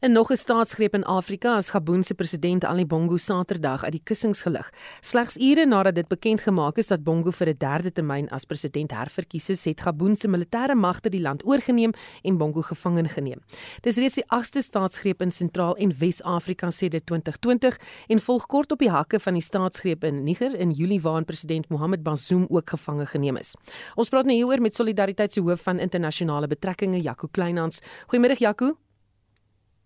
En 0.00 0.12
nog 0.12 0.30
'n 0.30 0.36
staatsgreep 0.36 0.94
in 0.94 1.04
Afrika 1.04 1.56
as 1.56 1.70
Gabon 1.70 2.02
se 2.02 2.14
president 2.14 2.64
Ali 2.64 2.86
Bongo 2.86 3.16
Saterdag 3.16 3.84
uit 3.84 3.92
die 3.92 4.00
kussings 4.04 4.42
gelig. 4.42 4.72
Slegs 5.00 5.36
ure 5.36 5.66
nadat 5.66 5.94
dit 5.94 6.08
bekend 6.08 6.40
gemaak 6.40 6.76
is 6.76 6.86
dat 6.86 7.02
Bongo 7.02 7.30
vir 7.30 7.48
'n 7.48 7.56
derde 7.58 7.92
termyn 7.92 8.28
as 8.30 8.44
president 8.44 8.90
herverkies 8.90 9.48
is, 9.48 9.64
het 9.64 9.80
Gabon 9.80 10.16
se 10.16 10.28
militêre 10.28 10.74
magte 10.74 11.08
die 11.08 11.20
land 11.20 11.44
oorgeneem 11.44 11.92
en 12.22 12.36
Bongo 12.36 12.62
gevange 12.62 13.08
geneem. 13.08 13.40
Dis 13.80 13.96
reeds 13.96 14.14
die 14.14 14.24
8ste 14.28 14.62
staatsgreep 14.62 15.20
in 15.20 15.30
Sentraal 15.30 15.76
en 15.76 15.98
Wes-Afrika 15.98 16.70
sedert 16.70 17.06
2020 17.06 17.78
en 18.06 18.20
volg 18.20 18.46
kort 18.46 18.72
op 18.72 18.78
die 18.78 18.90
hakke 18.90 19.20
van 19.20 19.32
die 19.32 19.42
staatsgreep 19.42 20.04
in 20.04 20.22
Niger 20.22 20.54
in 20.54 20.70
Julie 20.70 21.00
waarin 21.00 21.24
president 21.24 21.68
Mohamed 21.68 22.02
Bazoum 22.02 22.46
ook 22.48 22.70
gevange 22.70 23.06
geneem 23.06 23.36
is. 23.36 23.54
Ons 23.94 24.08
praat 24.08 24.24
nou 24.24 24.36
hieroor 24.36 24.60
met 24.60 24.74
Solidariteit 24.74 25.32
se 25.32 25.40
hoof 25.40 25.62
van 25.62 25.78
internasionale 25.78 26.46
betrekkinge, 26.46 27.00
Jaco 27.00 27.28
Kleinhans. 27.30 27.80
Goeiemôre 28.06 28.38
Jaco. 28.38 28.83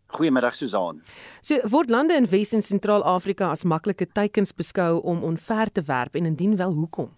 Goeiemiddag 0.09 0.57
Susan. 0.57 1.03
So 1.45 1.59
word 1.69 1.91
lande 1.91 2.17
in 2.17 2.29
Wes 2.33 2.55
en 2.57 2.63
Sentraal-Afrika 2.65 3.51
as 3.53 3.67
maklike 3.69 4.07
teikens 4.17 4.55
beskou 4.57 5.03
om 5.05 5.21
onver 5.25 5.69
te 5.69 5.85
werp 5.85 6.17
en 6.17 6.31
indien 6.31 6.57
wel 6.57 6.73
hoekom? 6.73 7.11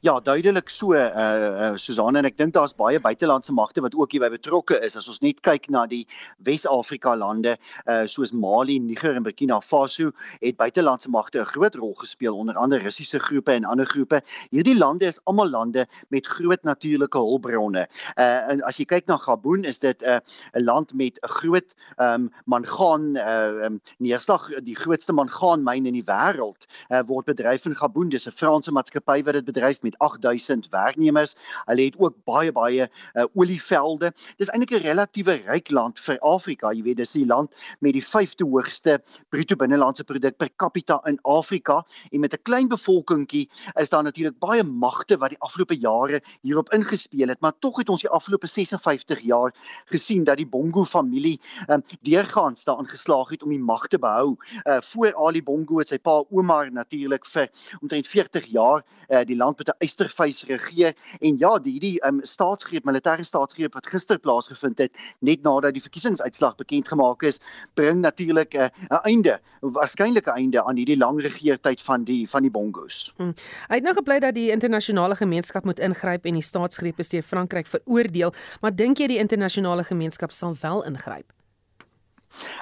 Ja, 0.00 0.20
duidelik 0.20 0.68
so 0.70 0.94
uh 0.94 1.70
uh 1.70 1.76
Susan 1.76 2.16
en 2.16 2.24
ek 2.24 2.36
dink 2.36 2.52
daar's 2.54 2.74
baie 2.76 3.00
buitelandse 3.00 3.52
magte 3.52 3.82
wat 3.84 3.94
ook 3.94 4.12
hierby 4.12 4.30
betrokke 4.36 4.78
is. 4.84 4.96
As 4.96 5.08
ons 5.08 5.20
net 5.20 5.40
kyk 5.44 5.68
na 5.70 5.86
die 5.86 6.06
Wes-Afrika 6.38 7.16
lande 7.16 7.56
uh 7.84 8.04
soos 8.06 8.32
Mali, 8.32 8.78
Niger 8.78 9.14
en 9.16 9.22
Burkina 9.26 9.60
Faso, 9.60 10.12
het 10.40 10.56
buitelandse 10.56 11.10
magte 11.10 11.40
'n 11.40 11.44
groot 11.44 11.74
rol 11.74 11.94
gespeel 11.94 12.34
onder 12.36 12.54
andere 12.54 12.82
Russiese 12.82 13.18
groepe 13.18 13.52
en 13.52 13.64
ander 13.64 13.86
groepe. 13.86 14.22
Hierdie 14.50 14.78
lande 14.78 15.06
is 15.06 15.20
almal 15.24 15.50
lande 15.50 15.86
met 16.08 16.26
groot 16.26 16.62
natuurlike 16.62 17.18
hulpbronne. 17.18 17.88
Uh 18.16 18.50
en 18.52 18.62
as 18.62 18.78
jy 18.78 18.84
kyk 18.84 19.06
na 19.06 19.16
Gabon, 19.16 19.64
is 19.64 19.78
dit 19.78 20.02
'n 20.02 20.08
uh, 20.08 20.20
'n 20.54 20.64
land 20.64 20.94
met 20.94 21.18
'n 21.22 21.28
groot 21.28 21.74
um 21.98 22.30
mangaan 22.44 23.16
uh 23.16 23.64
um, 23.66 23.80
neerslag, 23.98 24.48
die 24.62 24.76
grootste 24.76 25.12
mangaanmyn 25.12 25.86
in 25.86 25.92
die 25.92 26.04
wêreld 26.04 26.66
uh, 26.88 27.02
word 27.06 27.24
bedryf 27.24 27.66
in 27.66 27.76
Gabon. 27.76 28.08
Dis 28.08 28.26
'n 28.26 28.32
Franse 28.32 28.72
maatskappy 28.72 29.22
wat 29.22 29.34
dit 29.34 29.44
bedryf 29.44 29.65
bedryf 29.66 29.82
met 29.82 29.98
8000 29.98 30.68
werknemers. 30.70 31.34
Hulle 31.64 31.82
het 31.82 31.98
ook 31.98 32.14
baie 32.24 32.52
baie 32.52 32.88
uh, 33.14 33.24
olievelde. 33.34 34.12
Dis 34.36 34.50
eintlik 34.50 34.70
'n 34.78 34.86
relatiewe 34.86 35.42
ryk 35.46 35.70
land 35.70 36.00
vir 36.00 36.18
Afrika. 36.18 36.72
Jy 36.72 36.82
weet, 36.82 36.96
dis 36.96 37.12
die 37.12 37.26
land 37.26 37.50
met 37.80 37.92
die 37.92 38.04
5de 38.04 38.46
hoogste 38.46 39.02
bruto 39.28 39.56
binnelandse 39.56 40.04
produk 40.04 40.36
per 40.36 40.50
capita 40.56 41.00
in 41.04 41.18
Afrika 41.22 41.84
en 42.12 42.20
met 42.20 42.34
'n 42.34 42.42
klein 42.42 42.68
bevolkingkie 42.68 43.48
is 43.74 43.88
daar 43.88 44.02
natuurlik 44.02 44.38
baie 44.38 44.62
magte 44.62 45.16
wat 45.16 45.30
die 45.30 45.40
afgelope 45.40 45.78
jare 45.78 46.20
hierop 46.42 46.72
ingespeel 46.72 47.28
het, 47.28 47.40
maar 47.40 47.52
tog 47.58 47.78
het 47.78 47.88
ons 47.88 48.00
die 48.00 48.10
afgelope 48.10 48.46
56 48.46 49.20
jaar 49.20 49.52
gesien 49.86 50.24
dat 50.24 50.36
die 50.36 50.46
Bongo 50.46 50.84
familie 50.84 51.40
um, 51.68 51.82
deurgaans 52.00 52.64
daarin 52.64 52.88
geslaag 52.88 53.28
het 53.30 53.42
om 53.42 53.50
die 53.50 53.58
mag 53.58 53.88
te 53.88 53.98
behou. 53.98 54.36
Uh 54.64 54.80
voor 54.80 55.14
Ali 55.14 55.42
Bongo 55.42 55.78
het 55.78 55.88
sy 55.88 55.98
pa 55.98 56.24
Omar 56.30 56.70
natuurlik 56.72 57.26
vir 57.26 57.50
omtrent 57.80 58.06
40 58.06 58.46
jaar 58.46 58.84
uh, 59.08 59.24
die 59.24 59.36
land 59.36 59.55
met 59.58 59.68
'n 59.68 59.78
eystervuis 59.78 60.44
regeer 60.44 60.94
en 61.20 61.38
ja, 61.38 61.58
die 61.58 61.72
hierdie 61.72 62.06
um, 62.06 62.20
staatsgreep, 62.22 62.84
militêre 62.84 63.24
staatsgreep 63.24 63.74
wat 63.74 63.86
gister 63.86 64.18
plaasgevind 64.18 64.78
het 64.78 64.92
net 65.20 65.42
nadat 65.42 65.72
die 65.72 65.82
verkiesingsuitslag 65.82 66.56
bekend 66.56 66.88
gemaak 66.88 67.22
is, 67.22 67.40
bring 67.74 68.00
natuurlik 68.00 68.54
'n 68.54 68.70
uh, 68.90 69.00
einde, 69.04 69.40
waarskynlik 69.60 70.26
'n 70.26 70.36
einde 70.36 70.64
aan 70.64 70.76
hierdie 70.76 70.98
lang 70.98 71.20
regeertyd 71.20 71.82
van 71.82 72.04
die 72.04 72.28
van 72.28 72.42
die 72.42 72.50
Bongos. 72.50 73.12
Hmm. 73.16 73.34
Hy 73.68 73.74
het 73.74 73.84
nou 73.84 73.94
gepleit 73.94 74.22
dat 74.22 74.34
die 74.34 74.50
internasionale 74.50 75.16
gemeenskap 75.16 75.64
moet 75.64 75.78
ingryp 75.78 76.24
en 76.24 76.34
die 76.34 76.42
staatsgreep 76.42 76.98
is 76.98 77.08
deur 77.08 77.22
Frankryk 77.22 77.66
veroordeel, 77.66 78.34
maar 78.60 78.76
dink 78.76 78.98
jy 78.98 79.06
die 79.06 79.18
internasionale 79.18 79.84
gemeenskap 79.84 80.32
sal 80.32 80.56
wel 80.60 80.84
ingryp? 80.84 81.35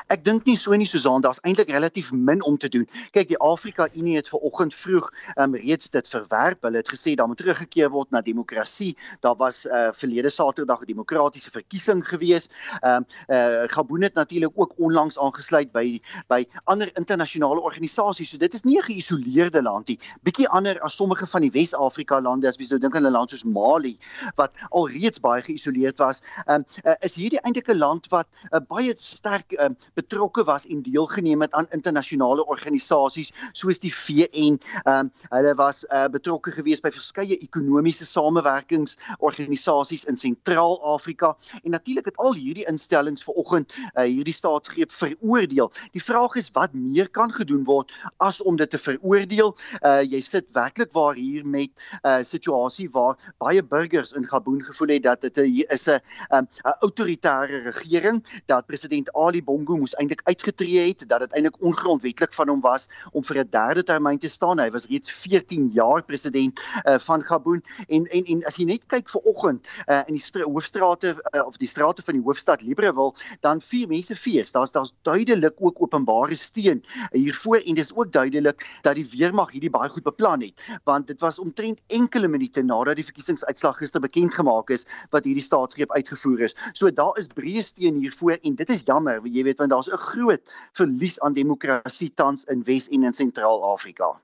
Ek 0.09 0.25
dink 0.25 0.45
nie 0.45 0.57
so 0.57 0.75
nie 0.75 0.87
Susan, 0.87 1.23
daar's 1.25 1.41
eintlik 1.43 1.71
relatief 1.71 2.13
min 2.13 2.43
om 2.45 2.59
te 2.59 2.69
doen. 2.69 2.87
Kyk, 3.13 3.29
die 3.29 3.39
Afrika 3.39 3.89
Unie 3.95 4.17
het 4.17 4.29
ver 4.29 4.39
oggend 4.39 4.75
vroeg 4.75 5.11
um, 5.37 5.55
reeds 5.55 5.91
dit 5.91 6.09
verwerp. 6.09 6.63
Hulle 6.63 6.83
het 6.83 6.91
gesê 6.93 7.15
daar 7.15 7.29
moet 7.31 7.41
teruggekeer 7.41 7.91
word 7.91 8.11
na 8.11 8.21
demokrasie. 8.21 8.97
Daar 9.21 9.37
was 9.37 9.65
uh, 9.67 9.89
verlede 9.93 10.31
Saterdag 10.31 10.83
'n 10.83 10.91
demokratiese 10.93 11.51
verkiesing 11.51 12.05
gewees. 12.09 12.49
Ehm 12.81 12.97
um, 12.97 13.07
uh, 13.29 13.69
Gabon 13.73 14.03
het 14.03 14.15
natuurlik 14.15 14.53
ook 14.55 14.75
onlangs 14.77 15.19
aangesluit 15.19 15.73
by 15.73 16.01
by 16.29 16.45
ander 16.65 16.91
internasionale 16.97 17.61
organisasies. 17.61 18.31
So 18.31 18.39
dit 18.39 18.55
is 18.55 18.63
nie 18.63 18.79
'n 18.79 18.83
geïsoleerde 18.83 19.63
land 19.63 19.89
nie. 19.89 19.99
Bietjie 20.23 20.49
anders 20.49 20.81
as 20.81 20.97
sommige 20.97 21.27
van 21.27 21.41
die 21.41 21.51
Wes-Afrika 21.51 22.21
lande 22.21 22.49
as 22.49 22.57
jy 22.57 22.65
sou 22.65 22.79
dink 22.79 22.97
aan 22.97 23.07
'n 23.07 23.13
land 23.13 23.31
soos 23.31 23.45
Mali 23.45 23.99
wat 24.37 24.53
alreeds 24.71 25.21
baie 25.21 25.43
geïsoleerd 25.43 25.99
was. 25.99 26.23
Ehm 26.47 26.55
um, 26.61 26.65
uh, 26.85 26.95
is 27.01 27.15
hierdie 27.15 27.41
eintlik 27.41 27.69
'n 27.69 27.79
land 27.79 28.09
wat 28.09 28.27
uh, 28.53 28.61
baie 28.69 28.95
sterk 28.97 29.53
uh, 29.53 29.64
um, 29.71 29.77
betrokke 29.95 30.45
was 30.45 30.67
en 30.67 30.83
deelgeneem 30.83 31.41
het 31.41 31.53
aan 31.53 31.67
internasionale 31.71 32.47
organisasies 32.47 33.33
soos 33.53 33.79
die 33.79 33.95
VN. 33.95 34.59
Ehm 34.85 34.99
um, 34.99 35.11
hulle 35.31 35.55
was 35.55 35.85
uh, 35.85 36.07
betrokke 36.13 36.53
gewees 36.55 36.81
by 36.85 36.91
verskeie 36.95 37.39
ekonomiese 37.39 38.07
samewerkingsorganisasies 38.07 40.05
in 40.11 40.17
Sentraal-Afrika 40.17 41.37
en 41.63 41.71
natuurlik 41.71 42.05
het 42.05 42.17
al 42.17 42.35
hierdie 42.35 42.67
instellings 42.71 43.25
vanoggend 43.25 43.73
uh, 43.75 44.05
hierdie 44.05 44.35
staatsgreep 44.35 44.93
veroordeel. 44.93 45.73
Die 45.93 46.03
vraag 46.03 46.37
is 46.41 46.51
wat 46.55 46.75
meer 46.75 47.09
kan 47.09 47.33
gedoen 47.33 47.65
word 47.65 47.93
as 48.17 48.43
om 48.43 48.57
dit 48.57 48.71
te 48.71 48.79
veroordeel. 48.79 49.55
Uh, 49.81 50.03
jy 50.03 50.21
sit 50.21 50.51
werklik 50.53 50.93
waar 50.93 51.15
hier 51.15 51.47
met 51.47 51.71
'n 51.71 52.09
uh, 52.09 52.25
situasie 52.25 52.91
waar 52.91 53.17
baie 53.39 53.63
burgers 53.63 54.13
in 54.13 54.27
Gabon 54.27 54.63
gevoel 54.63 54.89
het 54.89 55.03
dat 55.03 55.21
dit 55.21 55.39
is 55.39 55.89
'n 55.89 56.01
'n 56.31 56.37
um, 56.37 56.47
autoritaire 56.81 57.71
regering 57.71 58.43
dat 58.47 58.67
president 58.67 59.13
Ali 59.13 59.44
Bongo 59.45 59.77
moes 59.77 59.95
eintlik 59.95 60.25
uitgetree 60.25 60.89
het 60.89 61.09
dat 61.09 61.21
dit 61.25 61.33
eintlik 61.33 61.61
ongrondwettig 61.63 62.35
van 62.35 62.49
hom 62.49 62.61
was 62.61 62.89
om 63.13 63.25
vir 63.25 63.39
'n 63.45 63.49
derde 63.51 63.83
termyn 63.83 64.19
te 64.19 64.29
staan. 64.29 64.59
Hy 64.59 64.71
was 64.71 64.87
reeds 64.87 65.11
14 65.11 65.71
jaar 65.73 66.03
president 66.03 66.61
uh, 66.85 66.99
van 66.99 67.25
Gabon 67.25 67.63
en 67.89 68.07
en 68.07 68.25
en 68.25 68.45
as 68.45 68.57
jy 68.57 68.65
net 68.65 68.87
kyk 68.87 69.09
vir 69.11 69.23
oggend 69.25 69.69
uh, 69.89 70.03
in 70.07 70.15
die 70.15 70.43
hoofstrate 70.43 71.15
uh, 71.15 71.47
of 71.47 71.57
die 71.57 71.69
strate 71.69 72.03
van 72.03 72.15
die 72.15 72.23
hoofstad 72.23 72.63
Libreville, 72.63 73.15
dan 73.41 73.61
vier 73.61 73.89
mense 73.89 74.17
fees. 74.17 74.53
Daar's 74.53 74.73
daar's 74.73 74.95
duidelik 75.03 75.55
ook 75.59 75.83
openbare 75.83 76.37
steun 76.37 76.83
hiervoor 77.13 77.57
en 77.57 77.75
dis 77.75 77.95
ook 77.95 78.13
duidelik 78.13 78.67
dat 78.83 78.95
die 78.95 79.07
weermag 79.11 79.51
hierdie 79.51 79.71
baie 79.71 79.89
goed 79.89 80.05
beplan 80.05 80.41
het, 80.41 80.61
want 80.85 81.07
dit 81.07 81.21
was 81.21 81.39
omtrent 81.39 81.83
enkele 81.87 82.29
minute 82.29 82.63
nadat 82.63 82.97
die 82.97 83.07
verkiesingsuitslag 83.07 83.79
gister 83.79 84.01
bekend 84.01 84.35
gemaak 84.35 84.71
is 84.71 84.87
wat 85.11 85.25
hierdie 85.25 85.45
staatsgreep 85.45 85.93
uitgevoer 85.93 86.47
is. 86.49 86.57
So 86.73 86.91
daar 86.91 87.19
is 87.21 87.29
breë 87.29 87.63
steun 87.63 88.01
hiervoor 88.03 88.39
en 88.43 88.55
dit 88.59 88.71
is 88.71 88.85
jammer, 88.87 89.21
jy 89.35 89.45
weet 89.47 89.59
want 89.63 89.71
daar's 89.75 89.91
'n 89.91 89.99
groot 90.11 90.55
verlies 90.73 91.21
aan 91.21 91.35
demokrasie 91.35 92.13
tans 92.15 92.45
in 92.45 92.63
Wes 92.65 92.89
en 92.89 93.05
in 93.05 93.13
Sentraal-Afrika. 93.13 94.15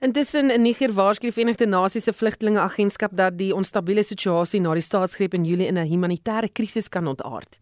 Intussen 0.00 0.50
in 0.50 0.62
Niger 0.62 0.92
waarskynlik 0.94 1.34
die 1.34 1.40
Verenigde 1.40 1.66
Nasies 1.66 2.04
se 2.04 2.12
vlugtelingeagentskap 2.12 3.16
dat 3.16 3.38
die 3.38 3.54
onstabiele 3.54 4.02
situasie 4.02 4.60
na 4.60 4.74
die 4.74 4.82
staatsgreep 4.82 5.34
in 5.34 5.44
Julie 5.44 5.66
in 5.66 5.78
'n 5.78 5.90
humanitêre 5.90 6.52
krisis 6.52 6.88
kan 6.88 7.06
ontaard. 7.06 7.58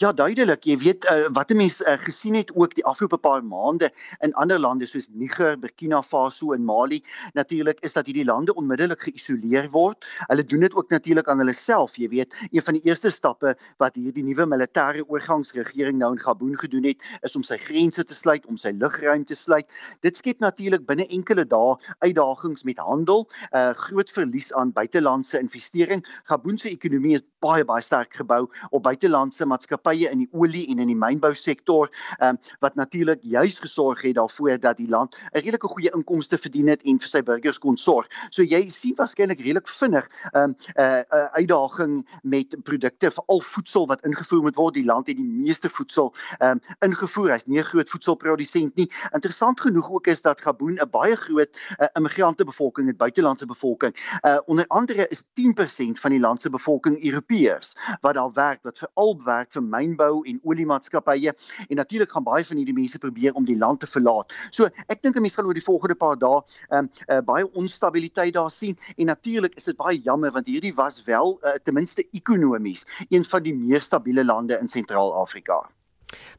Ja, 0.00 0.12
duidelik. 0.12 0.64
Jy 0.68 0.76
weet 0.78 1.06
uh, 1.08 1.26
wat 1.32 1.50
'n 1.50 1.56
mens 1.56 1.80
uh, 1.80 1.96
gesien 1.98 2.34
het 2.34 2.52
ook 2.54 2.74
die 2.74 2.84
afgelope 2.84 3.18
paar 3.18 3.44
maande 3.44 3.90
in 4.20 4.32
ander 4.34 4.58
lande 4.58 4.86
soos 4.86 5.08
Niger, 5.12 5.58
Burkina 5.58 6.02
Faso 6.02 6.52
en 6.52 6.64
Mali, 6.64 7.02
natuurlik 7.32 7.80
is 7.80 7.92
dat 7.92 8.06
hierdie 8.06 8.24
lande 8.24 8.54
onmiddellik 8.54 9.00
geïsoleer 9.00 9.70
word. 9.70 10.04
Hulle 10.26 10.44
doen 10.44 10.60
dit 10.60 10.74
ook 10.74 10.90
natuurlik 10.90 11.28
aan 11.28 11.38
hulle 11.38 11.52
self. 11.52 11.96
Jy 11.96 12.08
weet, 12.08 12.36
een 12.50 12.62
van 12.62 12.74
die 12.74 12.82
eerste 12.82 13.10
stappe 13.10 13.56
wat 13.76 13.94
hierdie 13.94 14.24
nuwe 14.24 14.46
militêre 14.46 15.06
oorgangsregering 15.08 15.98
nou 15.98 16.12
in 16.12 16.20
Gabon 16.20 16.58
gedoen 16.58 16.84
het, 16.84 17.02
is 17.22 17.36
om 17.36 17.42
sy 17.42 17.56
grense 17.56 18.04
te 18.04 18.14
sluit, 18.14 18.46
om 18.46 18.56
sy 18.56 18.70
lugruim 18.76 19.24
te 19.24 19.34
sluit. 19.34 19.66
Dit 20.00 20.16
skep 20.16 20.40
natuurlik 20.40 20.86
binne 20.86 21.08
enkele 21.08 21.44
dae 21.44 21.76
uitdagings 21.98 22.64
met 22.64 22.78
handel, 22.78 23.28
'n 23.52 23.56
uh, 23.56 23.70
groot 23.74 24.10
verlies 24.10 24.52
aan 24.52 24.72
buitelandse 24.72 25.40
investering. 25.40 26.04
Gabon 26.24 26.58
se 26.58 26.68
ekonomie 26.70 27.14
is 27.14 27.24
baie 27.40 27.64
baie 27.64 27.82
sterk 27.82 28.14
gebou 28.14 28.50
op 28.70 28.82
buitelandse 28.82 29.46
maatskappye 29.46 29.69
in 29.70 30.18
die 30.18 30.28
olie 30.32 30.66
en 30.70 30.78
in 30.78 30.86
die 30.86 30.96
mynbou 30.96 31.34
sektor 31.34 31.90
um, 32.20 32.38
wat 32.60 32.74
natuurlik 32.74 33.20
juis 33.22 33.58
gesorg 33.58 34.02
het 34.02 34.14
daarvoor 34.14 34.58
dat 34.60 34.76
die 34.76 34.88
land 34.88 35.14
'n 35.14 35.38
redelike 35.38 35.68
goeie 35.68 35.90
inkomste 35.94 36.38
verdien 36.38 36.68
het 36.68 36.82
en 36.82 36.98
vir 36.98 37.08
sy 37.08 37.22
burgers 37.22 37.58
kon 37.58 37.76
sorg. 37.76 38.06
So 38.30 38.42
jy 38.42 38.68
sien 38.70 38.94
waarskynlik 38.96 39.40
redelik 39.40 39.68
vinnig 39.68 40.08
'n 40.34 40.38
um, 40.38 40.56
uh, 40.76 41.02
uh, 41.10 41.24
uitdaging 41.32 42.06
met 42.22 42.56
produkte 42.62 43.10
veral 43.10 43.40
voedsel 43.40 43.86
wat 43.86 44.04
ingevoer 44.04 44.42
moet 44.42 44.56
word. 44.56 44.74
Die 44.74 44.84
land 44.84 45.06
het 45.06 45.16
die 45.16 45.24
meeste 45.24 45.70
voedsel 45.70 46.14
um, 46.38 46.60
ingevoer. 46.80 47.30
Hy's 47.30 47.46
nie 47.46 47.58
'n 47.58 47.64
groot 47.64 47.88
voedselprodusent 47.88 48.76
nie. 48.76 48.90
Interessant 49.12 49.60
genoeg 49.60 49.90
ook 49.90 50.06
is 50.06 50.22
dat 50.22 50.40
Gabon 50.40 50.78
'n 50.78 50.90
baie 50.90 51.16
groot 51.16 51.56
uh, 51.78 51.86
immigrante 51.94 52.44
bevolking 52.44 52.86
het, 52.86 52.96
buitelandse 52.96 53.46
bevolking. 53.46 53.94
Uh, 54.22 54.38
onder 54.46 54.66
andere 54.66 55.08
is 55.08 55.24
10% 55.24 56.00
van 56.00 56.10
die 56.10 56.20
land 56.20 56.40
se 56.40 56.50
bevolking 56.50 57.04
Europeërs 57.04 57.76
wat 58.00 58.14
daar 58.14 58.32
werk 58.32 58.62
wat 58.62 58.78
veral 58.78 59.22
werk 59.24 59.52
vir 59.52 59.59
mynbou 59.60 60.22
en 60.26 60.40
oliemaatskappye 60.42 61.34
en 61.68 61.76
natuurlik 61.76 62.10
gaan 62.10 62.24
baie 62.24 62.44
van 62.44 62.56
hierdie 62.56 62.74
mense 62.74 62.98
probeer 62.98 63.34
om 63.34 63.44
die 63.44 63.58
land 63.58 63.80
te 63.80 63.86
verlaat. 63.86 64.32
So 64.50 64.68
ek 64.86 65.02
dink 65.02 65.16
'n 65.16 65.22
mens 65.22 65.34
gaan 65.34 65.46
oor 65.46 65.54
die 65.54 65.64
volgende 65.64 65.94
paar 65.94 66.18
dae 66.18 66.40
ehm 66.68 66.78
um, 66.78 66.90
uh, 67.08 67.20
baie 67.20 67.50
onstabiliteit 67.52 68.34
daar 68.34 68.50
sien 68.50 68.78
en 68.96 69.06
natuurlik 69.06 69.54
is 69.54 69.64
dit 69.64 69.76
baie 69.76 70.00
jammer 70.00 70.32
want 70.32 70.46
hierdie 70.46 70.74
was 70.74 71.02
wel 71.04 71.38
uh, 71.42 71.58
ten 71.62 71.74
minste 71.74 72.06
ekonomies 72.12 72.86
een 73.08 73.24
van 73.24 73.42
die 73.42 73.54
meer 73.54 73.80
stabiele 73.80 74.24
lande 74.24 74.58
in 74.60 74.68
Sentraal-Afrika. 74.68 75.68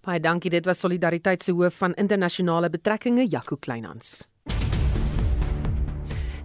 Baie 0.02 0.20
dankie, 0.20 0.50
dit 0.50 0.66
was 0.66 0.80
Solidariteit 0.80 1.44
se 1.44 1.52
hoof 1.52 1.78
van 1.78 1.94
internasionale 1.94 2.70
betrekkinge 2.70 3.28
Jaco 3.28 3.56
Kleinhans. 3.56 4.31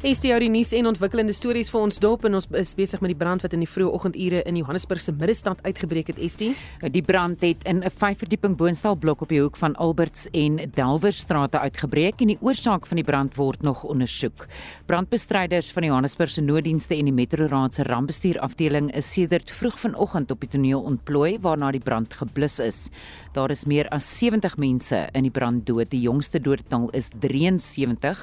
Is 0.05 0.19
die 0.21 0.29
nuus 0.53 0.75
en 0.77 0.91
ontwikkelende 0.91 1.33
stories 1.33 1.71
vir 1.73 1.81
ons 1.81 1.97
dop 2.05 2.27
en 2.29 2.37
ons 2.37 2.47
is 2.61 2.75
besig 2.77 3.01
met 3.01 3.15
die 3.15 3.17
brand 3.17 3.41
wat 3.41 3.55
in 3.57 3.63
die 3.65 3.69
vroeë 3.71 3.95
oggendure 3.97 4.43
in 4.45 4.59
Johannesburg 4.61 5.01
se 5.01 5.15
middestad 5.17 5.63
uitgebreek 5.65 6.11
het, 6.13 6.19
Estie. 6.21 6.51
Die 6.93 7.03
brand 7.03 7.41
het 7.41 7.65
in 7.65 7.81
'n 7.81 7.91
vyfverdieping 7.91 8.59
woonstelblok 8.59 9.23
op 9.23 9.29
die 9.29 9.41
hoek 9.41 9.57
van 9.57 9.75
Alberts 9.77 10.29
en 10.33 10.57
Delwerstrate 10.75 11.59
uitgebreek 11.59 12.21
en 12.21 12.27
die 12.27 12.39
oorsaak 12.43 12.87
van 12.87 12.97
die 12.97 13.05
brand 13.05 13.37
word 13.37 13.63
nog 13.63 13.85
ondersoek. 13.85 14.47
Brandbestryders 14.87 15.73
van 15.73 15.83
die 15.83 15.89
Johannesburg 15.89 16.31
se 16.31 16.43
nooddienste 16.43 16.95
en 16.95 17.05
die 17.05 17.13
Metro 17.13 17.47
Raad 17.47 17.75
se 17.75 17.83
rampbestuur 17.83 18.39
afdeling 18.39 18.95
is 18.95 19.13
sedert 19.13 19.51
vroeg 19.51 19.79
vanoggend 19.79 20.31
op 20.31 20.41
die 20.41 20.49
toneel 20.51 20.83
ontplooi 20.83 21.39
waarna 21.41 21.71
die 21.71 21.81
brand 21.81 22.13
geblus 22.13 22.59
is. 22.59 22.91
Daar 23.37 23.51
is 23.51 23.67
meer 23.69 23.85
as 23.93 24.07
70 24.19 24.55
mense 24.57 24.97
in 25.13 25.27
die 25.27 25.31
brand 25.31 25.67
dood. 25.69 25.91
Die 25.93 26.01
jongste 26.01 26.41
doodtal 26.41 26.87
is 26.97 27.11
73, 27.21 28.23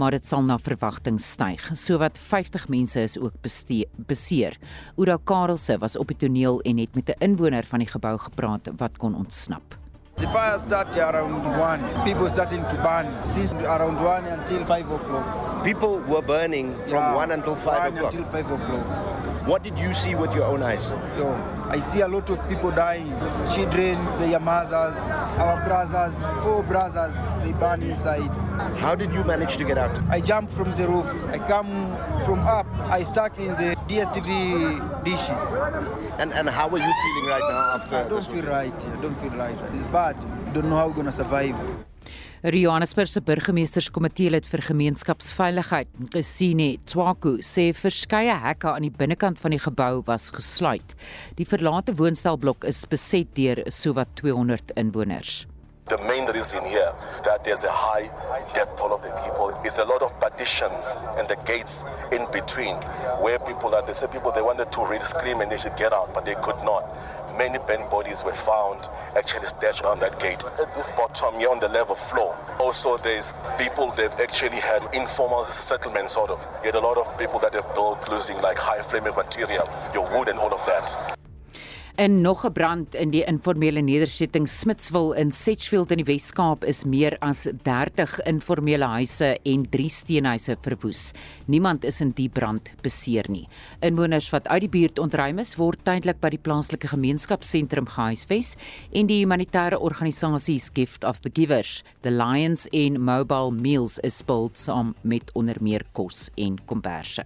maar 0.00 0.14
dit 0.16 0.24
sal 0.24 0.40
na 0.46 0.56
verwagting 0.56 1.18
styg. 1.20 1.66
Sowat 1.76 2.16
50 2.16 2.70
mense 2.72 3.02
is 3.04 3.18
ook 3.20 3.36
beseer. 4.08 4.56
Oda 4.96 5.18
Karelse 5.20 5.76
was 5.82 5.98
op 6.00 6.08
die 6.08 6.16
toneel 6.16 6.62
en 6.64 6.80
het 6.80 6.96
met 6.96 7.12
'n 7.12 7.24
inwoner 7.24 7.64
van 7.64 7.78
die 7.78 7.88
gebou 7.88 8.16
gepraat 8.18 8.70
wat 8.78 8.96
kon 8.96 9.14
ontsnap. 9.14 9.76
The 10.16 10.26
fire 10.28 10.58
started 10.58 10.96
around 10.96 11.44
1. 11.44 12.04
People 12.04 12.28
starting 12.30 12.62
to 12.70 12.76
burn 12.76 13.06
since 13.26 13.52
around 13.66 13.98
1 13.98 14.24
until 14.38 14.64
5 14.64 14.90
o'clock. 14.90 15.64
People 15.64 16.00
were 16.08 16.22
burning 16.22 16.72
from 16.86 17.02
Yeah, 17.02 17.16
1 17.16 17.30
until 17.32 17.56
5 17.56 17.66
1 17.66 17.96
o'clock. 17.96 18.14
Until 18.14 18.30
5 18.30 18.50
o'clock. 18.50 19.33
What 19.46 19.62
did 19.62 19.78
you 19.78 19.92
see 19.92 20.14
with 20.14 20.34
your 20.34 20.44
own 20.44 20.62
eyes? 20.62 20.90
Yo, 21.18 21.34
I 21.68 21.78
see 21.78 22.00
a 22.00 22.08
lot 22.08 22.30
of 22.30 22.48
people 22.48 22.70
dying. 22.70 23.10
Children, 23.54 24.02
their 24.16 24.40
mothers, 24.40 24.96
our 25.36 25.62
brothers, 25.62 26.14
four 26.42 26.62
brothers, 26.62 27.14
they 27.44 27.52
burn 27.52 27.82
inside. 27.82 28.30
How 28.78 28.94
did 28.94 29.12
you 29.12 29.22
manage 29.22 29.58
to 29.58 29.64
get 29.64 29.76
out? 29.76 29.90
I 30.08 30.22
jumped 30.22 30.50
from 30.50 30.72
the 30.72 30.88
roof. 30.88 31.06
I 31.28 31.36
come 31.36 31.94
from 32.24 32.38
up. 32.40 32.66
I 32.84 33.02
stuck 33.02 33.38
in 33.38 33.48
the 33.48 33.76
DSTV 33.86 35.04
dishes. 35.04 35.42
And 36.18 36.32
and 36.32 36.48
how 36.48 36.70
are 36.70 36.78
you 36.78 36.94
feeling 37.02 37.28
right 37.28 37.46
now 37.46 37.74
after 37.76 37.96
I 37.96 38.08
don't 38.08 38.24
feel 38.24 38.46
right. 38.46 38.86
I 38.86 39.02
don't 39.02 39.20
feel 39.20 39.36
right. 39.36 39.58
It's 39.74 39.86
bad. 39.86 40.16
Don't 40.54 40.70
know 40.70 40.76
how 40.76 40.88
we're 40.88 40.94
gonna 40.94 41.12
survive. 41.12 41.54
Johannesburg 42.52 43.08
se 43.08 43.22
burgemeesterskomitee 43.24 44.28
lid 44.28 44.44
vir 44.44 44.60
gemeenskapsveiligheid, 44.66 45.88
Gesine 46.12 46.74
Tswaku, 46.84 47.38
sê 47.40 47.70
verskeie 47.72 48.34
hekke 48.42 48.68
aan 48.68 48.84
die 48.84 48.92
binnekant 48.92 49.40
van 49.40 49.54
die 49.54 49.60
gebou 49.64 50.02
was 50.04 50.28
gesluit. 50.34 50.92
Die 51.38 51.48
verlate 51.48 51.96
woonstelblok 51.96 52.68
is 52.68 52.84
beset 52.84 53.32
deur 53.38 53.64
sowat 53.72 54.12
200 54.20 54.76
inwoners. 54.76 55.46
The 55.88 55.96
main 56.08 56.28
reason 56.32 56.64
here 56.64 56.92
that 57.24 57.44
there's 57.44 57.64
a 57.64 57.72
high 57.72 58.08
death 58.52 58.76
toll 58.76 58.92
of 58.92 59.00
the 59.00 59.12
people 59.24 59.52
is 59.64 59.78
a 59.78 59.84
lot 59.84 60.02
of 60.02 60.12
partitions 60.20 60.96
and 61.16 61.28
the 61.28 61.36
gates 61.44 61.84
in 62.12 62.24
between 62.32 62.76
where 63.24 63.38
people 63.38 63.74
are. 63.74 63.82
They 63.84 63.92
say 63.92 64.06
people 64.08 64.32
they 64.32 64.40
wanted 64.40 64.72
to 64.72 64.80
really 64.84 65.04
scream 65.04 65.40
and 65.40 65.50
they 65.50 65.58
should 65.58 65.76
get 65.76 65.92
out, 65.92 66.12
but 66.12 66.24
they 66.24 66.36
could 66.36 66.60
not. 66.64 66.84
Many 67.36 67.58
burnt 67.58 67.90
bodies 67.90 68.24
were 68.24 68.32
found 68.32 68.88
actually 69.16 69.46
stashed 69.46 69.84
on 69.84 69.98
that 69.98 70.20
gate. 70.20 70.44
At 70.60 70.72
this 70.74 70.90
bottom 70.92 71.34
here 71.34 71.50
on 71.50 71.58
the 71.58 71.68
level 71.68 71.96
floor, 71.96 72.36
also 72.60 72.96
there's 72.98 73.34
people 73.58 73.90
that 73.92 74.20
actually 74.20 74.60
had 74.60 74.86
informal 74.94 75.44
settlement 75.44 76.10
sort 76.10 76.30
of. 76.30 76.46
You 76.62 76.70
had 76.70 76.76
a 76.76 76.80
lot 76.80 76.96
of 76.96 77.18
people 77.18 77.40
that 77.40 77.54
have 77.54 77.74
built 77.74 78.08
using 78.10 78.40
like 78.40 78.58
high 78.58 78.78
flammable 78.78 79.16
material, 79.16 79.68
your 79.92 80.08
wood 80.16 80.28
and 80.28 80.38
all 80.38 80.54
of 80.54 80.64
that. 80.66 81.14
In 81.96 82.20
nog 82.20 82.44
'n 82.44 82.52
brand 82.52 82.94
in 82.94 83.10
die 83.10 83.24
informele 83.24 83.80
nedersetting 83.80 84.48
Smitswil 84.48 85.12
in 85.12 85.30
Sedgefield 85.32 85.90
in 85.90 85.96
die 85.96 86.04
Wes-Kaap 86.04 86.64
is 86.64 86.84
meer 86.84 87.16
as 87.20 87.46
30 87.62 88.20
informele 88.22 88.84
huise 88.84 89.38
en 89.42 89.68
3 89.70 89.88
steenhuise 89.88 90.56
verwoes. 90.60 91.12
Niemand 91.46 91.84
is 91.84 92.00
in 92.00 92.10
die 92.10 92.28
brand 92.28 92.72
beseer 92.82 93.24
nie. 93.28 93.48
Inwoners 93.80 94.30
wat 94.30 94.48
uit 94.48 94.60
die 94.60 94.68
buurt 94.68 94.98
ontruim 94.98 95.38
is, 95.38 95.56
word 95.56 95.84
tydelik 95.84 96.20
by 96.20 96.30
die 96.30 96.42
plaaslike 96.42 96.88
gemeenskapsentrum 96.88 97.86
gehuisves 97.86 98.56
en 98.92 99.06
die 99.06 99.24
humanitêre 99.24 99.78
organisasies 99.78 100.70
Gift 100.74 101.04
of 101.04 101.20
the 101.20 101.30
Givers, 101.32 101.84
The 102.02 102.10
Lions 102.10 102.66
en 102.72 103.00
Mobile 103.00 103.52
Meals 103.52 103.98
is 103.98 104.22
behulpsaam 104.22 104.94
met 105.02 105.30
onder 105.34 105.56
meer 105.60 105.84
kos 105.92 106.30
en 106.34 106.58
komberse. 106.66 107.24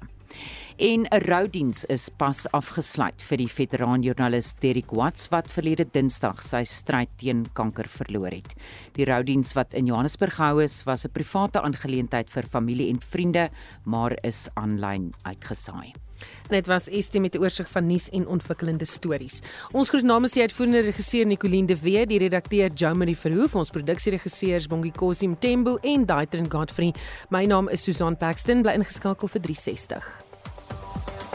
En 0.78 1.06
'n 1.10 1.18
roudiens 1.26 1.84
is 1.84 2.08
pas 2.16 2.46
afgesluit 2.50 3.22
vir 3.22 3.36
die 3.36 3.48
veteraanjoernalis 3.50 4.52
Derek 4.62 4.92
Watts 4.94 5.26
wat 5.28 5.50
verlede 5.50 5.84
Dinsdag 5.90 6.38
sy 6.42 6.62
stryd 6.62 7.08
teen 7.18 7.46
kanker 7.52 7.88
verloor 7.90 8.30
het. 8.30 8.54
Die 8.94 9.04
roudiens 9.04 9.56
wat 9.58 9.74
in 9.74 9.86
Johannesburg 9.86 10.34
gehou 10.34 10.62
is, 10.62 10.84
was 10.84 11.04
'n 11.04 11.10
private 11.10 11.60
aangeleentheid 11.60 12.30
vir 12.30 12.42
familie 12.46 12.90
en 12.90 13.00
vriende, 13.00 13.50
maar 13.84 14.16
is 14.22 14.48
aanlyn 14.54 15.12
uitgesaai. 15.24 15.92
Dit 16.48 16.66
was 16.66 16.88
Estie 16.88 17.20
met 17.20 17.34
'n 17.34 17.42
oorsig 17.42 17.68
van 17.68 17.86
nuus 17.86 18.08
en 18.10 18.28
ontwikkelende 18.28 18.84
stories. 18.86 19.42
Ons 19.72 19.88
groet 19.88 20.04
namens 20.04 20.32
die 20.32 20.42
uitvoerende 20.42 20.80
regisseur 20.80 21.26
Nicoline 21.26 21.66
de 21.66 21.76
Wee, 21.80 22.06
die 22.06 22.18
redakteur 22.18 22.70
Jomari 22.72 23.16
Verhoef, 23.16 23.54
ons 23.54 23.70
produksieregisseurs 23.70 24.68
Bongie 24.68 24.92
Kosim 24.92 25.38
Tembo 25.38 25.76
en 25.82 26.06
Daitrin 26.06 26.50
Godfrey. 26.50 26.94
My 27.30 27.46
naam 27.46 27.68
is 27.68 27.82
Susan 27.82 28.16
Paxton, 28.16 28.62
bly 28.62 28.72
ingeskakel 28.74 29.28
vir 29.28 29.40
360. 29.40 30.27
Bye. 31.06 31.27